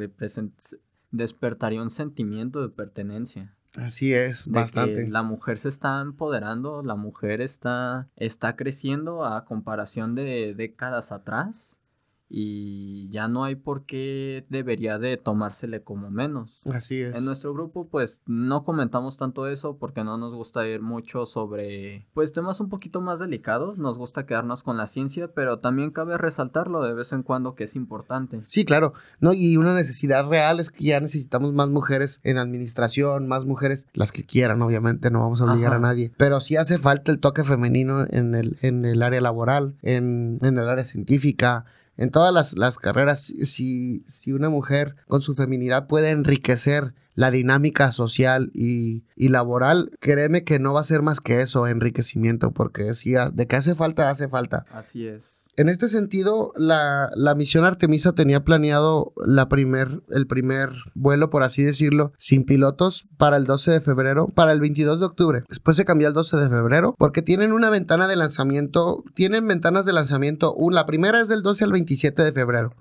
despertaría 1.10 1.82
un 1.82 1.90
sentimiento 1.90 2.62
de 2.62 2.70
pertenencia. 2.70 3.56
Así 3.78 4.14
es, 4.14 4.48
bastante. 4.48 5.08
la 5.08 5.24
mujer 5.24 5.58
se 5.58 5.70
está 5.70 6.02
empoderando, 6.02 6.84
la 6.84 6.96
mujer 6.96 7.42
está, 7.42 8.10
está 8.16 8.56
creciendo 8.56 9.26
a 9.26 9.46
comparación 9.46 10.16
de 10.16 10.54
décadas 10.56 11.12
atrás 11.12 11.80
y 12.28 13.10
ya 13.10 13.28
no 13.28 13.44
hay 13.44 13.56
por 13.56 13.86
qué 13.86 14.46
debería 14.50 14.98
de 14.98 15.18
tomársele 15.18 15.84
como 15.84 16.10
menos. 16.10 16.62
Así 16.74 17.02
es. 17.02 17.16
En 17.16 17.26
nuestro 17.26 17.54
grupo 17.54 17.88
pues 17.88 18.22
no 18.26 18.64
comentamos 18.64 19.18
tanto 19.18 19.48
eso 19.48 19.78
porque 19.78 20.04
no 20.04 20.18
nos 20.18 20.34
gusta 20.34 20.68
ir 20.68 20.82
mucho 20.82 21.26
sobre 21.26 22.08
pues 22.14 22.32
temas 22.32 22.60
un 22.60 22.70
poquito 22.70 23.02
más 23.02 23.20
delicados, 23.20 23.78
nos 23.78 23.98
gusta 23.98 24.26
quedarnos 24.26 24.64
con 24.64 24.78
la 24.78 24.88
ciencia, 24.88 25.34
pero 25.34 25.60
también 25.60 25.92
cabe 25.92 26.18
resaltarlo 26.18 26.82
de 26.84 26.94
vez 26.94 27.14
en 27.14 27.24
cuando 27.24 27.56
que 27.56 27.66
es 27.66 27.76
importante. 27.76 28.40
Sí, 28.44 28.66
claro, 28.66 28.94
no 29.20 29.34
y 29.34 29.58
una 29.58 29.74
necesidad 29.74 30.28
real 30.28 30.60
es 30.60 30.72
que 30.72 30.86
ya 30.86 31.00
necesitamos 31.00 31.54
más 31.54 31.70
mujeres 31.70 32.22
en 32.24 32.38
administración, 32.38 33.28
más 33.28 33.46
mujeres, 33.46 33.88
las 33.94 34.12
que 34.12 34.26
quieran, 34.26 34.62
obviamente, 34.62 35.12
no 35.12 35.20
vamos 35.20 35.42
a 35.42 35.46
obligar 35.46 35.74
a 35.74 35.80
nadie, 35.80 36.12
pero 36.18 36.40
sí 36.40 36.56
hace 36.56 36.78
falta 36.78 37.12
el 37.12 37.20
toque 37.20 37.44
femenino 37.44 38.06
en 38.10 38.36
el 38.36 38.58
en 38.62 38.86
el 38.86 39.04
área 39.04 39.22
laboral, 39.22 39.76
en 39.82 40.40
en 40.42 40.58
el 40.58 40.68
área 40.68 40.84
científica, 40.84 41.66
en 41.98 42.12
todas 42.12 42.56
las, 42.56 42.78
carreras, 42.78 43.22
si, 43.22 44.04
si, 44.06 44.34
una 44.34 44.50
mujer 44.50 44.96
con 45.08 45.22
su 45.22 45.36
feminidad 45.36 45.88
puede 45.88 46.12
enriquecer 46.12 46.94
la 47.14 47.32
dinámica 47.32 47.92
social 47.92 48.52
y, 48.54 49.04
laboral, 49.16 49.92
créeme 50.02 50.44
que 50.44 50.60
no 50.60 50.74
va 50.74 50.82
a 50.82 50.84
ser 50.84 51.02
más 51.02 51.22
que 51.22 51.40
eso, 51.40 51.68
enriquecimiento, 51.68 52.52
porque 52.52 52.94
si 52.94 53.14
de 53.14 53.48
que 53.48 53.56
hace 53.56 53.76
falta, 53.76 54.10
hace 54.10 54.28
falta. 54.28 54.66
Así 54.72 55.08
es. 55.08 55.45
En 55.58 55.70
este 55.70 55.88
sentido, 55.88 56.52
la, 56.58 57.10
la 57.16 57.34
misión 57.34 57.64
Artemisa 57.64 58.12
tenía 58.12 58.44
planeado 58.44 59.14
la 59.26 59.48
primer, 59.48 60.02
el 60.10 60.28
primer 60.28 60.72
vuelo, 60.96 61.30
por 61.30 61.44
así 61.44 61.64
decirlo, 61.64 62.12
sin 62.18 62.44
pilotos 62.44 63.08
para 63.16 63.38
el 63.38 63.46
12 63.46 63.72
de 63.72 63.80
febrero, 63.80 64.28
para 64.28 64.52
el 64.52 64.60
22 64.60 65.00
de 65.00 65.06
octubre. 65.06 65.44
Después 65.48 65.78
se 65.78 65.86
cambió 65.86 66.08
al 66.08 66.14
12 66.14 66.36
de 66.36 66.50
febrero 66.50 66.94
porque 66.98 67.22
tienen 67.22 67.54
una 67.54 67.70
ventana 67.70 68.08
de 68.10 68.18
lanzamiento, 68.18 69.06
tienen 69.14 69.48
ventanas 69.48 69.86
de 69.86 69.94
lanzamiento, 69.94 70.54
la 70.72 70.86
primera 70.86 71.22
es 71.22 71.30
del 71.30 71.42
12 71.42 71.64
al 71.64 71.72
27 71.72 72.22
de 72.22 72.34
febrero, 72.34 72.74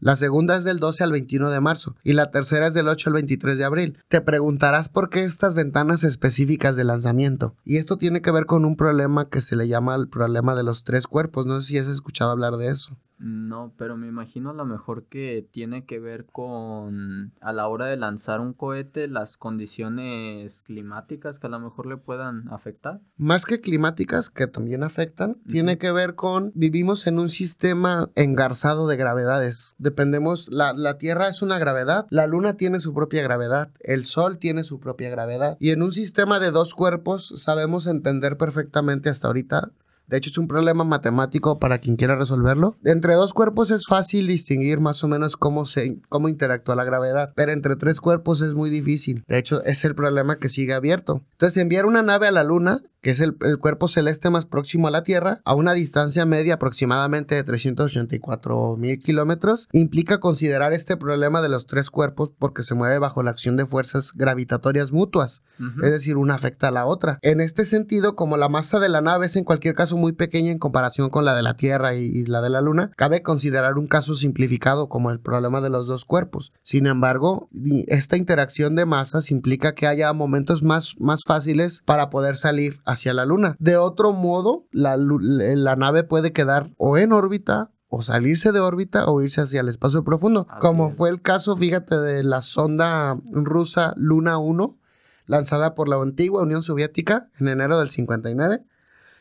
la 0.00 0.14
segunda 0.16 0.56
es 0.56 0.64
del 0.64 0.80
12 0.80 1.04
al 1.04 1.12
21 1.12 1.50
de 1.50 1.60
marzo 1.60 1.96
y 2.04 2.12
la 2.12 2.30
tercera 2.30 2.66
es 2.66 2.74
del 2.74 2.88
8 2.88 3.08
al 3.08 3.14
23 3.14 3.56
de 3.56 3.64
abril. 3.64 3.98
Te 4.08 4.20
preguntarás 4.20 4.90
por 4.90 5.08
qué 5.08 5.22
estas 5.22 5.54
ventanas 5.54 6.04
específicas 6.04 6.76
de 6.76 6.84
lanzamiento. 6.84 7.54
Y 7.64 7.78
esto 7.78 7.96
tiene 7.96 8.20
que 8.20 8.30
ver 8.30 8.44
con 8.44 8.66
un 8.66 8.76
problema 8.76 9.30
que 9.30 9.40
se 9.40 9.56
le 9.56 9.66
llama 9.66 9.94
el 9.94 10.08
problema 10.08 10.54
de 10.54 10.62
los 10.62 10.84
tres 10.84 11.06
cuerpos. 11.06 11.46
No 11.46 11.60
sé 11.60 11.68
si 11.68 11.78
has 11.78 11.88
escuchado 11.88 12.17
hablar 12.24 12.56
de 12.56 12.68
eso. 12.68 12.96
No, 13.18 13.72
pero 13.76 13.96
me 13.96 14.06
imagino 14.06 14.50
a 14.50 14.54
lo 14.54 14.64
mejor 14.64 15.06
que 15.06 15.46
tiene 15.50 15.84
que 15.84 15.98
ver 15.98 16.26
con 16.26 17.32
a 17.40 17.52
la 17.52 17.66
hora 17.66 17.86
de 17.86 17.96
lanzar 17.96 18.40
un 18.40 18.52
cohete 18.52 19.08
las 19.08 19.36
condiciones 19.36 20.62
climáticas 20.62 21.38
que 21.38 21.48
a 21.48 21.50
lo 21.50 21.58
mejor 21.58 21.86
le 21.86 21.96
puedan 21.96 22.48
afectar. 22.50 23.00
Más 23.16 23.44
que 23.44 23.60
climáticas 23.60 24.30
que 24.30 24.46
también 24.46 24.84
afectan, 24.84 25.38
tiene 25.48 25.78
que 25.78 25.90
ver 25.90 26.14
con 26.14 26.52
vivimos 26.54 27.06
en 27.06 27.18
un 27.18 27.28
sistema 27.28 28.08
engarzado 28.14 28.86
de 28.86 28.96
gravedades. 28.96 29.74
Dependemos, 29.78 30.48
la, 30.52 30.72
la 30.72 30.98
Tierra 30.98 31.28
es 31.28 31.42
una 31.42 31.58
gravedad, 31.58 32.06
la 32.10 32.26
Luna 32.26 32.54
tiene 32.54 32.78
su 32.78 32.94
propia 32.94 33.22
gravedad, 33.22 33.70
el 33.80 34.04
Sol 34.04 34.38
tiene 34.38 34.62
su 34.62 34.78
propia 34.78 35.10
gravedad 35.10 35.56
y 35.58 35.70
en 35.70 35.82
un 35.82 35.90
sistema 35.90 36.38
de 36.38 36.52
dos 36.52 36.74
cuerpos 36.74 37.32
sabemos 37.36 37.88
entender 37.88 38.36
perfectamente 38.36 39.08
hasta 39.08 39.26
ahorita 39.26 39.72
de 40.08 40.16
hecho, 40.16 40.30
es 40.30 40.38
un 40.38 40.48
problema 40.48 40.84
matemático 40.84 41.58
para 41.58 41.78
quien 41.78 41.96
quiera 41.96 42.16
resolverlo. 42.16 42.76
Entre 42.84 43.14
dos 43.14 43.34
cuerpos 43.34 43.70
es 43.70 43.86
fácil 43.86 44.26
distinguir 44.26 44.80
más 44.80 45.04
o 45.04 45.08
menos 45.08 45.36
cómo, 45.36 45.66
se, 45.66 46.00
cómo 46.08 46.28
interactúa 46.28 46.74
la 46.74 46.84
gravedad, 46.84 47.32
pero 47.36 47.52
entre 47.52 47.76
tres 47.76 48.00
cuerpos 48.00 48.40
es 48.40 48.54
muy 48.54 48.70
difícil. 48.70 49.24
De 49.28 49.38
hecho, 49.38 49.62
es 49.64 49.84
el 49.84 49.94
problema 49.94 50.38
que 50.38 50.48
sigue 50.48 50.72
abierto. 50.74 51.22
Entonces, 51.32 51.58
enviar 51.58 51.84
una 51.84 52.02
nave 52.02 52.26
a 52.26 52.32
la 52.32 52.44
Luna 52.44 52.82
que 53.02 53.10
es 53.10 53.20
el, 53.20 53.36
cuerpo 53.58 53.88
celeste 53.88 54.30
más 54.30 54.46
próximo 54.46 54.88
a 54.88 54.90
la 54.90 55.02
Tierra, 55.02 55.40
a 55.44 55.54
una 55.54 55.72
distancia 55.72 56.26
media 56.26 56.54
aproximadamente 56.54 57.34
de 57.34 57.44
384 57.44 58.76
mil 58.76 58.98
kilómetros, 58.98 59.68
implica 59.72 60.18
considerar 60.18 60.72
este 60.72 60.96
problema 60.96 61.40
de 61.40 61.48
los 61.48 61.66
tres 61.66 61.90
cuerpos 61.90 62.32
porque 62.38 62.62
se 62.62 62.74
mueve 62.74 62.98
bajo 62.98 63.22
la 63.22 63.30
acción 63.30 63.56
de 63.56 63.66
fuerzas 63.66 64.12
gravitatorias 64.14 64.92
mutuas, 64.92 65.42
es 65.82 65.90
decir, 65.90 66.16
una 66.16 66.34
afecta 66.34 66.68
a 66.68 66.72
la 66.72 66.86
otra. 66.86 67.18
En 67.22 67.40
este 67.40 67.64
sentido, 67.64 68.16
como 68.16 68.36
la 68.36 68.48
masa 68.48 68.80
de 68.80 68.88
la 68.88 69.00
nave 69.00 69.26
es 69.26 69.36
en 69.36 69.44
cualquier 69.44 69.74
caso 69.74 69.96
muy 69.98 70.12
pequeña 70.12 70.50
en 70.50 70.58
comparación 70.58 71.10
con 71.10 71.24
la 71.24 71.34
de 71.36 71.42
la 71.42 71.54
Tierra 71.54 71.94
y, 71.94 72.04
y 72.06 72.24
la 72.26 72.40
de 72.40 72.50
la 72.50 72.60
Luna, 72.60 72.90
cabe 72.96 73.22
considerar 73.22 73.76
un 73.76 73.86
caso 73.86 74.14
simplificado 74.14 74.88
como 74.88 75.10
el 75.10 75.20
problema 75.20 75.60
de 75.60 75.70
los 75.70 75.86
dos 75.86 76.04
cuerpos. 76.04 76.52
Sin 76.62 76.86
embargo, 76.86 77.48
esta 77.86 78.16
interacción 78.16 78.76
de 78.76 78.86
masas 78.86 79.30
implica 79.30 79.74
que 79.74 79.86
haya 79.86 80.12
momentos 80.12 80.62
más, 80.62 80.94
más 80.98 81.24
fáciles 81.24 81.82
para 81.84 82.10
poder 82.10 82.36
salir 82.36 82.80
hacia 82.84 83.14
la 83.14 83.26
Luna. 83.26 83.56
De 83.58 83.76
otro 83.76 84.12
modo, 84.12 84.66
la, 84.70 84.96
la 84.96 85.76
nave 85.76 86.04
puede 86.04 86.32
quedar 86.32 86.70
o 86.76 86.98
en 86.98 87.12
órbita 87.12 87.70
o 87.88 88.02
salirse 88.02 88.52
de 88.52 88.60
órbita 88.60 89.06
o 89.06 89.22
irse 89.22 89.40
hacia 89.40 89.60
el 89.60 89.68
espacio 89.68 90.04
profundo, 90.04 90.46
como 90.60 90.90
fue 90.90 91.08
el 91.08 91.22
caso, 91.22 91.56
fíjate, 91.56 91.96
de 91.96 92.22
la 92.22 92.42
sonda 92.42 93.18
rusa 93.32 93.94
Luna 93.96 94.38
1, 94.38 94.78
lanzada 95.26 95.74
por 95.74 95.88
la 95.88 95.96
antigua 95.96 96.42
Unión 96.42 96.62
Soviética 96.62 97.30
en 97.40 97.48
enero 97.48 97.78
del 97.78 97.88
59, 97.88 98.62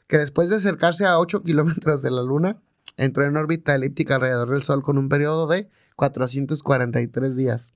que 0.07 0.17
después 0.17 0.49
de 0.49 0.57
acercarse 0.57 1.05
a 1.05 1.19
8 1.19 1.43
kilómetros 1.43 2.01
de 2.01 2.11
la 2.11 2.23
Luna, 2.23 2.61
entró 2.95 3.25
en 3.25 3.37
órbita 3.37 3.75
elíptica 3.75 4.15
alrededor 4.15 4.49
del 4.49 4.63
Sol 4.63 4.83
con 4.83 4.97
un 4.97 5.09
periodo 5.09 5.47
de 5.47 5.69
443 5.95 7.35
días. 7.35 7.73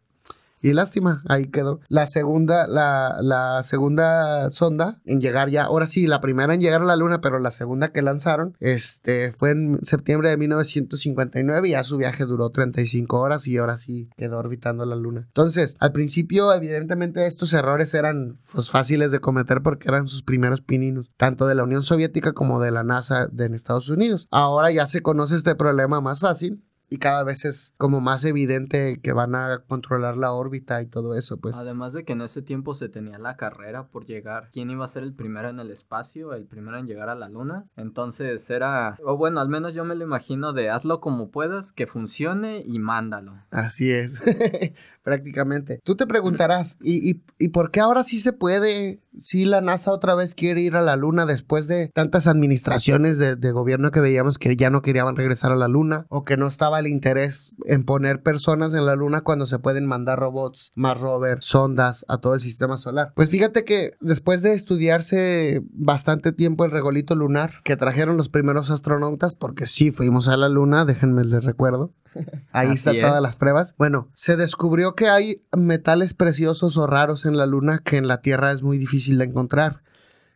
Y 0.63 0.73
lástima, 0.73 1.23
ahí 1.27 1.47
quedó. 1.47 1.79
La 1.87 2.05
segunda, 2.05 2.67
la, 2.67 3.17
la, 3.21 3.63
segunda 3.63 4.51
sonda 4.51 5.01
en 5.05 5.19
llegar 5.19 5.49
ya, 5.49 5.63
ahora 5.63 5.87
sí, 5.87 6.05
la 6.05 6.21
primera 6.21 6.53
en 6.53 6.61
llegar 6.61 6.81
a 6.81 6.85
la 6.85 6.95
luna, 6.95 7.19
pero 7.19 7.39
la 7.39 7.49
segunda 7.49 7.91
que 7.91 8.03
lanzaron, 8.03 8.55
este, 8.59 9.31
fue 9.31 9.51
en 9.51 9.79
septiembre 9.83 10.29
de 10.29 10.37
1959 10.37 11.67
y 11.67 11.71
ya 11.71 11.83
su 11.83 11.97
viaje 11.97 12.25
duró 12.25 12.51
35 12.51 13.19
horas 13.19 13.47
y 13.47 13.57
ahora 13.57 13.75
sí 13.75 14.09
quedó 14.17 14.37
orbitando 14.37 14.85
la 14.85 14.95
luna. 14.95 15.23
Entonces, 15.27 15.75
al 15.79 15.93
principio, 15.93 16.53
evidentemente, 16.53 17.25
estos 17.25 17.53
errores 17.53 17.93
eran 17.95 18.37
pues, 18.51 18.69
fáciles 18.69 19.11
de 19.11 19.19
cometer 19.19 19.63
porque 19.63 19.87
eran 19.87 20.07
sus 20.07 20.21
primeros 20.21 20.61
pininos, 20.61 21.09
tanto 21.17 21.47
de 21.47 21.55
la 21.55 21.63
Unión 21.63 21.81
Soviética 21.81 22.33
como 22.33 22.61
de 22.61 22.71
la 22.71 22.83
NASA 22.83 23.27
de 23.27 23.51
Estados 23.55 23.89
Unidos. 23.89 24.27
Ahora 24.31 24.71
ya 24.71 24.85
se 24.85 25.01
conoce 25.01 25.35
este 25.35 25.55
problema 25.55 25.99
más 25.99 26.19
fácil 26.19 26.63
y 26.93 26.97
cada 26.97 27.23
vez 27.23 27.45
es 27.45 27.73
como 27.77 28.01
más 28.01 28.25
evidente 28.25 28.99
que 29.01 29.13
van 29.13 29.33
a 29.33 29.63
controlar 29.65 30.17
la 30.17 30.33
órbita 30.33 30.81
y 30.81 30.87
todo 30.87 31.15
eso, 31.15 31.39
pues. 31.39 31.55
Además 31.55 31.93
de 31.93 32.03
que 32.03 32.11
en 32.11 32.21
ese 32.21 32.41
tiempo 32.41 32.73
se 32.73 32.89
tenía 32.89 33.17
la 33.17 33.37
carrera 33.37 33.87
por 33.87 34.05
llegar. 34.05 34.49
¿Quién 34.51 34.69
iba 34.71 34.83
a 34.83 34.89
ser 34.89 35.03
el 35.03 35.13
primero 35.13 35.47
en 35.47 35.61
el 35.61 35.71
espacio? 35.71 36.33
El 36.33 36.45
primero 36.47 36.77
en 36.77 36.87
llegar 36.87 37.07
a 37.07 37.15
la 37.15 37.29
luna. 37.29 37.65
Entonces 37.77 38.49
era, 38.49 38.97
o 39.05 39.15
bueno, 39.15 39.39
al 39.39 39.47
menos 39.47 39.73
yo 39.73 39.85
me 39.85 39.95
lo 39.95 40.03
imagino 40.03 40.51
de 40.51 40.69
hazlo 40.69 40.99
como 40.99 41.31
puedas, 41.31 41.71
que 41.71 41.87
funcione 41.87 42.61
y 42.65 42.77
mándalo. 42.79 43.41
Así 43.51 43.89
es, 43.93 44.21
prácticamente. 45.01 45.79
Tú 45.85 45.95
te 45.95 46.05
preguntarás, 46.05 46.77
¿y, 46.81 47.09
y, 47.09 47.23
y 47.39 47.49
por 47.49 47.71
qué 47.71 47.79
ahora 47.79 48.03
sí 48.03 48.17
se 48.17 48.33
puede? 48.33 48.99
Si 49.17 49.45
la 49.45 49.61
NASA 49.61 49.91
otra 49.91 50.15
vez 50.15 50.35
quiere 50.35 50.61
ir 50.61 50.75
a 50.75 50.81
la 50.81 50.95
Luna 50.95 51.25
después 51.25 51.67
de 51.67 51.89
tantas 51.89 52.27
administraciones 52.27 53.17
de, 53.17 53.51
gobierno 53.51 53.91
que 53.91 53.99
veíamos 53.99 54.37
que 54.37 54.55
ya 54.55 54.69
no 54.69 54.81
querían 54.81 55.15
regresar 55.15 55.51
a 55.51 55.55
la 55.55 55.67
Luna 55.67 56.05
o 56.09 56.23
que 56.23 56.37
no 56.37 56.47
estaba 56.47 56.79
el 56.79 56.87
interés 56.87 57.53
en 57.65 57.83
poner 57.83 58.23
personas 58.23 58.73
en 58.73 58.85
la 58.85 58.95
Luna 58.95 59.21
cuando 59.21 59.45
se 59.45 59.59
pueden 59.59 59.85
mandar 59.85 60.19
robots, 60.19 60.71
más 60.75 60.99
rovers, 60.99 61.45
sondas 61.45 62.05
a 62.07 62.19
todo 62.19 62.33
el 62.33 62.41
sistema 62.41 62.77
solar. 62.77 63.11
Pues 63.15 63.29
fíjate 63.29 63.65
que 63.65 63.91
después 63.99 64.41
de 64.41 64.53
estudiarse 64.53 65.61
bastante 65.73 66.31
tiempo 66.31 66.63
el 66.63 66.71
regolito 66.71 67.15
lunar 67.15 67.61
que 67.63 67.75
trajeron 67.75 68.17
los 68.17 68.29
primeros 68.29 68.71
astronautas, 68.71 69.35
porque 69.35 69.65
sí 69.65 69.91
fuimos 69.91 70.27
a 70.27 70.37
la 70.37 70.49
Luna, 70.49 70.85
déjenme 70.85 71.25
les 71.25 71.43
recuerdo, 71.43 71.93
Ahí 72.51 72.71
están 72.71 72.99
todas 72.99 73.21
las 73.21 73.37
pruebas. 73.37 73.75
Bueno, 73.77 74.09
se 74.13 74.37
descubrió 74.37 74.95
que 74.95 75.07
hay 75.07 75.43
metales 75.55 76.13
preciosos 76.13 76.77
o 76.77 76.87
raros 76.87 77.25
en 77.25 77.37
la 77.37 77.45
Luna 77.45 77.79
que 77.79 77.97
en 77.97 78.07
la 78.07 78.21
Tierra 78.21 78.51
es 78.51 78.63
muy 78.63 78.77
difícil 78.77 79.17
de 79.17 79.25
encontrar. 79.25 79.83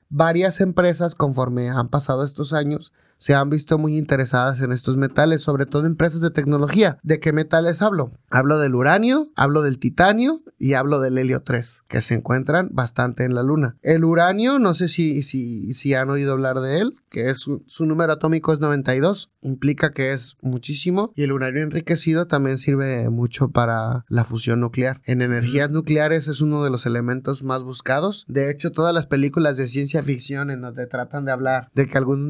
Varias 0.09 0.61
empresas, 0.61 1.15
conforme 1.15 1.69
han 1.69 1.89
pasado 1.89 2.23
estos 2.23 2.53
años, 2.53 2.93
se 3.17 3.33
han 3.33 3.49
visto 3.49 3.77
muy 3.77 3.97
interesadas 3.97 4.61
en 4.61 4.71
estos 4.71 4.97
metales, 4.97 5.41
sobre 5.41 5.65
todo 5.65 5.85
empresas 5.85 6.21
de 6.21 6.31
tecnología. 6.31 6.99
¿De 7.03 7.19
qué 7.19 7.33
metales 7.33 7.81
hablo? 7.81 8.11
Hablo 8.29 8.59
del 8.59 8.75
uranio, 8.75 9.29
hablo 9.35 9.61
del 9.61 9.79
titanio 9.79 10.41
y 10.57 10.73
hablo 10.73 10.99
del 10.99 11.17
helio 11.17 11.41
3, 11.41 11.83
que 11.87 12.01
se 12.01 12.15
encuentran 12.15 12.69
bastante 12.71 13.23
en 13.23 13.35
la 13.35 13.43
Luna. 13.43 13.77
El 13.81 14.03
uranio, 14.05 14.59
no 14.59 14.73
sé 14.73 14.87
si, 14.87 15.21
si, 15.21 15.73
si 15.73 15.93
han 15.93 16.09
oído 16.09 16.33
hablar 16.33 16.59
de 16.59 16.79
él, 16.79 16.95
que 17.09 17.29
es 17.29 17.37
su, 17.37 17.85
número 17.85 18.13
atómico 18.13 18.51
es 18.51 18.59
92, 18.59 19.31
implica 19.41 19.93
que 19.93 20.11
es 20.11 20.37
muchísimo, 20.41 21.13
y 21.15 21.23
el 21.23 21.31
uranio 21.31 21.63
enriquecido 21.63 22.27
también 22.27 22.57
sirve 22.57 23.09
mucho 23.09 23.49
para 23.49 24.05
la 24.09 24.23
fusión 24.23 24.59
nuclear. 24.59 25.01
En 25.05 25.21
energías 25.21 25.69
nucleares 25.69 26.27
es 26.27 26.41
uno 26.41 26.63
de 26.63 26.69
los 26.69 26.85
elementos 26.85 27.43
más 27.43 27.63
buscados. 27.63 28.25
De 28.27 28.51
hecho, 28.51 28.71
todas 28.71 28.93
las 28.93 29.07
películas 29.07 29.57
de 29.57 29.67
ciencia 29.67 30.03
ficción 30.03 30.51
en 30.51 30.61
donde 30.61 30.87
tratan 30.87 31.25
de 31.25 31.31
hablar 31.31 31.69
de 31.73 31.87
que 31.87 31.97
algunos 31.97 32.27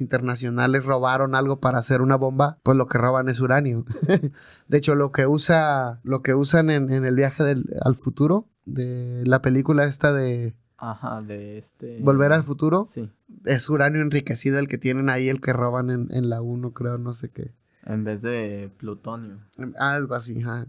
internacionales 0.00 0.84
robaron 0.84 1.34
algo 1.34 1.60
para 1.60 1.78
hacer 1.78 2.00
una 2.00 2.16
bomba, 2.16 2.58
pues 2.62 2.76
lo 2.76 2.86
que 2.86 2.98
roban 2.98 3.28
es 3.28 3.40
uranio. 3.40 3.84
de 4.68 4.78
hecho, 4.78 4.94
lo 4.94 5.12
que 5.12 5.26
usa, 5.26 6.00
lo 6.02 6.22
que 6.22 6.34
usan 6.34 6.70
en, 6.70 6.90
el 6.90 7.16
viaje 7.16 7.42
al 7.82 7.96
futuro 7.96 8.48
de 8.64 9.22
la 9.26 9.42
película 9.42 9.84
esta 9.84 10.12
de 10.12 10.54
Ajá, 10.78 11.22
de 11.22 11.58
este. 11.58 12.00
Volver 12.00 12.32
al 12.32 12.42
futuro. 12.42 12.84
Sí. 12.84 13.10
Es 13.44 13.70
uranio 13.70 14.02
enriquecido 14.02 14.58
el 14.58 14.68
que 14.68 14.78
tienen 14.78 15.08
ahí, 15.08 15.28
el 15.28 15.40
que 15.40 15.52
roban 15.52 15.90
en, 15.90 16.28
la 16.28 16.42
1, 16.42 16.72
creo, 16.72 16.98
no 16.98 17.12
sé 17.12 17.30
qué. 17.30 17.52
En 17.84 18.04
vez 18.04 18.20
de 18.22 18.70
plutonio. 18.76 19.40
Algo 19.78 20.14
así, 20.14 20.42
ajá. 20.42 20.66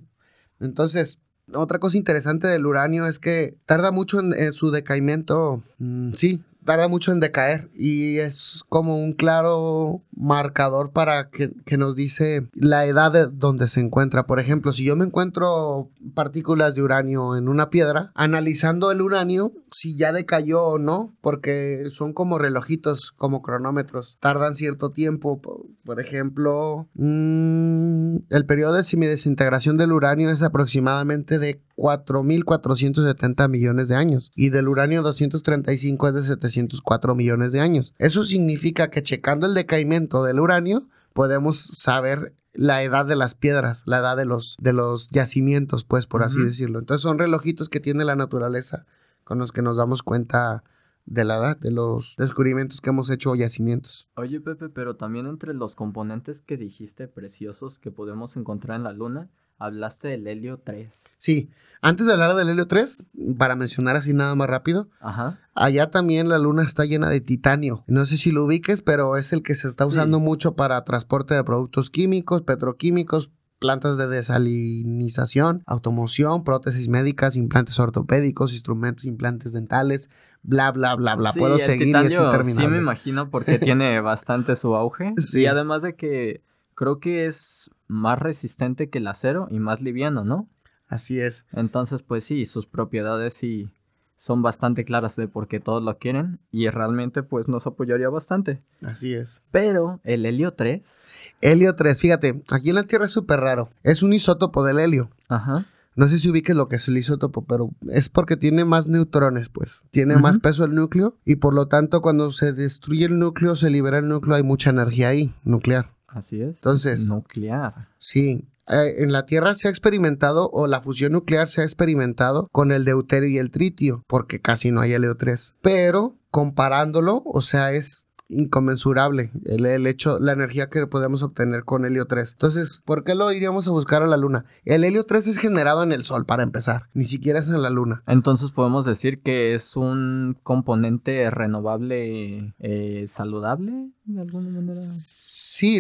Entonces, 0.60 1.20
otra 1.53 1.80
cosa 1.80 1.97
interesante 1.97 2.47
del 2.47 2.66
uranio 2.66 3.05
es 3.05 3.20
que 3.20 3.58
tarda 3.66 3.91
mucho 3.91 4.20
en, 4.20 4.53
su 4.53 4.72
decaimiento. 4.72 5.62
Mm, 5.78 6.14
sí, 6.14 6.43
tarda 6.68 6.89
mucho 6.89 7.13
en 7.13 7.22
decaer 7.22 7.70
y 7.74 8.18
es 8.18 8.61
como 8.68 8.97
un 8.97 9.13
claro 9.13 10.03
marcador 10.11 10.91
para 10.91 11.30
que, 11.30 11.78
nos 11.78 11.95
dice 11.95 12.49
la 12.53 12.86
edad 12.86 13.11
de 13.11 13.28
donde 13.28 13.68
se 13.68 13.80
encuentra. 13.80 14.28
Por 14.28 14.39
ejemplo, 14.39 14.74
si 14.74 14.84
yo 14.84 14.95
me 14.95 15.05
encuentro 15.05 15.91
partículas 16.13 16.76
de 16.76 16.82
uranio 16.82 17.38
en 17.38 17.47
una 17.47 17.70
piedra, 17.70 18.11
analizando 18.15 18.91
el 18.91 19.01
uranio, 19.01 19.53
si 19.72 19.95
ya 19.95 20.11
decayó 20.11 20.63
o 20.63 20.78
no, 20.78 21.15
porque 21.22 21.86
son 21.89 22.13
como 22.13 22.38
relojitos, 22.38 23.13
como 23.13 23.41
cronómetros, 23.41 24.18
tardan 24.20 24.55
cierto 24.55 24.91
tiempo. 24.91 25.39
Por 25.86 26.01
ejemplo, 26.01 26.89
un, 26.95 28.26
el 28.30 28.45
periodo 28.45 28.74
de 28.74 28.84
semidesintegración 28.84 29.78
del 29.78 29.93
uranio 29.93 30.30
es 30.32 30.43
aproximadamente 30.43 31.39
de 31.39 31.61
4.470 31.78 33.47
millones 33.49 33.88
de 33.88 33.95
años 33.95 34.32
y 34.36 34.49
del 34.49 34.68
uranio 34.68 35.03
235 35.03 36.07
es 36.07 36.13
de 36.15 36.22
704 36.58 37.16
millones 37.16 37.51
de 37.51 37.60
años. 37.60 37.93
Eso 37.97 38.24
significa 38.24 38.89
que 38.89 39.01
checando 39.01 39.47
el 39.47 39.53
decaimiento 39.53 40.24
del 40.24 40.39
uranio 40.39 40.88
podemos 41.14 41.58
saber 41.58 42.34
la 42.53 42.84
edad 42.84 43.05
de 43.05 43.16
las 43.16 43.36
piedras, 43.36 43.84
la 43.86 43.99
edad 43.99 44.18
de 44.18 44.26
los, 44.26 44.58
de 44.60 44.74
los 44.74 45.10
yacimientos, 45.10 45.84
pues 45.84 46.08
por 46.08 46.24
así 46.24 46.41
decirlo. 46.41 46.80
Entonces 46.80 47.01
son 47.01 47.20
relojitos 47.20 47.70
que 47.70 47.80
tiene 47.80 48.05
la 48.05 48.16
naturaleza 48.16 48.86
con 49.24 49.38
los 49.38 49.51
que 49.51 49.62
nos 49.62 49.78
damos 49.78 50.03
cuenta 50.03 50.64
de 51.05 51.24
la 51.24 51.38
edad, 51.38 51.58
de 51.58 51.72
los 51.72 52.16
descubrimientos 52.18 52.82
que 52.82 52.89
hemos 52.89 53.10
hecho 53.10 53.32
o 53.32 53.36
yacimientos. 53.36 54.10
Oye, 54.16 54.41
Pepe, 54.41 54.70
pero 54.70 54.95
también 54.95 55.26
entre 55.26 55.53
los 55.53 55.76
componentes 55.76 56.41
que 56.41 56.58
dijiste 56.58 57.08
preciosos 57.08 57.80
que 57.80 57.91
podemos 57.91 58.36
encontrar 58.38 58.78
en 58.78 58.84
la 58.84 58.93
Luna, 58.93 59.30
hablaste 59.60 60.08
del 60.10 60.28
helio 60.28 60.60
3. 60.64 61.16
Sí, 61.18 61.49
antes 61.82 62.05
de 62.05 62.14
hablar 62.14 62.36
del 62.36 62.49
helio 62.49 62.68
3, 62.68 63.10
para 63.38 63.55
mencionar 63.55 63.95
así 63.95 64.14
nada 64.14 64.34
más 64.36 64.47
rápido, 64.49 64.89
Ajá. 64.99 65.39
allá 65.55 65.91
también 65.91 66.28
la 66.30 66.38
luna 66.39 66.64
está 66.64 66.86
llena 66.86 67.10
de 67.10 67.22
titanio. 67.22 67.84
No 67.88 68.05
sé 68.05 68.18
si 68.18 68.32
lo 68.32 68.45
ubiques, 68.45 68.82
pero 68.82 69.16
es 69.18 69.34
el 69.34 69.43
que 69.43 69.55
se 69.55 69.68
está 69.68 69.86
Sí. 69.86 69.91
usando 69.91 70.20
mucho 70.20 70.55
para 70.55 70.84
transporte 70.84 71.34
de 71.34 71.43
productos 71.43 71.89
químicos, 71.89 72.41
petroquímicos, 72.41 73.32
plantas 73.60 73.97
de 73.97 74.05
desalinización, 74.08 75.64
automoción, 75.66 76.43
prótesis 76.43 76.89
médicas, 76.89 77.36
implantes 77.36 77.80
ortopédicos, 77.80 78.53
instrumentos, 78.53 79.05
implantes 79.05 79.51
dentales, 79.53 80.10
bla, 80.43 80.72
bla, 80.72 80.95
bla, 80.95 81.16
bla. 81.16 81.32
Sí, 81.32 81.39
Puedo 81.39 81.55
el 81.55 81.62
seguir 81.62 81.88
y 81.88 81.91
es 81.91 81.95
titanio 82.08 82.26
interminable. 82.26 82.66
Sí, 82.66 82.68
me 82.72 82.78
imagino 82.78 83.30
porque 83.30 83.58
tiene 83.60 83.99
bastante 84.01 84.55
su 84.55 84.76
auge. 84.76 85.14
Sí. 85.18 85.41
Y 85.41 85.45
además 85.47 85.82
de 85.82 85.95
que 85.95 86.43
creo 86.76 86.99
que 86.99 87.26
es 87.26 87.72
más 87.88 88.19
resistente 88.19 88.89
que 88.89 88.97
el 88.99 89.07
acero 89.07 89.47
y 89.49 89.59
más 89.59 89.81
liviano, 89.81 90.23
¿no? 90.23 90.47
Así 90.88 91.19
es. 91.19 91.45
Entonces, 91.51 92.03
pues 92.03 92.23
sí, 92.23 92.45
sus 92.45 92.65
propiedades 92.65 93.33
sí 93.33 93.69
son 94.15 94.41
bastante 94.41 94.83
claras 94.83 95.15
de 95.15 95.27
por 95.27 95.47
qué 95.47 95.59
todos 95.59 95.83
lo 95.83 95.97
quieren 95.99 96.39
y 96.51 96.67
realmente 96.69 97.21
pues 97.23 97.47
nos 97.47 97.67
apoyaría 97.67 98.09
bastante. 98.09 98.63
Así 98.81 99.13
es. 99.13 99.43
Pero 99.51 99.99
el 100.03 100.25
helio 100.25 100.53
3, 100.53 101.07
Helio 101.41 101.75
3, 101.75 101.99
fíjate, 101.99 102.41
aquí 102.49 102.69
en 102.69 102.75
la 102.75 102.83
Tierra 102.83 103.05
es 103.05 103.11
súper 103.11 103.39
raro. 103.41 103.69
Es 103.83 104.01
un 104.01 104.13
isótopo 104.13 104.63
del 104.63 104.79
helio. 104.79 105.11
ajá, 105.27 105.67
No 105.95 106.07
sé 106.07 106.17
si 106.17 106.29
ubiques 106.31 106.55
lo 106.55 106.67
que 106.67 106.77
es 106.77 106.88
el 106.88 106.97
isótopo, 106.97 107.45
pero 107.45 107.69
es 107.91 108.09
porque 108.09 108.38
tiene 108.38 108.65
más 108.65 108.88
neutrones, 108.88 109.49
pues. 109.49 109.85
Tiene 109.91 110.15
más 110.17 110.39
peso 110.39 110.63
el 110.65 110.73
núcleo 110.73 111.15
y 111.25 111.35
por 111.35 111.53
lo 111.53 111.67
tanto 111.67 112.01
cuando 112.01 112.31
se 112.31 112.53
destruye 112.53 113.05
el 113.05 113.19
núcleo, 113.19 113.55
se 113.55 113.69
libera 113.69 113.99
el 113.99 114.07
núcleo, 114.07 114.35
hay 114.35 114.43
mucha 114.43 114.71
energía 114.71 115.09
ahí, 115.09 115.33
nuclear. 115.43 115.91
Así 116.08 116.41
es. 116.41 116.55
Entonces- 116.55 117.08
nuclear. 117.08 117.89
Sí. 117.97 118.47
eh, 118.70 118.95
en 119.03 119.14
la 119.14 119.26
Tierra 119.26 119.55
se 119.55 119.68
ha 119.70 119.72
experimentado, 119.72 120.49
o 120.51 120.68
la 120.68 120.82
fusión 120.82 121.14
nuclear 121.14 121.47
se 121.47 121.62
ha 121.62 121.64
experimentado 121.64 122.49
con 122.51 122.72
el 122.74 122.84
deuterio 122.84 123.30
y 123.30 123.38
el 123.38 123.49
tritio, 123.49 124.03
porque 124.08 124.41
casi 124.41 124.72
no 124.72 124.82
hay 124.82 124.91
helio 124.93 125.16
3. 125.16 125.55
Pero 125.62 126.18
comparándolo, 126.32 127.24
o 127.26 127.39
sea, 127.41 127.72
es 127.72 128.08
inconmensurable 128.30 129.32
el, 129.45 129.66
el 129.66 129.88
hecho, 129.88 130.20
la 130.20 130.34
energía 130.34 130.70
que 130.70 130.86
podemos 130.86 131.24
obtener 131.24 131.64
con 131.64 131.86
helio 131.86 132.08
3. 132.08 132.34
Entonces, 132.34 132.82
¿por 132.84 133.05
qué 133.05 133.16
lo 133.16 133.32
iríamos 133.32 133.70
a 133.70 133.72
buscar 133.72 134.03
a 134.03 134.08
la 134.08 134.18
Luna? 134.18 134.43
El 134.66 134.84
helio 134.84 135.05
3 135.05 135.28
es 135.28 135.38
generado 135.38 135.82
en 135.84 135.93
el 135.93 136.03
Sol, 136.03 136.26
para 136.26 136.43
empezar, 136.43 136.89
ni 136.93 137.05
siquiera 137.05 137.39
es 137.39 137.47
en 137.47 137.62
la 137.62 137.70
Luna. 137.70 138.03
Entonces 138.05 138.51
podemos 138.51 138.86
decir 138.86 139.22
que 139.22 139.53
es 139.53 139.78
un 139.78 140.38
componente 140.43 141.30
renovable 141.32 142.53
eh, 142.60 143.05
saludable 143.08 143.91
de 144.03 144.20
alguna 144.22 144.49
manera. 144.49 144.74
Sí, 144.74 145.26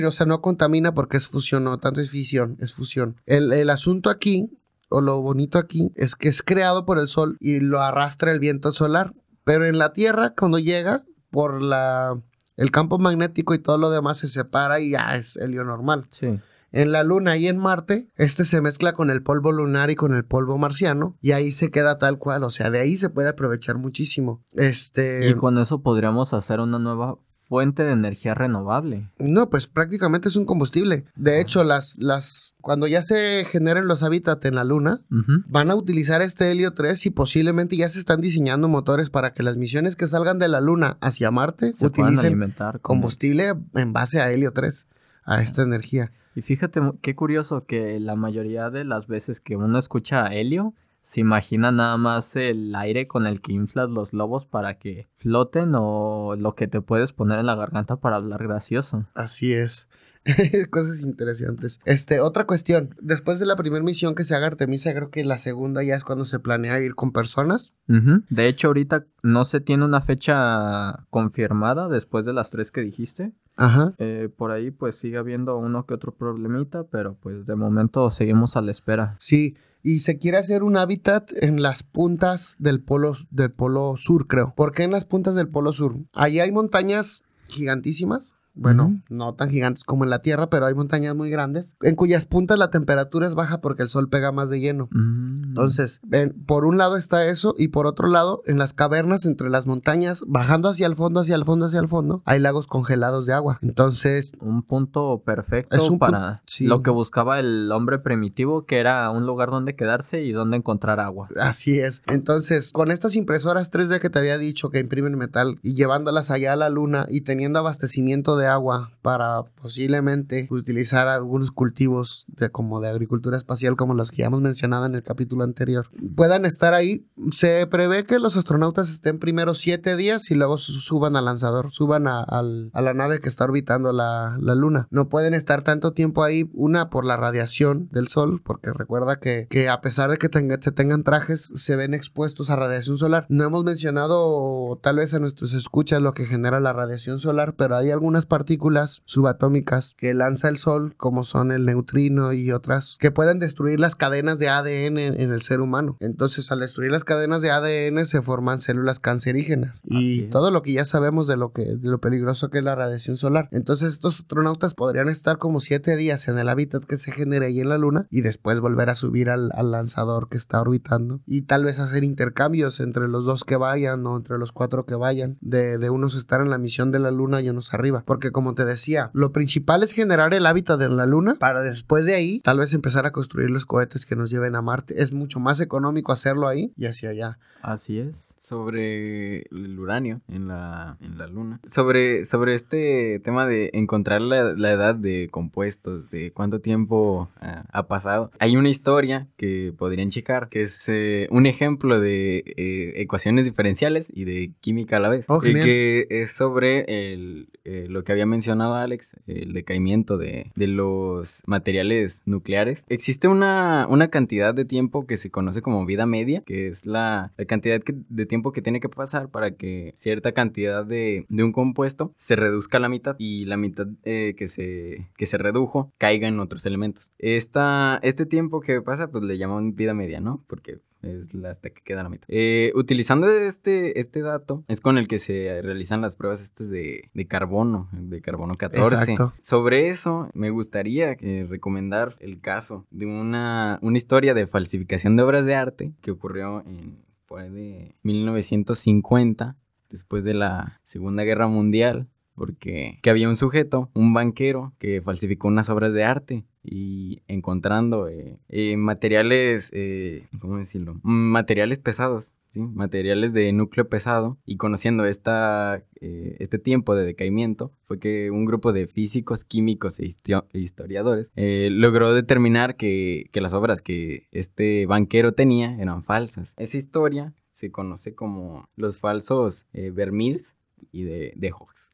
o 0.05 0.11
sea, 0.11 0.25
no 0.25 0.41
contamina 0.41 0.93
porque 0.93 1.17
es 1.17 1.27
fusión, 1.27 1.63
no 1.63 1.79
tanto 1.79 2.01
es 2.01 2.09
fisión, 2.09 2.57
es 2.59 2.73
fusión. 2.73 3.21
El, 3.25 3.51
el 3.53 3.69
asunto 3.69 4.09
aquí, 4.09 4.51
o 4.89 5.01
lo 5.01 5.21
bonito 5.21 5.57
aquí, 5.57 5.91
es 5.95 6.15
que 6.15 6.27
es 6.29 6.41
creado 6.41 6.85
por 6.85 6.99
el 6.99 7.07
sol 7.07 7.37
y 7.39 7.59
lo 7.59 7.81
arrastra 7.81 8.31
el 8.31 8.39
viento 8.39 8.71
solar. 8.71 9.13
Pero 9.43 9.65
en 9.65 9.77
la 9.77 9.93
Tierra, 9.93 10.33
cuando 10.35 10.59
llega, 10.59 11.05
por 11.29 11.61
la 11.61 12.21
el 12.55 12.71
campo 12.71 12.97
magnético 12.97 13.53
y 13.53 13.59
todo 13.59 13.77
lo 13.77 13.91
demás 13.91 14.17
se 14.17 14.27
separa 14.27 14.79
y 14.79 14.91
ya 14.91 15.15
es 15.15 15.37
helio 15.37 15.63
normal. 15.63 16.05
Sí. 16.09 16.39
En 16.71 16.91
la 16.91 17.03
Luna 17.03 17.37
y 17.37 17.47
en 17.47 17.59
Marte, 17.59 18.09
este 18.15 18.43
se 18.43 18.61
mezcla 18.61 18.93
con 18.93 19.09
el 19.09 19.23
polvo 19.23 19.51
lunar 19.51 19.89
y 19.89 19.95
con 19.95 20.13
el 20.13 20.25
polvo 20.25 20.57
marciano 20.57 21.15
y 21.21 21.31
ahí 21.31 21.51
se 21.51 21.71
queda 21.71 21.97
tal 21.97 22.17
cual, 22.17 22.43
o 22.43 22.49
sea, 22.49 22.69
de 22.69 22.79
ahí 22.79 22.97
se 22.97 23.09
puede 23.09 23.29
aprovechar 23.29 23.77
muchísimo. 23.77 24.43
Este 24.53 25.29
Y 25.29 25.35
con 25.35 25.57
eso 25.59 25.81
podríamos 25.81 26.33
hacer 26.33 26.59
una 26.59 26.77
nueva 26.79 27.17
fuente 27.47 27.83
de 27.83 27.91
energía 27.91 28.33
renovable. 28.33 29.09
No, 29.19 29.49
pues 29.49 29.67
prácticamente 29.67 30.27
es 30.27 30.35
un 30.35 30.45
combustible. 30.45 31.05
De 31.15 31.39
hecho, 31.39 31.63
las, 31.63 31.97
las, 31.97 32.55
cuando 32.61 32.87
ya 32.87 33.01
se 33.01 33.45
generen 33.45 33.87
los 33.87 34.03
hábitats 34.03 34.45
en 34.45 34.55
la 34.55 34.63
Luna, 34.63 35.01
van 35.47 35.71
a 35.71 35.75
utilizar 35.75 36.21
este 36.21 36.51
helio 36.51 36.71
3 36.71 37.05
y 37.05 37.09
posiblemente 37.11 37.77
ya 37.77 37.87
se 37.87 37.99
están 37.99 38.21
diseñando 38.21 38.67
motores 38.67 39.09
para 39.09 39.33
que 39.33 39.43
las 39.43 39.57
misiones 39.57 39.95
que 39.95 40.07
salgan 40.07 40.39
de 40.39 40.49
la 40.49 40.59
Luna 40.61 40.97
hacia 41.01 41.31
Marte 41.31 41.71
Se 41.73 41.85
utilicen 41.87 42.27
alimentar. 42.27 42.81
combustible 42.81 43.53
en 43.75 43.93
base 43.93 44.19
a 44.19 44.31
helio 44.31 44.51
3, 44.51 44.87
a 45.23 45.41
esta 45.41 45.63
energía. 45.63 46.11
Y 46.35 46.41
fíjate, 46.41 46.81
qué 47.01 47.15
curioso 47.15 47.65
que 47.65 47.99
la 47.99 48.15
mayoría 48.15 48.69
de 48.69 48.83
las 48.83 49.07
veces 49.07 49.39
que 49.39 49.55
uno 49.55 49.79
escucha 49.79 50.27
helio, 50.27 50.75
se 51.07 51.21
imagina 51.21 51.71
nada 51.71 51.95
más 51.95 52.35
el 52.35 52.75
aire 52.75 53.07
con 53.07 53.27
el 53.27 53.39
que 53.39 53.53
inflas 53.53 53.89
los 53.89 54.11
globos 54.11 54.45
para 54.45 54.77
que 54.77 55.07
floten 55.15 55.71
o 55.73 56.35
lo 56.37 56.53
que 56.53 56.67
te 56.67 56.81
puedes 56.81 57.13
poner 57.13 57.39
en 57.39 57.45
la 57.45 57.55
garganta 57.55 57.95
para 57.95 58.17
hablar 58.17 58.43
gracioso. 58.43 59.05
Así 59.15 59.53
es. 59.53 59.87
Cosas 60.69 61.05
interesantes. 61.05 61.79
Este, 61.85 62.19
otra 62.19 62.45
cuestión. 62.45 62.93
Después 62.99 63.39
de 63.39 63.45
la 63.45 63.55
primera 63.55 63.81
misión 63.85 64.15
que 64.15 64.25
se 64.25 64.35
haga 64.35 64.47
Artemisa, 64.47 64.93
creo 64.93 65.09
que 65.09 65.23
la 65.23 65.37
segunda 65.37 65.81
ya 65.81 65.95
es 65.95 66.03
cuando 66.03 66.25
se 66.25 66.39
planea 66.39 66.81
ir 66.81 66.93
con 66.93 67.13
personas. 67.13 67.73
De 67.87 68.49
hecho, 68.49 68.67
ahorita 68.67 69.05
no 69.23 69.45
se 69.45 69.61
tiene 69.61 69.85
una 69.85 70.01
fecha 70.01 71.05
confirmada 71.09 71.87
después 71.87 72.25
de 72.25 72.33
las 72.33 72.51
tres 72.51 72.69
que 72.69 72.81
dijiste. 72.81 73.31
Ajá. 73.55 73.93
Eh, 73.97 74.27
por 74.35 74.51
ahí 74.51 74.71
pues 74.71 74.97
sigue 74.97 75.17
habiendo 75.17 75.57
uno 75.57 75.85
que 75.85 75.93
otro 75.93 76.13
problemita, 76.13 76.83
pero 76.83 77.15
pues 77.15 77.45
de 77.45 77.55
momento 77.55 78.09
seguimos 78.09 78.57
a 78.57 78.61
la 78.61 78.71
espera. 78.71 79.15
Sí, 79.19 79.55
y 79.83 79.99
se 79.99 80.17
quiere 80.17 80.37
hacer 80.37 80.63
un 80.63 80.77
hábitat 80.77 81.31
en 81.41 81.61
las 81.61 81.83
puntas 81.83 82.55
del 82.59 82.81
polo, 82.81 83.15
del 83.29 83.51
polo 83.51 83.95
sur, 83.97 84.27
creo. 84.27 84.53
¿Por 84.55 84.71
qué 84.71 84.83
en 84.83 84.91
las 84.91 85.05
puntas 85.05 85.35
del 85.35 85.49
polo 85.49 85.73
sur? 85.73 85.97
Allí 86.13 86.39
hay 86.39 86.51
montañas 86.51 87.23
gigantísimas. 87.47 88.36
Bueno, 88.57 89.01
no 89.09 89.33
tan 89.35 89.49
gigantes 89.49 89.83
como 89.83 90.03
en 90.03 90.09
la 90.09 90.19
Tierra, 90.19 90.49
pero 90.49 90.65
hay 90.65 90.73
montañas 90.73 91.15
muy 91.15 91.29
grandes, 91.29 91.75
en 91.81 91.95
cuyas 91.95 92.25
puntas 92.25 92.57
la 92.59 92.69
temperatura 92.71 93.27
es 93.27 93.35
baja 93.35 93.61
porque 93.61 93.83
el 93.83 93.89
sol 93.89 94.09
pega 94.09 94.31
más 94.31 94.49
de 94.49 94.59
lleno. 94.59 94.87
Mm. 94.91 95.43
Entonces, 95.49 95.99
ven, 96.03 96.35
por 96.45 96.65
un 96.65 96.77
lado 96.77 96.97
está 96.97 97.25
eso 97.27 97.53
y 97.57 97.69
por 97.69 97.85
otro 97.87 98.07
lado, 98.07 98.41
en 98.45 98.57
las 98.57 98.73
cavernas 98.73 99.25
entre 99.25 99.49
las 99.49 99.65
montañas, 99.65 100.23
bajando 100.27 100.69
hacia 100.69 100.87
el 100.87 100.95
fondo, 100.95 101.21
hacia 101.21 101.35
el 101.35 101.45
fondo, 101.45 101.65
hacia 101.65 101.79
el 101.79 101.87
fondo, 101.87 102.21
hay 102.25 102.39
lagos 102.39 102.67
congelados 102.67 103.25
de 103.25 103.33
agua. 103.33 103.59
Entonces, 103.61 104.31
un 104.41 104.63
punto 104.63 105.21
perfecto 105.25 105.75
Es 105.75 105.89
un 105.89 105.97
pu- 105.97 105.99
para 105.99 106.41
sí. 106.45 106.65
lo 106.67 106.81
que 106.81 106.89
buscaba 106.89 107.39
el 107.39 107.71
hombre 107.71 107.99
primitivo, 107.99 108.65
que 108.65 108.79
era 108.79 109.09
un 109.11 109.25
lugar 109.25 109.49
donde 109.51 109.75
quedarse 109.75 110.23
y 110.23 110.31
donde 110.31 110.57
encontrar 110.57 110.99
agua. 110.99 111.29
Así 111.39 111.79
es. 111.79 112.01
Entonces, 112.07 112.71
con 112.71 112.91
estas 112.91 113.15
impresoras 113.15 113.71
3D 113.71 113.99
que 113.99 114.09
te 114.09 114.19
había 114.19 114.37
dicho 114.37 114.69
que 114.69 114.79
imprimen 114.79 115.15
metal 115.17 115.59
y 115.61 115.73
llevándolas 115.75 116.31
allá 116.31 116.53
a 116.53 116.55
la 116.55 116.69
luna 116.69 117.05
y 117.09 117.21
teniendo 117.21 117.59
abastecimiento 117.59 118.35
de 118.37 118.46
agua 118.47 118.91
para 119.01 119.43
posiblemente 119.61 120.47
utilizar 120.49 121.07
algunos 121.07 121.51
cultivos 121.51 122.25
de, 122.27 122.49
como 122.49 122.81
de 122.81 122.89
agricultura 122.89 123.37
espacial 123.37 123.75
como 123.75 123.93
los 123.93 124.11
que 124.11 124.17
ya 124.17 124.25
hemos 124.27 124.41
mencionado 124.41 124.85
en 124.85 124.95
el 124.95 125.03
capítulo 125.03 125.43
anterior, 125.43 125.87
puedan 126.15 126.45
estar 126.45 126.73
ahí. 126.73 127.05
Se 127.31 127.67
prevé 127.67 128.05
que 128.05 128.19
los 128.19 128.37
astronautas 128.37 128.89
estén 128.89 129.19
primero 129.19 129.53
siete 129.53 129.95
días 129.95 130.31
y 130.31 130.35
luego 130.35 130.57
su- 130.57 130.73
suban 130.73 131.15
al 131.15 131.25
lanzador, 131.25 131.71
suban 131.71 132.07
a, 132.07 132.25
la 132.41 132.93
nave 132.93 133.19
que 133.19 133.29
está 133.29 133.43
orbitando 133.45 133.91
la, 133.91 134.37
luna. 134.39 134.87
No 134.91 135.09
pueden 135.09 135.33
estar 135.33 135.61
tanto 135.61 135.91
tiempo 135.93 136.23
ahí, 136.23 136.49
una 136.53 136.89
por 136.89 137.05
la 137.05 137.17
radiación 137.17 137.89
del 137.91 138.07
sol, 138.07 138.41
porque 138.43 138.71
recuerda 138.73 139.19
que, 139.19 139.47
que 139.49 139.69
a 139.69 139.81
pesar 139.81 140.09
de 140.09 140.17
que 140.17 140.29
se 140.61 140.71
tengan 140.71 141.03
trajes, 141.03 141.51
se 141.55 141.75
ven 141.75 141.93
expuestos 141.93 142.49
a 142.49 142.55
radiación 142.55 142.97
solar. 142.97 143.25
No 143.29 143.43
hemos 143.43 143.63
mencionado 143.63 144.79
tal 144.81 144.97
vez 144.97 145.13
a 145.13 145.19
nuestros 145.19 145.53
escuchas 145.53 146.01
lo 146.01 146.13
que 146.13 146.25
genera 146.25 146.59
la 146.59 146.73
radiación 146.73 147.19
solar, 147.19 147.55
pero 147.55 147.75
hay 147.75 147.91
algunas 147.91 148.25
partículas 148.37 149.01
subatómicas 149.05 149.95
que 149.97 150.13
lanza 150.13 150.47
el 150.47 150.57
sol, 150.57 150.93
como 150.95 151.23
son 151.23 151.51
el 151.51 151.65
neutrino 151.65 152.33
y 152.33 152.51
otras, 152.51 152.95
que 152.99 153.09
pueden 153.09 153.39
destruir 153.39 153.79
las 153.79 153.95
cadenas 153.95 154.37
de 154.37 154.47
ADN 154.47 154.99
en, 154.99 155.33
el 155.33 155.41
ser 155.41 155.59
humano. 155.59 155.97
Entonces, 155.99 156.51
al 156.51 156.59
destruir 156.59 156.91
las 156.91 157.03
cadenas 157.03 157.41
de 157.41 157.49
ADN 157.49 158.05
se 158.05 158.21
forman 158.21 158.59
células 158.59 158.99
cancerígenas 158.99 159.81
Así 159.83 159.87
y 159.89 160.19
es. 160.25 160.29
todo 160.29 160.51
lo 160.51 160.61
que 160.61 160.73
ya 160.73 160.85
sabemos 160.85 161.25
de 161.25 161.35
lo 161.35 161.51
que 161.51 161.63
de 161.63 161.89
lo 161.89 161.99
peligroso 161.99 162.51
que 162.51 162.59
es 162.59 162.63
la 162.63 162.75
radiación 162.75 163.17
solar. 163.17 163.49
Entonces, 163.51 163.91
estos 163.91 164.19
astronautas 164.19 164.75
podrían 164.75 165.09
estar 165.09 165.39
como 165.39 165.59
siete 165.59 165.95
días 165.95 166.27
en 166.27 166.37
el 166.37 166.47
hábitat 166.47 166.83
que 166.83 166.97
se 166.97 167.11
genere 167.11 167.47
ahí 167.47 167.59
en 167.59 167.69
la 167.69 167.79
luna 167.79 168.05
y 168.11 168.21
después 168.21 168.59
volver 168.59 168.91
a 168.91 168.95
subir 168.95 169.31
al, 169.31 169.49
al 169.55 169.71
lanzador 169.71 170.29
que 170.29 170.37
está 170.37 170.61
orbitando 170.61 171.21
y 171.25 171.41
tal 171.41 171.65
vez 171.65 171.79
hacer 171.79 172.03
intercambios 172.03 172.81
entre 172.81 173.07
los 173.07 173.25
dos 173.25 173.43
que 173.43 173.55
vayan 173.55 174.05
o 174.05 174.15
entre 174.15 174.37
los 174.37 174.51
cuatro 174.51 174.85
que 174.85 174.93
vayan 174.93 175.39
de, 175.41 175.79
de 175.79 175.89
unos 175.89 176.13
estar 176.13 176.39
en 176.41 176.51
la 176.51 176.59
misión 176.59 176.91
de 176.91 176.99
la 176.99 177.09
luna 177.09 177.41
y 177.41 177.49
unos 177.49 177.73
arriba 177.73 178.03
porque 178.05 178.26
porque 178.27 178.33
como 178.33 178.55
te 178.55 178.65
decía, 178.65 179.09
lo 179.13 179.31
principal 179.31 179.83
es 179.83 179.93
generar 179.93 180.33
el 180.33 180.45
hábitat 180.45 180.81
en 180.81 180.97
la 180.97 181.05
luna 181.05 181.35
para 181.39 181.61
después 181.61 182.05
de 182.05 182.15
ahí 182.15 182.41
tal 182.43 182.57
vez 182.57 182.73
empezar 182.73 183.05
a 183.05 183.11
construir 183.11 183.49
los 183.49 183.65
cohetes 183.65 184.05
que 184.05 184.15
nos 184.15 184.29
lleven 184.29 184.55
a 184.55 184.61
Marte. 184.61 185.01
Es 185.01 185.13
mucho 185.13 185.39
más 185.39 185.61
económico 185.61 186.11
hacerlo 186.11 186.47
ahí 186.47 186.73
y 186.75 186.87
hacia 186.87 187.11
allá. 187.11 187.37
Así 187.61 187.99
es. 187.99 188.33
Sobre 188.37 189.43
el 189.51 189.79
uranio 189.79 190.21
en 190.27 190.47
la, 190.47 190.97
en 191.01 191.17
la 191.17 191.27
luna. 191.27 191.59
Sobre, 191.65 192.25
sobre 192.25 192.53
este 192.53 193.19
tema 193.23 193.47
de 193.47 193.71
encontrar 193.73 194.21
la, 194.21 194.53
la 194.53 194.71
edad 194.71 194.95
de 194.95 195.27
compuestos, 195.31 196.09
de 196.09 196.31
cuánto 196.31 196.59
tiempo 196.59 197.29
ah, 197.41 197.63
ha 197.71 197.87
pasado. 197.87 198.31
Hay 198.39 198.57
una 198.57 198.69
historia 198.69 199.27
que 199.37 199.73
podrían 199.77 200.09
checar, 200.09 200.49
que 200.49 200.61
es 200.61 200.87
eh, 200.89 201.27
un 201.31 201.45
ejemplo 201.45 201.99
de 201.99 202.43
eh, 202.57 202.93
ecuaciones 202.97 203.45
diferenciales 203.45 204.11
y 204.13 204.25
de 204.25 204.53
química 204.59 204.97
a 204.97 204.99
la 204.99 205.09
vez. 205.09 205.25
Oh, 205.27 205.43
eh, 205.43 205.47
genial. 205.47 205.65
que 205.65 206.07
es 206.09 206.31
sobre 206.31 206.85
el, 207.13 207.49
eh, 207.63 207.87
lo 207.89 208.05
que 208.07 208.13
había 208.13 208.25
mencionado 208.25 208.75
Alex, 208.75 209.17
el 209.27 209.51
decaimiento 209.51 210.17
de, 210.17 210.53
de 210.55 210.67
los 210.67 211.43
materiales 211.45 212.21
nucleares. 212.25 212.85
Existe 212.87 213.27
una, 213.27 213.85
una 213.89 214.07
cantidad 214.07 214.55
de 214.55 214.63
tiempo 214.63 215.05
que 215.05 215.17
se 215.17 215.29
conoce 215.29 215.61
como 215.61 215.85
vida 215.85 216.05
media, 216.05 216.41
que 216.45 216.67
es 216.67 216.85
la, 216.85 217.33
la 217.35 217.43
cantidad 217.43 217.81
de 217.83 218.25
tiempo 218.25 218.53
que 218.53 218.61
tiene 218.61 218.79
que 218.79 218.87
pasar 218.87 219.27
para 219.29 219.57
que 219.57 219.91
cierta 219.93 220.31
cantidad 220.31 220.85
de, 220.85 221.25
de 221.27 221.43
un 221.43 221.51
compuesto 221.51 222.13
se 222.15 222.37
reduzca 222.37 222.77
a 222.77 222.79
la 222.79 222.87
mitad 222.87 223.17
y 223.19 223.43
la 223.43 223.57
mitad 223.57 223.87
eh, 224.03 224.35
que, 224.37 224.47
se, 224.47 225.09
que 225.17 225.25
se 225.25 225.37
redujo 225.37 225.91
caiga 225.97 226.29
en 226.29 226.39
otros 226.39 226.65
elementos. 226.65 227.13
Esta, 227.17 227.99
este 228.03 228.25
tiempo 228.25 228.61
que 228.61 228.81
pasa, 228.81 229.11
pues 229.11 229.25
le 229.25 229.37
llaman 229.37 229.75
vida 229.75 229.93
media, 229.93 230.21
¿no? 230.21 230.45
Porque 230.47 230.79
es 231.01 231.33
la 231.33 231.49
hasta 231.49 231.69
que 231.69 231.81
queda 231.81 232.03
la 232.03 232.09
mitad. 232.09 232.27
Eh, 232.29 232.71
utilizando 232.75 233.27
este, 233.27 233.99
este 233.99 234.21
dato, 234.21 234.63
es 234.67 234.81
con 234.81 234.97
el 234.97 235.07
que 235.07 235.19
se 235.19 235.61
realizan 235.61 236.01
las 236.01 236.15
pruebas 236.15 236.41
estas 236.41 236.69
de, 236.69 237.09
de 237.13 237.27
carbono, 237.27 237.89
de 237.91 238.21
carbono 238.21 238.53
14. 238.53 238.95
Exacto. 238.95 239.33
Sobre 239.39 239.89
eso, 239.89 240.29
me 240.33 240.49
gustaría 240.49 241.11
eh, 241.19 241.45
recomendar 241.49 242.15
el 242.19 242.41
caso 242.41 242.85
de 242.91 243.05
una, 243.05 243.79
una 243.81 243.97
historia 243.97 244.33
de 244.33 244.47
falsificación 244.47 245.15
de 245.17 245.23
obras 245.23 245.45
de 245.45 245.55
arte 245.55 245.93
que 246.01 246.11
ocurrió 246.11 246.63
en 246.65 247.07
fue 247.27 247.49
de 247.49 247.95
1950, 248.03 249.57
después 249.89 250.23
de 250.23 250.33
la 250.33 250.79
Segunda 250.83 251.23
Guerra 251.23 251.47
Mundial, 251.47 252.07
porque 252.37 252.99
que 253.01 253.09
había 253.09 253.27
un 253.27 253.35
sujeto, 253.35 253.89
un 253.95 254.13
banquero, 254.13 254.71
que 254.77 255.01
falsificó 255.01 255.47
unas 255.47 255.71
obras 255.71 255.91
de 255.91 256.03
arte 256.03 256.45
y 256.63 257.23
encontrando 257.27 258.07
eh, 258.07 258.37
eh, 258.47 258.77
materiales, 258.77 259.71
eh, 259.73 260.27
¿cómo 260.39 260.57
decirlo? 260.57 260.99
Materiales 261.01 261.79
pesados, 261.79 262.33
¿sí? 262.49 262.61
Materiales 262.61 263.33
de 263.33 263.51
núcleo 263.53 263.89
pesado 263.89 264.37
y 264.45 264.57
conociendo 264.57 265.05
esta, 265.05 265.83
este 265.99 266.59
tiempo 266.59 266.93
de 266.93 267.05
decaimiento 267.05 267.71
fue 267.85 267.97
que 267.97 268.29
un 268.29 268.45
grupo 268.45 268.71
de 268.71 268.85
físicos, 268.85 269.43
químicos 269.43 269.99
e 269.99 270.05
e 270.05 270.59
historiadores 270.59 271.31
logró 271.35 272.13
determinar 272.13 272.75
que, 272.75 273.29
que 273.31 273.41
las 273.41 273.53
obras 273.53 273.81
que 273.81 274.27
este 274.31 274.85
banquero 274.85 275.31
tenía 275.31 275.75
eran 275.79 276.03
falsas. 276.03 276.53
Esa 276.57 276.77
historia 276.77 277.33
se 277.57 277.71
conoce 277.71 278.13
como 278.13 278.69
los 278.75 278.99
falsos 278.99 279.65
eh, 279.73 279.89
Vermeers 279.89 280.55
y 280.91 281.03
de, 281.03 281.33
de. 281.35 281.51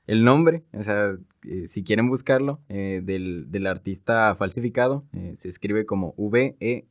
El 0.08 0.24
nombre, 0.24 0.64
o 0.74 0.82
sea, 0.82 1.18
eh, 1.48 1.68
si 1.68 1.84
quieren 1.84 2.10
buscarlo, 2.10 2.60
eh, 2.70 3.02
del, 3.04 3.46
del 3.52 3.68
artista 3.68 4.34
falsificado, 4.36 5.04
eh, 5.14 5.34
se 5.36 5.50
escribe 5.50 5.86
como 5.86 6.16
E 6.18 6.86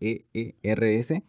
V-E-R-M-E-E-R-S, 0.00 1.22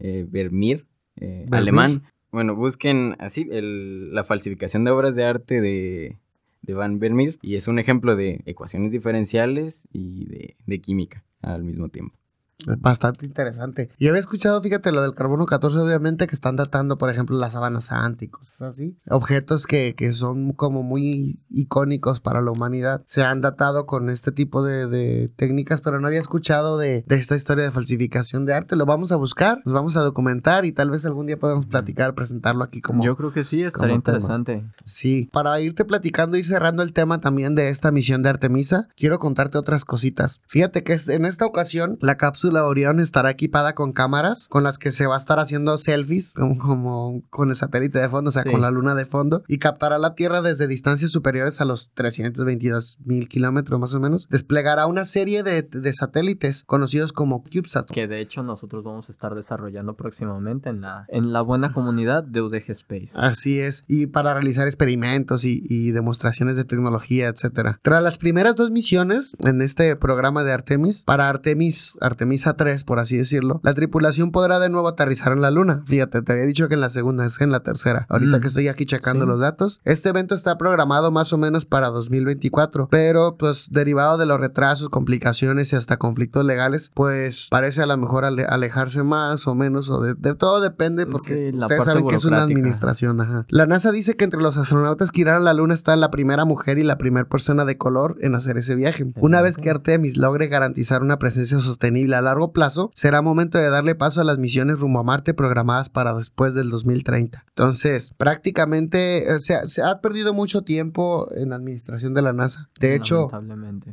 eh, 0.00 0.26
Vermeer, 0.28 0.86
eh, 1.16 1.46
Vermeer. 1.48 1.54
alemán. 1.54 2.02
Bueno, 2.30 2.54
busquen 2.54 3.14
así 3.18 3.48
el- 3.50 4.12
la 4.14 4.24
falsificación 4.24 4.84
de 4.84 4.90
obras 4.90 5.14
de 5.16 5.24
arte 5.24 5.60
de, 5.60 6.16
de 6.62 6.74
Van 6.74 6.98
Vermeer 6.98 7.38
y 7.42 7.54
es 7.54 7.68
un 7.68 7.78
ejemplo 7.78 8.16
de 8.16 8.42
ecuaciones 8.44 8.92
diferenciales 8.92 9.88
y 9.92 10.26
de, 10.26 10.56
de 10.66 10.78
química 10.80 11.24
al 11.40 11.64
mismo 11.64 11.88
tiempo. 11.88 12.17
Bastante 12.66 13.24
interesante. 13.24 13.88
Y 13.98 14.08
había 14.08 14.18
escuchado, 14.18 14.60
fíjate, 14.60 14.90
lo 14.90 15.02
del 15.02 15.14
carbono 15.14 15.46
14, 15.46 15.78
obviamente, 15.78 16.26
que 16.26 16.34
están 16.34 16.56
datando, 16.56 16.98
por 16.98 17.08
ejemplo, 17.08 17.38
la 17.38 17.50
sabana 17.50 17.80
santa 17.80 18.24
y 18.24 18.28
cosas 18.28 18.62
así. 18.62 18.98
Objetos 19.08 19.66
que, 19.68 19.94
que 19.94 20.10
son 20.10 20.52
como 20.52 20.82
muy 20.82 21.44
icónicos 21.48 22.18
para 22.20 22.42
la 22.42 22.50
humanidad. 22.50 23.02
Se 23.06 23.22
han 23.22 23.40
datado 23.40 23.86
con 23.86 24.10
este 24.10 24.32
tipo 24.32 24.64
de, 24.64 24.88
de 24.88 25.28
técnicas, 25.36 25.82
pero 25.82 26.00
no 26.00 26.08
había 26.08 26.18
escuchado 26.18 26.78
de, 26.78 27.04
de 27.06 27.14
esta 27.14 27.36
historia 27.36 27.62
de 27.62 27.70
falsificación 27.70 28.44
de 28.44 28.54
arte. 28.54 28.74
Lo 28.74 28.86
vamos 28.86 29.12
a 29.12 29.16
buscar, 29.16 29.62
nos 29.64 29.74
vamos 29.74 29.96
a 29.96 30.00
documentar 30.00 30.64
y 30.64 30.72
tal 30.72 30.90
vez 30.90 31.06
algún 31.06 31.26
día 31.26 31.38
podamos 31.38 31.66
platicar, 31.66 32.16
presentarlo 32.16 32.64
aquí 32.64 32.80
como... 32.80 33.04
Yo 33.04 33.16
creo 33.16 33.32
que 33.32 33.44
sí, 33.44 33.62
estaría 33.62 33.86
tema. 33.88 33.98
interesante. 33.98 34.64
Sí, 34.84 35.30
para 35.32 35.60
irte 35.60 35.84
platicando, 35.84 36.36
ir 36.36 36.44
cerrando 36.44 36.82
el 36.82 36.92
tema 36.92 37.20
también 37.20 37.54
de 37.54 37.68
esta 37.68 37.92
misión 37.92 38.24
de 38.24 38.30
Artemisa, 38.30 38.88
quiero 38.96 39.20
contarte 39.20 39.58
otras 39.58 39.84
cositas. 39.84 40.40
Fíjate 40.48 40.82
que 40.82 40.96
en 41.08 41.24
esta 41.24 41.46
ocasión 41.46 41.98
la 42.00 42.16
cápsula 42.16 42.47
Orión 42.64 43.00
estará 43.00 43.30
equipada 43.30 43.74
con 43.74 43.92
cámaras 43.92 44.46
con 44.48 44.62
las 44.64 44.78
que 44.78 44.90
se 44.90 45.06
va 45.06 45.14
a 45.14 45.18
estar 45.18 45.38
haciendo 45.38 45.76
selfies, 45.78 46.34
como, 46.34 46.58
como 46.58 47.22
con 47.30 47.50
el 47.50 47.56
satélite 47.56 47.98
de 47.98 48.08
fondo, 48.08 48.28
o 48.28 48.32
sea, 48.32 48.42
Sí. 48.42 48.50
con 48.50 48.60
la 48.60 48.70
luna 48.70 48.94
de 48.94 49.06
fondo, 49.06 49.42
y 49.48 49.58
captará 49.58 49.98
la 49.98 50.14
Tierra 50.14 50.42
desde 50.42 50.66
distancias 50.66 51.10
superiores 51.10 51.60
a 51.60 51.64
los 51.64 51.90
322 51.94 52.98
mil 53.04 53.28
kilómetros 53.28 53.78
más 53.80 53.94
o 53.94 54.00
menos. 54.00 54.28
Desplegará 54.30 54.86
una 54.86 55.04
serie 55.04 55.42
de, 55.42 55.62
de 55.62 55.92
satélites 55.92 56.64
conocidos 56.64 57.12
como 57.12 57.42
CubeSat. 57.42 57.90
Que 57.90 58.06
de 58.06 58.20
hecho 58.20 58.42
nosotros 58.42 58.84
vamos 58.84 59.08
a 59.08 59.12
estar 59.12 59.34
desarrollando 59.34 59.94
próximamente 59.96 60.68
en 60.70 60.80
la, 60.80 61.06
en 61.08 61.32
la 61.32 61.40
buena 61.42 61.72
comunidad 61.72 62.22
de 62.24 62.42
UDG 62.42 62.70
Space. 62.70 63.12
Así 63.14 63.60
es, 63.60 63.84
y 63.88 64.06
para 64.06 64.34
realizar 64.34 64.66
experimentos 64.66 65.44
y, 65.44 65.62
y 65.68 65.90
demostraciones 65.92 66.56
de 66.56 66.64
tecnología, 66.64 67.28
etcétera. 67.28 67.78
Tras 67.82 68.02
las 68.02 68.18
primeras 68.18 68.56
dos 68.56 68.70
misiones 68.70 69.36
en 69.40 69.62
este 69.62 69.94
programa 69.96 70.44
de 70.44 70.52
Artemis, 70.52 71.04
para 71.04 71.28
Artemis, 71.28 71.98
Artemisa 72.38 72.54
3, 72.54 72.84
por 72.84 72.98
así 73.00 73.16
decirlo, 73.16 73.60
la 73.64 73.74
tripulación 73.74 74.30
podrá 74.30 74.60
de 74.60 74.68
nuevo 74.68 74.86
aterrizar 74.88 75.32
en 75.32 75.40
la 75.40 75.50
Luna. 75.50 75.82
Fíjate, 75.86 76.22
te 76.22 76.32
había 76.32 76.44
dicho 76.44 76.68
que 76.68 76.74
en 76.74 76.80
la 76.80 76.88
segunda 76.90 77.26
es 77.26 77.40
en 77.40 77.50
la 77.50 77.60
tercera. 77.60 78.06
Ahorita 78.08 78.38
Mm, 78.38 78.40
que 78.40 78.46
estoy 78.46 78.68
aquí 78.68 78.84
checando 78.86 79.24
sí. 79.24 79.28
los 79.30 79.40
datos, 79.40 79.80
este 79.84 80.10
evento 80.10 80.34
está 80.36 80.56
programado 80.56 81.10
más 81.10 81.32
o 81.32 81.38
menos 81.38 81.64
para 81.64 81.88
2024, 81.88 82.88
pero 82.90 83.36
pues 83.36 83.68
derivado 83.70 84.18
de 84.18 84.26
los 84.26 84.38
retrasos, 84.38 84.88
complicaciones 84.88 85.72
y 85.72 85.76
hasta 85.76 85.96
conflictos 85.96 86.44
legales, 86.44 86.90
pues 86.94 87.48
parece 87.50 87.82
a 87.82 87.86
lo 87.86 87.96
mejor 87.96 88.24
ale- 88.24 88.44
alejarse 88.44 89.02
más 89.02 89.46
o 89.48 89.54
menos, 89.54 89.90
o 89.90 90.00
de, 90.00 90.14
de 90.14 90.34
todo 90.34 90.60
depende, 90.60 91.06
porque 91.06 91.50
Sí, 91.50 91.56
la 91.56 91.66
ustedes 91.66 91.84
saben 91.84 92.06
que 92.06 92.14
es 92.16 92.24
una 92.24 92.42
administración. 92.42 93.20
Ajá. 93.20 93.46
La 93.48 93.66
NASA 93.66 93.90
dice 93.90 94.16
que 94.16 94.24
entre 94.24 94.40
los 94.40 94.56
astronautas 94.56 95.10
que 95.12 95.22
irán 95.22 95.36
a 95.36 95.40
la 95.40 95.54
Luna 95.54 95.74
está 95.74 95.96
la 95.96 96.10
primera 96.10 96.44
mujer 96.44 96.78
y 96.78 96.84
la 96.84 96.98
primera 96.98 97.28
persona 97.28 97.64
de 97.64 97.76
color 97.78 98.16
en 98.20 98.34
hacer 98.34 98.56
ese 98.58 98.74
viaje. 98.74 99.06
Una 99.16 99.42
vez 99.42 99.56
que 99.56 99.70
Artemis 99.70 100.16
logre 100.18 100.46
garantizar 100.48 101.02
una 101.02 101.18
presencia 101.18 101.58
sostenible 101.58 102.16
a 102.16 102.20
largo 102.28 102.52
plazo, 102.52 102.90
será 102.94 103.22
momento 103.22 103.58
de 103.58 103.68
darle 103.70 103.94
paso 103.94 104.20
a 104.20 104.24
las 104.24 104.38
misiones 104.38 104.78
rumbo 104.78 105.00
a 105.00 105.02
Marte 105.02 105.34
programadas 105.34 105.88
para 105.88 106.14
después 106.14 106.54
del 106.54 106.70
2030. 106.70 107.44
Entonces, 107.48 108.12
prácticamente 108.16 109.34
eh, 109.34 109.38
se, 109.40 109.54
ha- 109.56 109.66
se 109.66 109.82
ha 109.82 110.00
perdido 110.00 110.32
mucho 110.32 110.62
tiempo 110.62 111.28
en 111.34 111.50
la 111.50 111.56
administración 111.56 112.14
de 112.14 112.22
la 112.22 112.32
NASA. 112.32 112.70
De 112.80 112.94
hecho. 112.94 113.28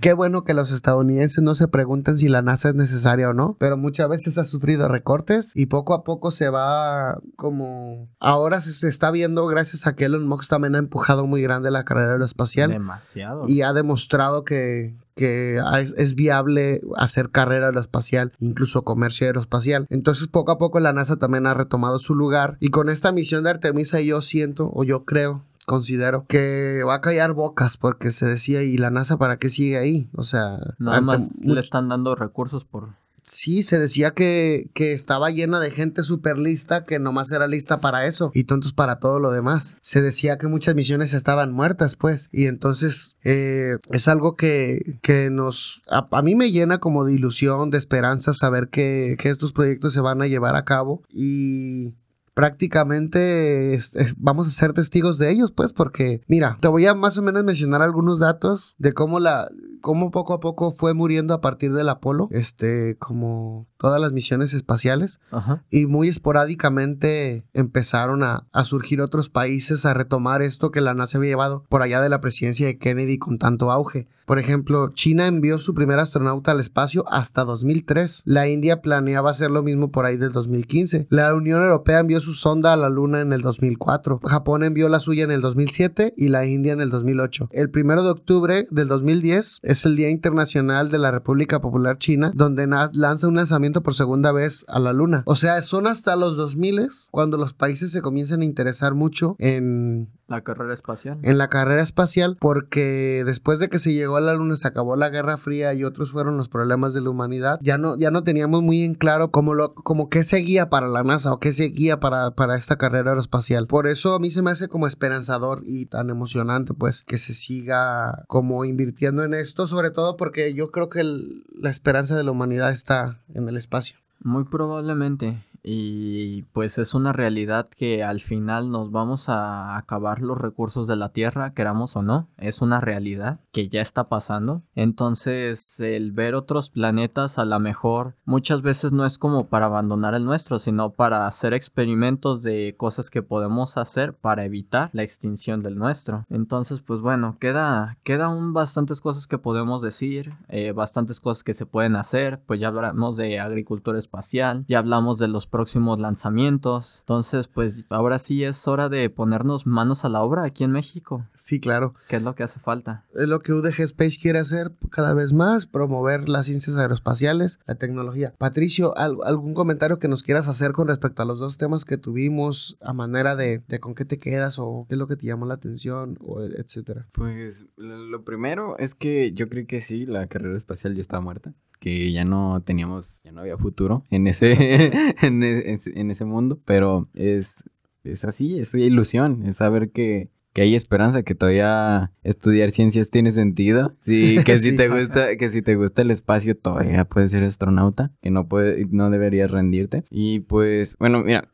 Qué 0.02 0.14
bueno 0.14 0.44
que 0.44 0.54
los 0.54 0.72
estadounidenses 0.72 1.44
no 1.44 1.56
se 1.56 1.68
pregunten 1.68 2.18
si 2.18 2.30
la 2.30 2.42
NASA 2.42 2.70
es 2.70 2.76
necesaria 2.76 3.30
o 3.30 3.34
no, 3.34 3.58
pero 3.60 3.78
muchas 3.78 4.08
veces 4.10 4.38
ha 4.38 4.46
sufrido 4.46 4.88
recortes 4.88 5.52
y 5.56 5.66
poco 5.68 5.94
a 5.94 6.04
poco 6.04 6.32
se 6.32 6.50
va 6.50 7.20
como... 7.36 8.10
Ahora 8.20 8.62
se, 8.62 8.72
se 8.74 8.88
está 8.88 9.12
viendo 9.12 9.46
gracias 9.48 9.88
a 9.88 9.96
que 9.96 10.06
Elon 10.06 10.28
Musk 10.28 10.50
también 10.50 10.76
ha 10.76 10.80
empujado 10.80 11.26
muy 11.28 11.42
grande 11.42 11.72
la 11.72 11.84
carrera 11.86 12.14
aeroespacial 12.14 12.70
Demasiado. 12.72 13.42
y 13.48 13.62
ha 13.62 13.74
demostrado 13.74 14.44
que, 14.44 14.96
que 15.16 15.61
es, 15.80 15.93
es 15.97 16.16
viable 16.16 16.82
hacer 16.97 17.30
carrera 17.32 17.68
aeroespacial, 17.68 18.34
incluso 18.39 18.84
comercio 18.84 19.28
aeroespacial. 19.28 19.88
Entonces 19.89 20.28
poco 20.28 20.51
a 20.51 20.57
poco 20.57 20.80
la 20.80 20.93
NASA 20.93 21.16
también 21.18 21.47
ha 21.47 21.53
retomado 21.53 21.99
su 21.99 22.16
lugar 22.16 22.57
y 22.59 22.70
con 22.70 22.89
esta 22.89 23.11
misión 23.11 23.43
de 23.43 23.51
Artemisa 23.51 24.01
yo 24.01 24.22
siento 24.22 24.70
o 24.74 24.84
yo 24.84 25.05
creo 25.05 25.41
considero 25.66 26.26
que 26.28 26.84
va 26.88 26.95
a 26.95 27.01
callar 27.01 27.34
bocas 27.34 27.78
porque 27.78 28.11
se 28.11 28.26
decía 28.26 28.61
y 28.61 28.78
la 28.78 28.91
NASA 28.91 29.18
para 29.18 29.38
qué 29.38 29.49
sigue 29.49 29.78
ahí 29.78 30.09
o 30.16 30.24
sea 30.24 30.59
Nada 30.78 31.01
más 31.01 31.39
le 31.43 31.59
están 31.59 31.89
dando 31.89 32.16
recursos 32.16 32.66
por... 32.66 32.89
sí 33.26 33.64
se 33.64 33.80
decía 33.80 34.12
que, 34.12 34.70
que 34.74 34.94
estaba 34.94 35.32
llena 35.32 35.60
de 35.60 35.72
gente 35.72 36.04
súper 36.04 36.38
lista 36.38 36.86
que 36.86 37.00
nomás 37.00 37.32
era 37.32 37.48
lista 37.48 37.82
para 37.82 38.06
eso 38.06 38.32
y 38.34 38.44
tontos 38.44 38.72
para 38.72 39.00
todo 39.00 39.20
lo 39.20 39.32
demás. 39.32 39.78
Se 39.82 40.02
decía 40.02 40.38
que 40.38 40.48
muchas 40.48 40.76
misiones 40.76 41.14
estaban 41.14 41.52
muertas 41.52 41.96
pues 41.96 42.30
y 42.32 42.46
entonces 42.46 43.18
eh, 43.24 43.78
es 43.90 44.08
algo 44.08 44.36
que, 44.36 45.00
que 45.02 45.30
nos 45.32 45.82
a, 45.90 46.22
mí 46.22 46.36
me 46.36 46.52
llena 46.52 46.80
como 46.80 47.04
de 47.04 47.14
ilusión 47.14 47.72
de 47.72 47.80
esperanza 47.80 48.32
saber 48.32 48.70
que, 48.70 49.18
que 49.20 49.30
estos 49.30 49.54
proyectos 49.54 49.94
se 49.94 50.02
van 50.02 50.22
a 50.22 50.28
llevar 50.28 50.56
a 50.56 50.64
cabo 50.64 51.02
y 51.10 51.96
prácticamente 52.36 53.80
vamos 54.18 54.48
a 54.48 54.52
ser 54.52 54.74
testigos 54.74 55.18
de 55.18 55.32
ellos, 55.32 55.52
pues, 55.52 55.72
porque, 55.72 56.22
mira, 56.28 56.58
te 56.60 56.68
voy 56.68 56.86
a 56.86 56.94
más 56.94 57.18
o 57.18 57.22
menos 57.22 57.44
mencionar 57.46 57.82
algunos 57.82 58.20
datos 58.20 58.76
de 58.78 58.94
cómo 58.94 59.20
la, 59.20 59.50
cómo 59.86 60.10
poco 60.10 60.34
a 60.34 60.40
poco 60.40 60.72
fue 60.72 60.96
muriendo 60.96 61.36
a 61.36 61.42
partir 61.42 61.72
del 61.72 61.90
Apolo, 61.90 62.28
este, 62.32 62.98
como 62.98 63.68
todas 63.78 64.02
las 64.02 64.14
misiones 64.14 64.56
espaciales. 64.56 65.20
Ajá. 65.30 65.64
Y 65.70 65.86
muy 65.86 66.08
esporádicamente 66.08 67.46
empezaron 67.54 68.24
a, 68.24 68.48
a 68.52 68.64
surgir 68.64 69.00
otros 69.00 69.30
países 69.30 69.86
a 69.86 69.94
retomar 69.94 70.42
esto 70.42 70.72
que 70.72 70.82
la 70.82 70.96
NASA 70.96 71.20
había 71.20 71.30
llevado 71.30 71.66
por 71.70 71.84
allá 71.84 72.02
de 72.02 72.10
la 72.10 72.20
presidencia 72.20 72.66
de 72.66 72.80
Kennedy 72.80 73.20
con 73.20 73.38
tanto 73.38 73.70
auge. 73.70 74.08
Por 74.26 74.40
ejemplo, 74.40 74.92
China 74.92 75.28
envió 75.28 75.60
su 75.60 75.76
primer 75.76 76.00
astronauta 76.00 76.52
al 76.52 76.60
espacio 76.60 77.06
hasta 77.08 77.44
2003. 77.44 78.24
La 78.26 78.48
India 78.48 78.82
planeaba 78.82 79.30
hacer 79.30 79.52
lo 79.52 79.62
mismo 79.62 79.92
por 79.92 80.06
ahí 80.06 80.18
del 80.18 80.32
2015. 80.32 81.06
La 81.12 81.32
Unión 81.36 81.62
Europea 81.62 82.00
envió 82.00 82.20
su 82.20 82.34
sonda 82.34 82.74
a 82.74 82.76
la 82.76 82.90
Luna 82.90 83.22
en 83.22 83.34
el 83.34 83.42
2004. 83.42 84.22
Japón 84.24 84.64
envió 84.64 84.90
la 84.90 85.00
suya 85.00 85.26
en 85.26 85.32
el 85.32 85.42
2007 85.42 86.16
y 86.18 86.30
la 86.30 86.48
India 86.48 86.74
en 86.74 86.82
el 86.82 86.90
2008. 86.90 87.50
El 87.52 87.70
primero 87.70 88.02
de 88.02 88.10
octubre 88.10 88.68
del 88.72 88.88
2010 88.88 89.60
es 89.76 89.86
el 89.86 89.96
Día 89.96 90.10
Internacional 90.10 90.90
de 90.90 90.98
la 90.98 91.12
República 91.12 91.62
Popular 91.62 91.98
China, 91.98 92.32
donde 92.34 92.66
lanza 92.66 93.28
un 93.28 93.36
lanzamiento 93.36 93.84
por 93.84 93.94
segunda 93.94 94.32
vez 94.32 94.66
a 94.70 94.80
la 94.80 94.94
Luna. 94.94 95.24
O 95.26 95.36
sea, 95.36 95.62
son 95.62 95.86
hasta 95.86 96.16
los 96.16 96.38
2000 96.38 96.66
cuando 97.12 97.38
los 97.38 97.54
países 97.54 97.92
se 97.92 98.02
comienzan 98.02 98.42
a 98.42 98.46
interesar 98.46 98.96
mucho 98.96 99.36
en 99.40 100.10
La 100.28 100.42
carrera 100.42 100.74
espacial. 100.74 101.20
en 101.22 101.38
la 101.38 101.50
carrera 101.50 101.84
espacial 101.84 102.36
porque 102.40 103.22
después 103.26 103.60
de 103.60 103.70
que 103.70 103.78
se 103.78 103.94
llegó 103.94 104.18
a 104.18 104.22
la 104.22 104.34
luna 104.34 104.56
se 104.56 104.68
acabó 104.68 104.96
la 104.96 105.10
Guerra 105.10 105.38
Fría 105.38 105.74
y 105.76 105.84
otros 105.84 106.12
fueron 106.12 106.36
los 106.36 106.50
problemas 106.50 106.96
de 106.96 107.02
la 107.02 107.12
humanidad 107.12 107.60
ya 107.62 107.78
no 107.78 107.96
ya 107.96 108.10
no 108.10 108.24
teníamos 108.24 108.64
muy 108.64 108.82
en 108.82 108.96
claro 108.96 109.30
cómo 109.30 109.54
lo 109.54 109.76
como 109.76 110.10
qué 110.10 110.24
seguía 110.24 110.70
para 110.72 110.88
la 110.88 111.04
NASA 111.04 111.32
o 111.32 111.40
qué 111.40 111.52
seguía 111.54 112.00
para 112.00 112.32
para 112.32 112.56
esta 112.56 112.78
carrera 112.78 113.12
aeroespacial 113.12 113.68
por 113.68 113.86
eso 113.86 114.16
a 114.16 114.20
mí 114.20 114.32
se 114.32 114.42
me 114.42 114.50
hace 114.50 114.68
como 114.68 114.88
esperanzador 114.88 115.62
y 115.64 115.86
tan 115.86 116.10
emocionante 116.10 116.74
pues 116.74 117.04
que 117.04 117.20
se 117.20 117.34
siga 117.36 118.24
como 118.28 118.66
invirtiendo 118.66 119.24
en 119.24 119.36
esto 119.36 119.68
sobre 119.68 119.92
todo 119.92 120.18
porque 120.18 120.56
yo 120.56 120.72
creo 120.72 120.90
que 120.90 121.02
el- 121.02 121.44
la 121.56 121.70
esperanza 121.70 122.16
de 122.16 122.24
la 122.24 122.32
humanidad 122.32 122.72
está 122.72 123.22
en 123.36 123.48
el 123.48 123.58
espacio 123.58 124.00
Muy 124.22 124.46
probablemente. 124.46 125.44
Y 125.68 126.43
pues 126.53 126.78
es 126.78 126.93
una 126.93 127.11
realidad 127.11 127.68
que 127.76 128.03
al 128.03 128.20
final 128.20 128.70
nos 128.70 128.91
vamos 128.91 129.30
a 129.30 129.78
acabar 129.78 130.22
los 130.22 130.38
recursos 130.38 130.86
de 130.86 130.95
la 130.95 131.09
Tierra, 131.09 131.55
queramos 131.55 131.95
o 131.95 132.03
no. 132.03 132.28
Es 132.38 132.61
una 132.61 132.82
realidad 132.82 133.39
que 133.51 133.68
ya 133.68 133.82
está 133.82 134.07
pasando. 134.07 134.61
Entonces 134.76 135.80
el 135.80 136.11
ver 136.11 136.36
otros 136.36 136.70
planetas 136.70 137.39
a 137.39 137.45
lo 137.45 137.59
mejor 137.59 138.16
muchas 138.26 138.61
veces 138.61 138.91
no 138.91 139.05
es 139.05 139.18
como 139.18 139.47
para 139.47 139.66
abandonar 139.66 140.13
el 140.13 140.26
nuestro, 140.26 140.59
sino 140.59 140.91
para 140.91 141.26
hacer 141.26 141.55
experimentos 141.55 142.43
de 142.43 142.76
cosas 142.78 143.09
que 143.09 143.24
podemos 143.24 143.78
hacer 143.78 144.13
para 144.13 144.45
evitar 144.45 144.91
la 144.93 145.01
extinción 145.01 145.63
del 145.63 145.78
nuestro. 145.78 146.26
Entonces 146.30 146.84
pues 146.84 147.01
bueno, 147.01 147.38
queda, 147.39 147.97
queda 148.03 148.26
aún 148.26 148.53
bastantes 148.53 149.01
cosas 149.01 149.26
que 149.26 149.39
podemos 149.39 149.82
decir, 149.82 150.36
eh, 150.47 150.74
bastantes 150.74 151.20
cosas 151.20 151.43
que 151.43 151.53
se 151.53 151.66
pueden 151.66 151.95
hacer. 151.95 152.43
Pues 152.45 152.59
ya 152.59 152.68
hablamos 152.68 153.18
de 153.18 153.39
agricultura 153.39 153.97
espacial, 153.97 154.63
ya 154.68 154.78
hablamos 154.78 155.18
de 155.18 155.28
los 155.28 155.47
próximos 155.56 155.97
lanzamientos. 155.99 156.99
Entonces, 156.99 157.47
pues 157.47 157.86
ahora 157.89 158.20
sí 158.20 158.43
es 158.43 158.68
hora 158.68 158.89
de 158.89 159.10
ponernos 159.10 159.66
manos 159.66 160.03
a 160.03 160.10
la 160.10 160.22
obra 160.22 160.43
aquí 160.43 160.66
en 160.66 160.72
México, 160.72 161.26
sí 161.34 161.62
claro 161.62 161.93
que 162.10 162.18
es 162.18 162.24
lo 162.24 162.36
que 162.36 162.43
hace 162.43 162.60
falta. 162.60 163.06
es 163.14 163.30
lo 163.30 163.39
que 163.39 163.53
UDG 163.53 163.80
Space 163.84 164.18
quiere 164.22 164.39
hacer 164.39 164.74
cada 164.91 165.14
vez 165.14 165.32
más, 165.32 165.66
promover 165.66 166.28
las 166.28 166.47
ciencias 166.47 166.76
aeroespaciales, 166.78 167.60
la 167.68 167.76
tecnología. 167.76 168.34
Patricio, 168.38 168.97
¿al- 168.97 169.18
¿algún 169.24 169.53
comentario 169.53 169.97
que 169.97 170.10
nos 170.10 170.24
quieras 170.24 170.49
hacer 170.49 170.74
con 170.74 170.89
respecto 170.89 171.22
a 171.22 171.26
los 171.26 171.39
dos 171.39 171.58
temas 171.58 171.86
que 171.86 171.97
tuvimos 171.97 172.78
a 172.82 172.91
manera 172.93 173.38
de, 173.38 173.64
de 173.68 173.80
con 173.80 173.95
qué 173.95 174.03
te 174.03 174.20
quedas 174.20 174.60
o 174.60 174.86
qué 174.89 174.95
es 174.95 174.99
lo 174.99 175.08
que 175.08 175.16
te 175.16 175.26
llamó 175.26 175.45
la 175.45 175.53
atención 175.53 176.18
o 176.22 176.41
etcétera? 176.43 177.08
Pues 177.14 177.64
lo 177.78 178.24
primero 178.26 178.78
es 178.78 178.93
que 178.95 179.32
yo 179.32 179.47
creo 179.47 179.66
que 179.68 179.80
sí, 179.80 180.06
la 180.06 180.28
carrera 180.28 180.56
espacial 180.58 180.95
ya 180.95 181.01
estaba 181.01 181.22
muerta. 181.22 181.53
Que 181.86 182.12
ya 182.12 182.26
no 182.26 182.64
teníamos, 182.66 183.22
ya 183.22 183.32
no 183.32 183.42
había 183.42 183.60
futuro 183.60 184.04
en 184.10 184.26
ese, 184.26 184.92
en, 185.22 185.44
e- 185.44 185.78
en 185.94 186.10
ese 186.10 186.26
mundo. 186.26 186.60
Pero 186.66 187.08
es, 187.14 187.64
es 188.04 188.26
así, 188.26 188.58
es 188.58 188.74
ilusión, 188.74 189.46
es 189.46 189.58
saber 189.58 189.92
que, 189.92 190.30
que 190.56 190.62
hay 190.62 190.74
esperanza, 190.74 191.22
que 191.24 191.36
todavía 191.36 192.14
estudiar 192.24 192.72
ciencias 192.72 193.10
tiene 193.10 193.32
sentido. 193.32 193.93
Sí, 193.99 194.38
que 194.45 194.58
si 194.58 194.70
Sí. 194.72 194.76
te 194.78 194.88
gusta, 194.88 195.36
que 195.36 195.49
si 195.49 195.62
te 195.62 195.76
gusta 195.76 196.01
el 196.01 196.12
espacio, 196.12 196.56
todavía 196.56 197.03
puedes 197.03 197.32
ser 197.32 197.43
astronauta, 197.43 198.14
que 198.22 198.32
no 198.32 198.47
puede, 198.47 198.88
no 198.89 199.10
deberías 199.10 199.51
rendirte. 199.51 200.06
Y 200.10 200.39
pues, 200.39 200.95
bueno, 200.97 201.24
mira, 201.26 201.49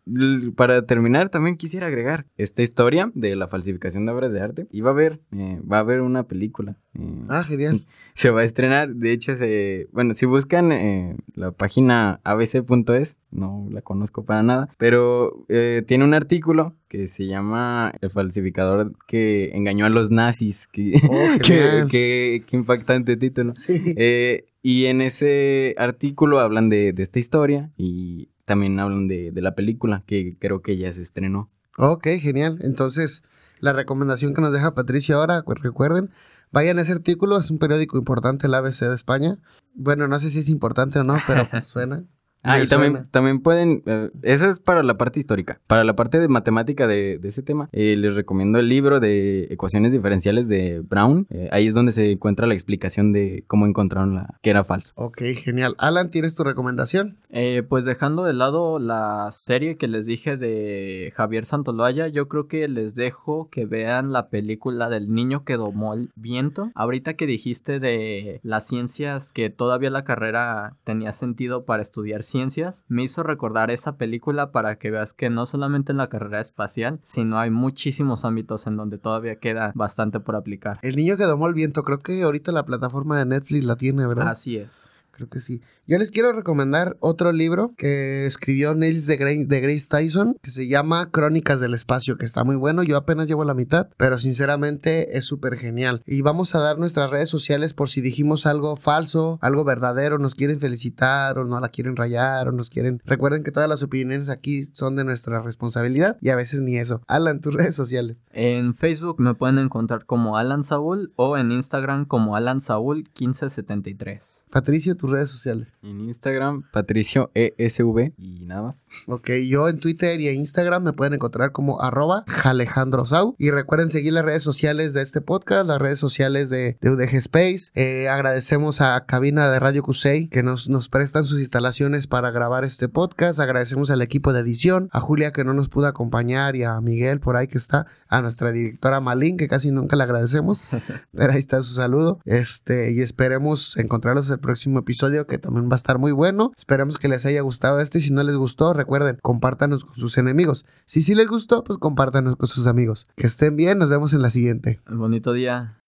para 0.56 0.86
terminar, 0.86 1.30
también 1.30 1.58
quisiera 1.58 1.88
agregar 1.88 2.28
esta 2.38 2.62
historia 2.62 3.12
de 3.16 3.36
la 3.36 3.48
falsificación 3.48 4.06
de 4.06 4.12
obras 4.12 4.32
de 4.32 4.40
arte. 4.42 4.68
Y 4.70 4.82
va 4.82 4.92
a 4.92 4.94
haber, 4.94 5.20
eh, 5.32 5.60
va 5.70 5.78
a 5.78 5.82
haber 5.82 6.02
una 6.02 6.28
película. 6.28 6.78
eh, 6.94 7.26
Ah, 7.28 7.44
genial. 7.44 7.84
se 8.14 8.30
va 8.30 8.42
a 8.42 8.44
estrenar. 8.44 8.94
De 8.94 9.14
hecho, 9.14 9.36
se, 9.36 9.88
bueno, 9.92 10.14
si 10.14 10.28
buscan 10.28 10.72
eh, 10.72 11.18
la 11.34 11.52
página 11.52 12.20
abc.es, 12.24 13.18
no 13.32 13.68
la 13.72 13.82
conozco 13.82 14.26
para 14.26 14.44
nada, 14.44 14.70
pero 14.78 15.44
eh, 15.50 15.84
tiene 15.88 16.04
un 16.04 16.14
artículo 16.14 16.76
que 16.92 17.08
se 17.08 17.26
llama 17.26 17.94
El 18.02 18.10
falsificador 18.10 18.92
que 19.08 19.52
engañó 19.54 19.86
a 19.86 19.90
los 19.90 20.12
nazis. 20.12 20.68
Que, 20.68 20.92
Oh, 21.10 21.38
que- 21.90 22.44
qué 22.46 22.56
impactante 22.58 23.16
título. 23.16 23.54
Sí. 23.54 23.94
Eh, 23.96 24.44
y 24.62 24.88
en 24.88 25.00
ese 25.02 25.74
artículo 25.78 26.42
hablan 26.42 26.68
de, 26.68 26.92
de 26.92 27.02
esta 27.02 27.18
historia 27.18 27.72
y 27.78 28.28
también 28.44 28.78
hablan 28.78 29.08
de, 29.08 29.32
de 29.32 29.42
la 29.42 29.56
película 29.56 30.04
que 30.06 30.36
creo 30.38 30.62
que 30.62 30.76
ya 30.76 30.92
se 30.92 31.02
estrenó. 31.02 31.50
Ok, 31.78 32.08
genial. 32.20 32.60
Entonces, 32.62 33.24
la 33.62 33.72
recomendación 33.72 34.34
que 34.34 34.42
nos 34.42 34.52
deja 34.52 34.74
Patricia 34.76 35.16
ahora, 35.16 35.44
pues, 35.44 35.60
recuerden, 35.62 36.10
vayan 36.52 36.78
a 36.78 36.82
ese 36.82 36.92
artículo, 36.92 37.40
es 37.40 37.50
un 37.52 37.58
periódico 37.58 37.98
importante, 37.98 38.48
el 38.48 38.54
ABC 38.54 38.82
de 38.90 38.96
España. 38.96 39.38
Bueno, 39.74 40.10
no 40.10 40.20
sé 40.20 40.30
si 40.30 40.40
es 40.40 40.50
importante 40.50 41.00
o 41.00 41.06
no, 41.06 41.16
pero 41.26 41.50
pues, 41.50 41.66
suena. 41.70 42.04
Ah, 42.44 42.58
Me 42.58 42.64
y 42.64 42.68
también, 42.68 42.92
suena. 42.94 43.08
también 43.12 43.42
pueden, 43.42 43.84
eh, 43.86 44.10
esa 44.24 44.50
es 44.50 44.60
para 44.60 44.82
la 44.84 44.98
parte 44.98 45.20
histórica. 45.20 45.60
Para 45.68 45.84
la 45.84 45.96
parte 45.96 46.20
de 46.20 46.28
matemática 46.28 46.88
de, 46.88 47.20
de 47.20 47.28
ese 47.28 47.44
tema, 47.44 47.70
eh, 47.72 47.96
les 47.98 48.16
recomiendo 48.16 48.58
el 48.60 48.68
libro 48.68 49.00
de 49.00 49.44
ecuaciones 49.52 49.94
diferenciales 49.94 50.48
de 50.48 50.80
Brown. 50.80 51.28
Eh, 51.30 51.50
ahí 51.52 51.68
es 51.68 51.74
donde 51.74 51.92
se 51.92 52.12
encuentra 52.12 52.48
la 52.48 52.54
explicación 52.54 53.12
de 53.14 53.44
cómo 53.48 53.66
encontraron 53.68 54.16
la 54.16 54.40
que 54.42 54.50
era 54.50 54.64
falso. 54.64 54.92
Ok, 54.96 55.22
genial. 55.36 55.76
Alan, 55.78 56.10
¿tienes 56.10 56.36
tu 56.36 56.44
recomendación? 56.44 57.18
Eh, 57.30 57.64
pues 57.68 57.86
dejando 57.86 58.24
de 58.24 58.34
lado 58.34 58.80
la 58.80 59.30
serie 59.32 59.78
que 59.78 59.88
les 59.88 60.06
dije 60.06 60.36
de 60.38 61.14
Javier 61.16 61.46
Santoloaya, 61.46 62.08
yo 62.08 62.28
creo 62.28 62.48
que 62.48 62.68
les 62.68 62.96
dejo 62.96 63.50
que 63.50 63.66
vean 63.66 64.12
la 64.12 64.30
película 64.30 64.90
del 64.90 65.12
niño 65.14 65.44
que 65.46 65.58
domó 65.58 65.94
el 65.94 66.10
viento. 66.16 66.72
Ahorita 66.76 67.14
que 67.14 67.28
dijiste 67.28 67.80
de 67.80 68.40
las 68.44 68.68
ciencias 68.68 69.32
que 69.32 69.50
todavía 69.50 69.90
la 69.92 70.04
carrera 70.04 70.76
tenía 70.84 71.12
sentido 71.12 71.66
para 71.66 71.82
estudiar 71.82 72.24
ciencias, 72.32 72.86
me 72.88 73.04
hizo 73.04 73.24
recordar 73.24 73.70
esa 73.70 73.98
película 73.98 74.52
para 74.52 74.78
que 74.78 74.90
veas 74.90 75.14
que 75.14 75.30
no 75.30 75.46
solamente 75.46 75.92
en 75.92 75.98
la 75.98 76.10
carrera 76.10 76.42
espacial, 76.42 77.00
sino 77.04 77.38
hay 77.38 77.52
muchísimos 77.52 78.26
ámbitos 78.26 78.68
en 78.68 78.78
donde 78.78 78.98
todavía 78.98 79.36
queda 79.36 79.72
bastante 79.76 80.20
por 80.20 80.36
aplicar. 80.36 80.80
El 80.82 80.96
niño 80.96 81.18
que 81.18 81.26
domó 81.26 81.48
el 81.48 81.54
viento, 81.54 81.84
creo 81.84 82.00
que 82.00 82.24
ahorita 82.24 82.52
la 82.52 82.66
plataforma 82.66 83.20
de 83.20 83.26
Netflix 83.26 83.66
la 83.66 83.76
tiene, 83.76 84.06
¿verdad? 84.08 84.30
Así 84.30 84.58
es. 84.58 84.92
Creo 85.22 85.30
que 85.30 85.40
sí. 85.40 85.62
Yo 85.86 86.00
les 86.00 86.10
quiero 86.10 86.34
recomendar 86.34 86.98
otro 87.00 87.32
libro 87.32 87.76
que 87.78 88.26
escribió 88.26 88.74
Neil 88.74 89.06
de, 89.06 89.20
Gra- 89.20 89.48
de 89.48 89.60
Grace 89.62 89.86
Tyson, 89.88 90.36
que 90.42 90.50
se 90.50 90.68
llama 90.68 91.12
Crónicas 91.12 91.60
del 91.60 91.76
Espacio, 91.76 92.18
que 92.18 92.26
está 92.26 92.44
muy 92.44 92.56
bueno. 92.56 92.82
Yo 92.82 92.98
apenas 92.98 93.28
llevo 93.28 93.44
la 93.44 93.54
mitad, 93.54 93.90
pero 93.98 94.18
sinceramente 94.18 95.16
es 95.20 95.26
súper 95.26 95.58
genial. 95.58 96.02
Y 96.08 96.24
vamos 96.24 96.56
a 96.56 96.60
dar 96.60 96.80
nuestras 96.80 97.12
redes 97.12 97.30
sociales 97.30 97.76
por 97.76 97.88
si 97.88 98.02
dijimos 98.02 98.48
algo 98.48 98.76
falso, 98.76 99.38
algo 99.42 99.64
verdadero, 99.64 100.18
nos 100.18 100.34
quieren 100.34 100.60
felicitar 100.60 101.38
o 101.38 101.46
no 101.46 101.60
la 101.60 101.70
quieren 101.70 101.96
rayar 101.96 102.48
o 102.48 102.52
nos 102.52 102.72
quieren... 102.72 103.00
Recuerden 103.06 103.44
que 103.44 103.52
todas 103.52 103.70
las 103.70 103.84
opiniones 103.84 104.30
aquí 104.30 104.64
son 104.74 104.96
de 104.96 105.04
nuestra 105.04 105.40
responsabilidad 105.44 106.18
y 106.20 106.30
a 106.30 106.36
veces 106.36 106.62
ni 106.62 106.78
eso. 106.78 107.04
Alan, 107.08 107.42
tus 107.42 107.54
redes 107.54 107.76
sociales. 107.76 108.18
En 108.34 108.76
Facebook 108.76 109.20
me 109.20 109.34
pueden 109.34 109.58
encontrar 109.58 110.06
como 110.06 110.38
Alan 110.38 110.64
Saúl 110.64 111.12
o 111.16 111.38
en 111.38 111.52
Instagram 111.52 112.06
como 112.06 112.36
Alan 112.36 112.62
Saúl 112.62 112.98
1573. 112.98 114.46
Patricio, 114.50 114.96
tus 114.96 115.10
redes 115.10 115.30
sociales. 115.30 115.68
En 115.82 116.00
Instagram, 116.02 116.64
Patricio 116.72 117.32
ESV 117.34 118.14
y 118.18 118.46
nada 118.46 118.64
más. 118.64 118.86
Ok, 119.08 119.32
yo 119.48 119.68
en 119.68 119.80
Twitter 119.80 120.20
y 120.22 120.30
en 120.30 120.38
Instagram 120.38 120.84
me 120.84 120.94
pueden 120.94 121.14
encontrar 121.14 121.52
como 121.52 121.82
arroba 121.82 122.24
jalejandrosau. 122.28 123.36
Y 123.38 123.52
recuerden 123.52 123.90
seguir 123.90 124.14
las 124.14 124.24
redes 124.24 124.44
sociales 124.44 124.94
de 124.94 125.02
este 125.02 125.22
podcast, 125.22 125.68
las 125.68 125.80
redes 125.80 126.00
sociales 126.00 126.50
de, 126.50 126.78
de 126.80 126.90
UDG 126.90 127.16
Space. 127.16 127.72
Eh, 127.76 128.08
agradecemos 128.08 128.82
a 128.82 129.06
Cabina 129.06 129.50
de 129.50 129.60
Radio 129.60 129.84
Cusey 129.84 130.28
que 130.28 130.44
nos, 130.44 130.70
nos 130.70 130.88
prestan 130.88 131.26
sus 131.26 131.40
instalaciones 131.40 132.08
para 132.08 132.32
grabar 132.32 132.64
este 132.64 132.88
podcast. 132.88 133.40
Agradecemos 133.40 133.92
al 133.92 134.02
equipo 134.02 134.32
de 134.32 134.40
edición, 134.40 134.90
a 134.92 135.02
Julia 135.02 135.32
que 135.32 135.44
no 135.44 135.54
nos 135.54 135.70
pudo 135.70 135.88
acompañar 135.88 136.56
y 136.56 136.64
a 136.64 136.80
Miguel 136.80 137.20
por 137.20 137.36
ahí 137.36 137.48
que 137.48 137.58
está, 137.58 137.88
a 138.08 138.21
nuestra 138.22 138.52
directora 138.52 139.02
Malin 139.02 139.38
que 139.38 139.48
casi 139.48 139.72
nunca 139.72 139.96
le 139.96 140.04
agradecemos. 140.04 140.64
Pero 141.14 141.32
ahí 141.32 141.40
está 141.40 141.62
su 141.62 141.74
saludo. 141.74 142.20
Este, 142.26 142.92
y 142.92 143.02
esperemos 143.02 143.78
encontrarlos 143.78 144.30
el 144.30 144.40
próximo 144.40 144.80
episodio 144.80 145.28
que 145.28 145.38
también 145.38 145.70
va 145.70 145.74
a 145.74 145.76
estar 145.76 145.98
muy 145.98 146.12
bueno. 146.12 146.52
Esperemos 146.58 146.98
que 146.98 147.08
les 147.08 147.26
haya 147.26 147.42
gustado 147.42 147.80
este. 147.80 148.00
Si 148.00 148.14
no 148.14 148.24
les 148.24 148.36
gustó, 148.36 148.74
recuerden, 148.74 149.18
compártanos 149.22 149.86
con 149.86 149.96
sus 149.96 150.18
enemigos. 150.18 150.66
Si 150.86 151.02
sí 151.02 151.16
les 151.16 151.28
gustó, 151.28 151.64
pues 151.64 151.78
compártanos 151.78 152.36
con 152.36 152.48
sus 152.48 152.68
amigos. 152.68 153.08
Que 153.16 153.28
estén 153.28 153.56
bien, 153.56 153.78
nos 153.78 153.90
vemos 153.90 154.14
en 154.14 154.22
la 154.22 154.30
siguiente. 154.30 154.80
Bonito 154.88 155.34
día. 155.34 155.81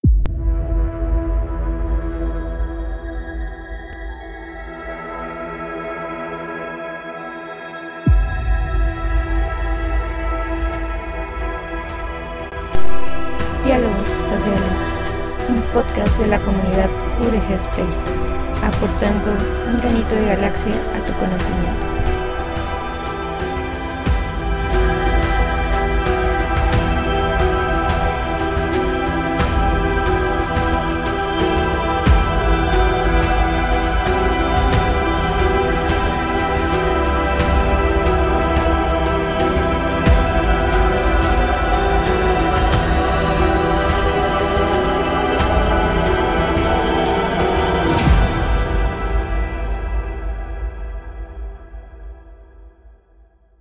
Podcast 15.74 16.16
de 16.20 16.28
la 16.28 16.40
comunidad 16.40 16.90
UDG 17.20 17.52
Space, 17.54 18.04
aportando 18.64 19.32
un 19.32 19.82
granito 19.82 20.16
de 20.16 20.28
galaxia 20.28 20.76
a 20.96 21.06
tu 21.06 21.14
conocimiento. 21.14 21.93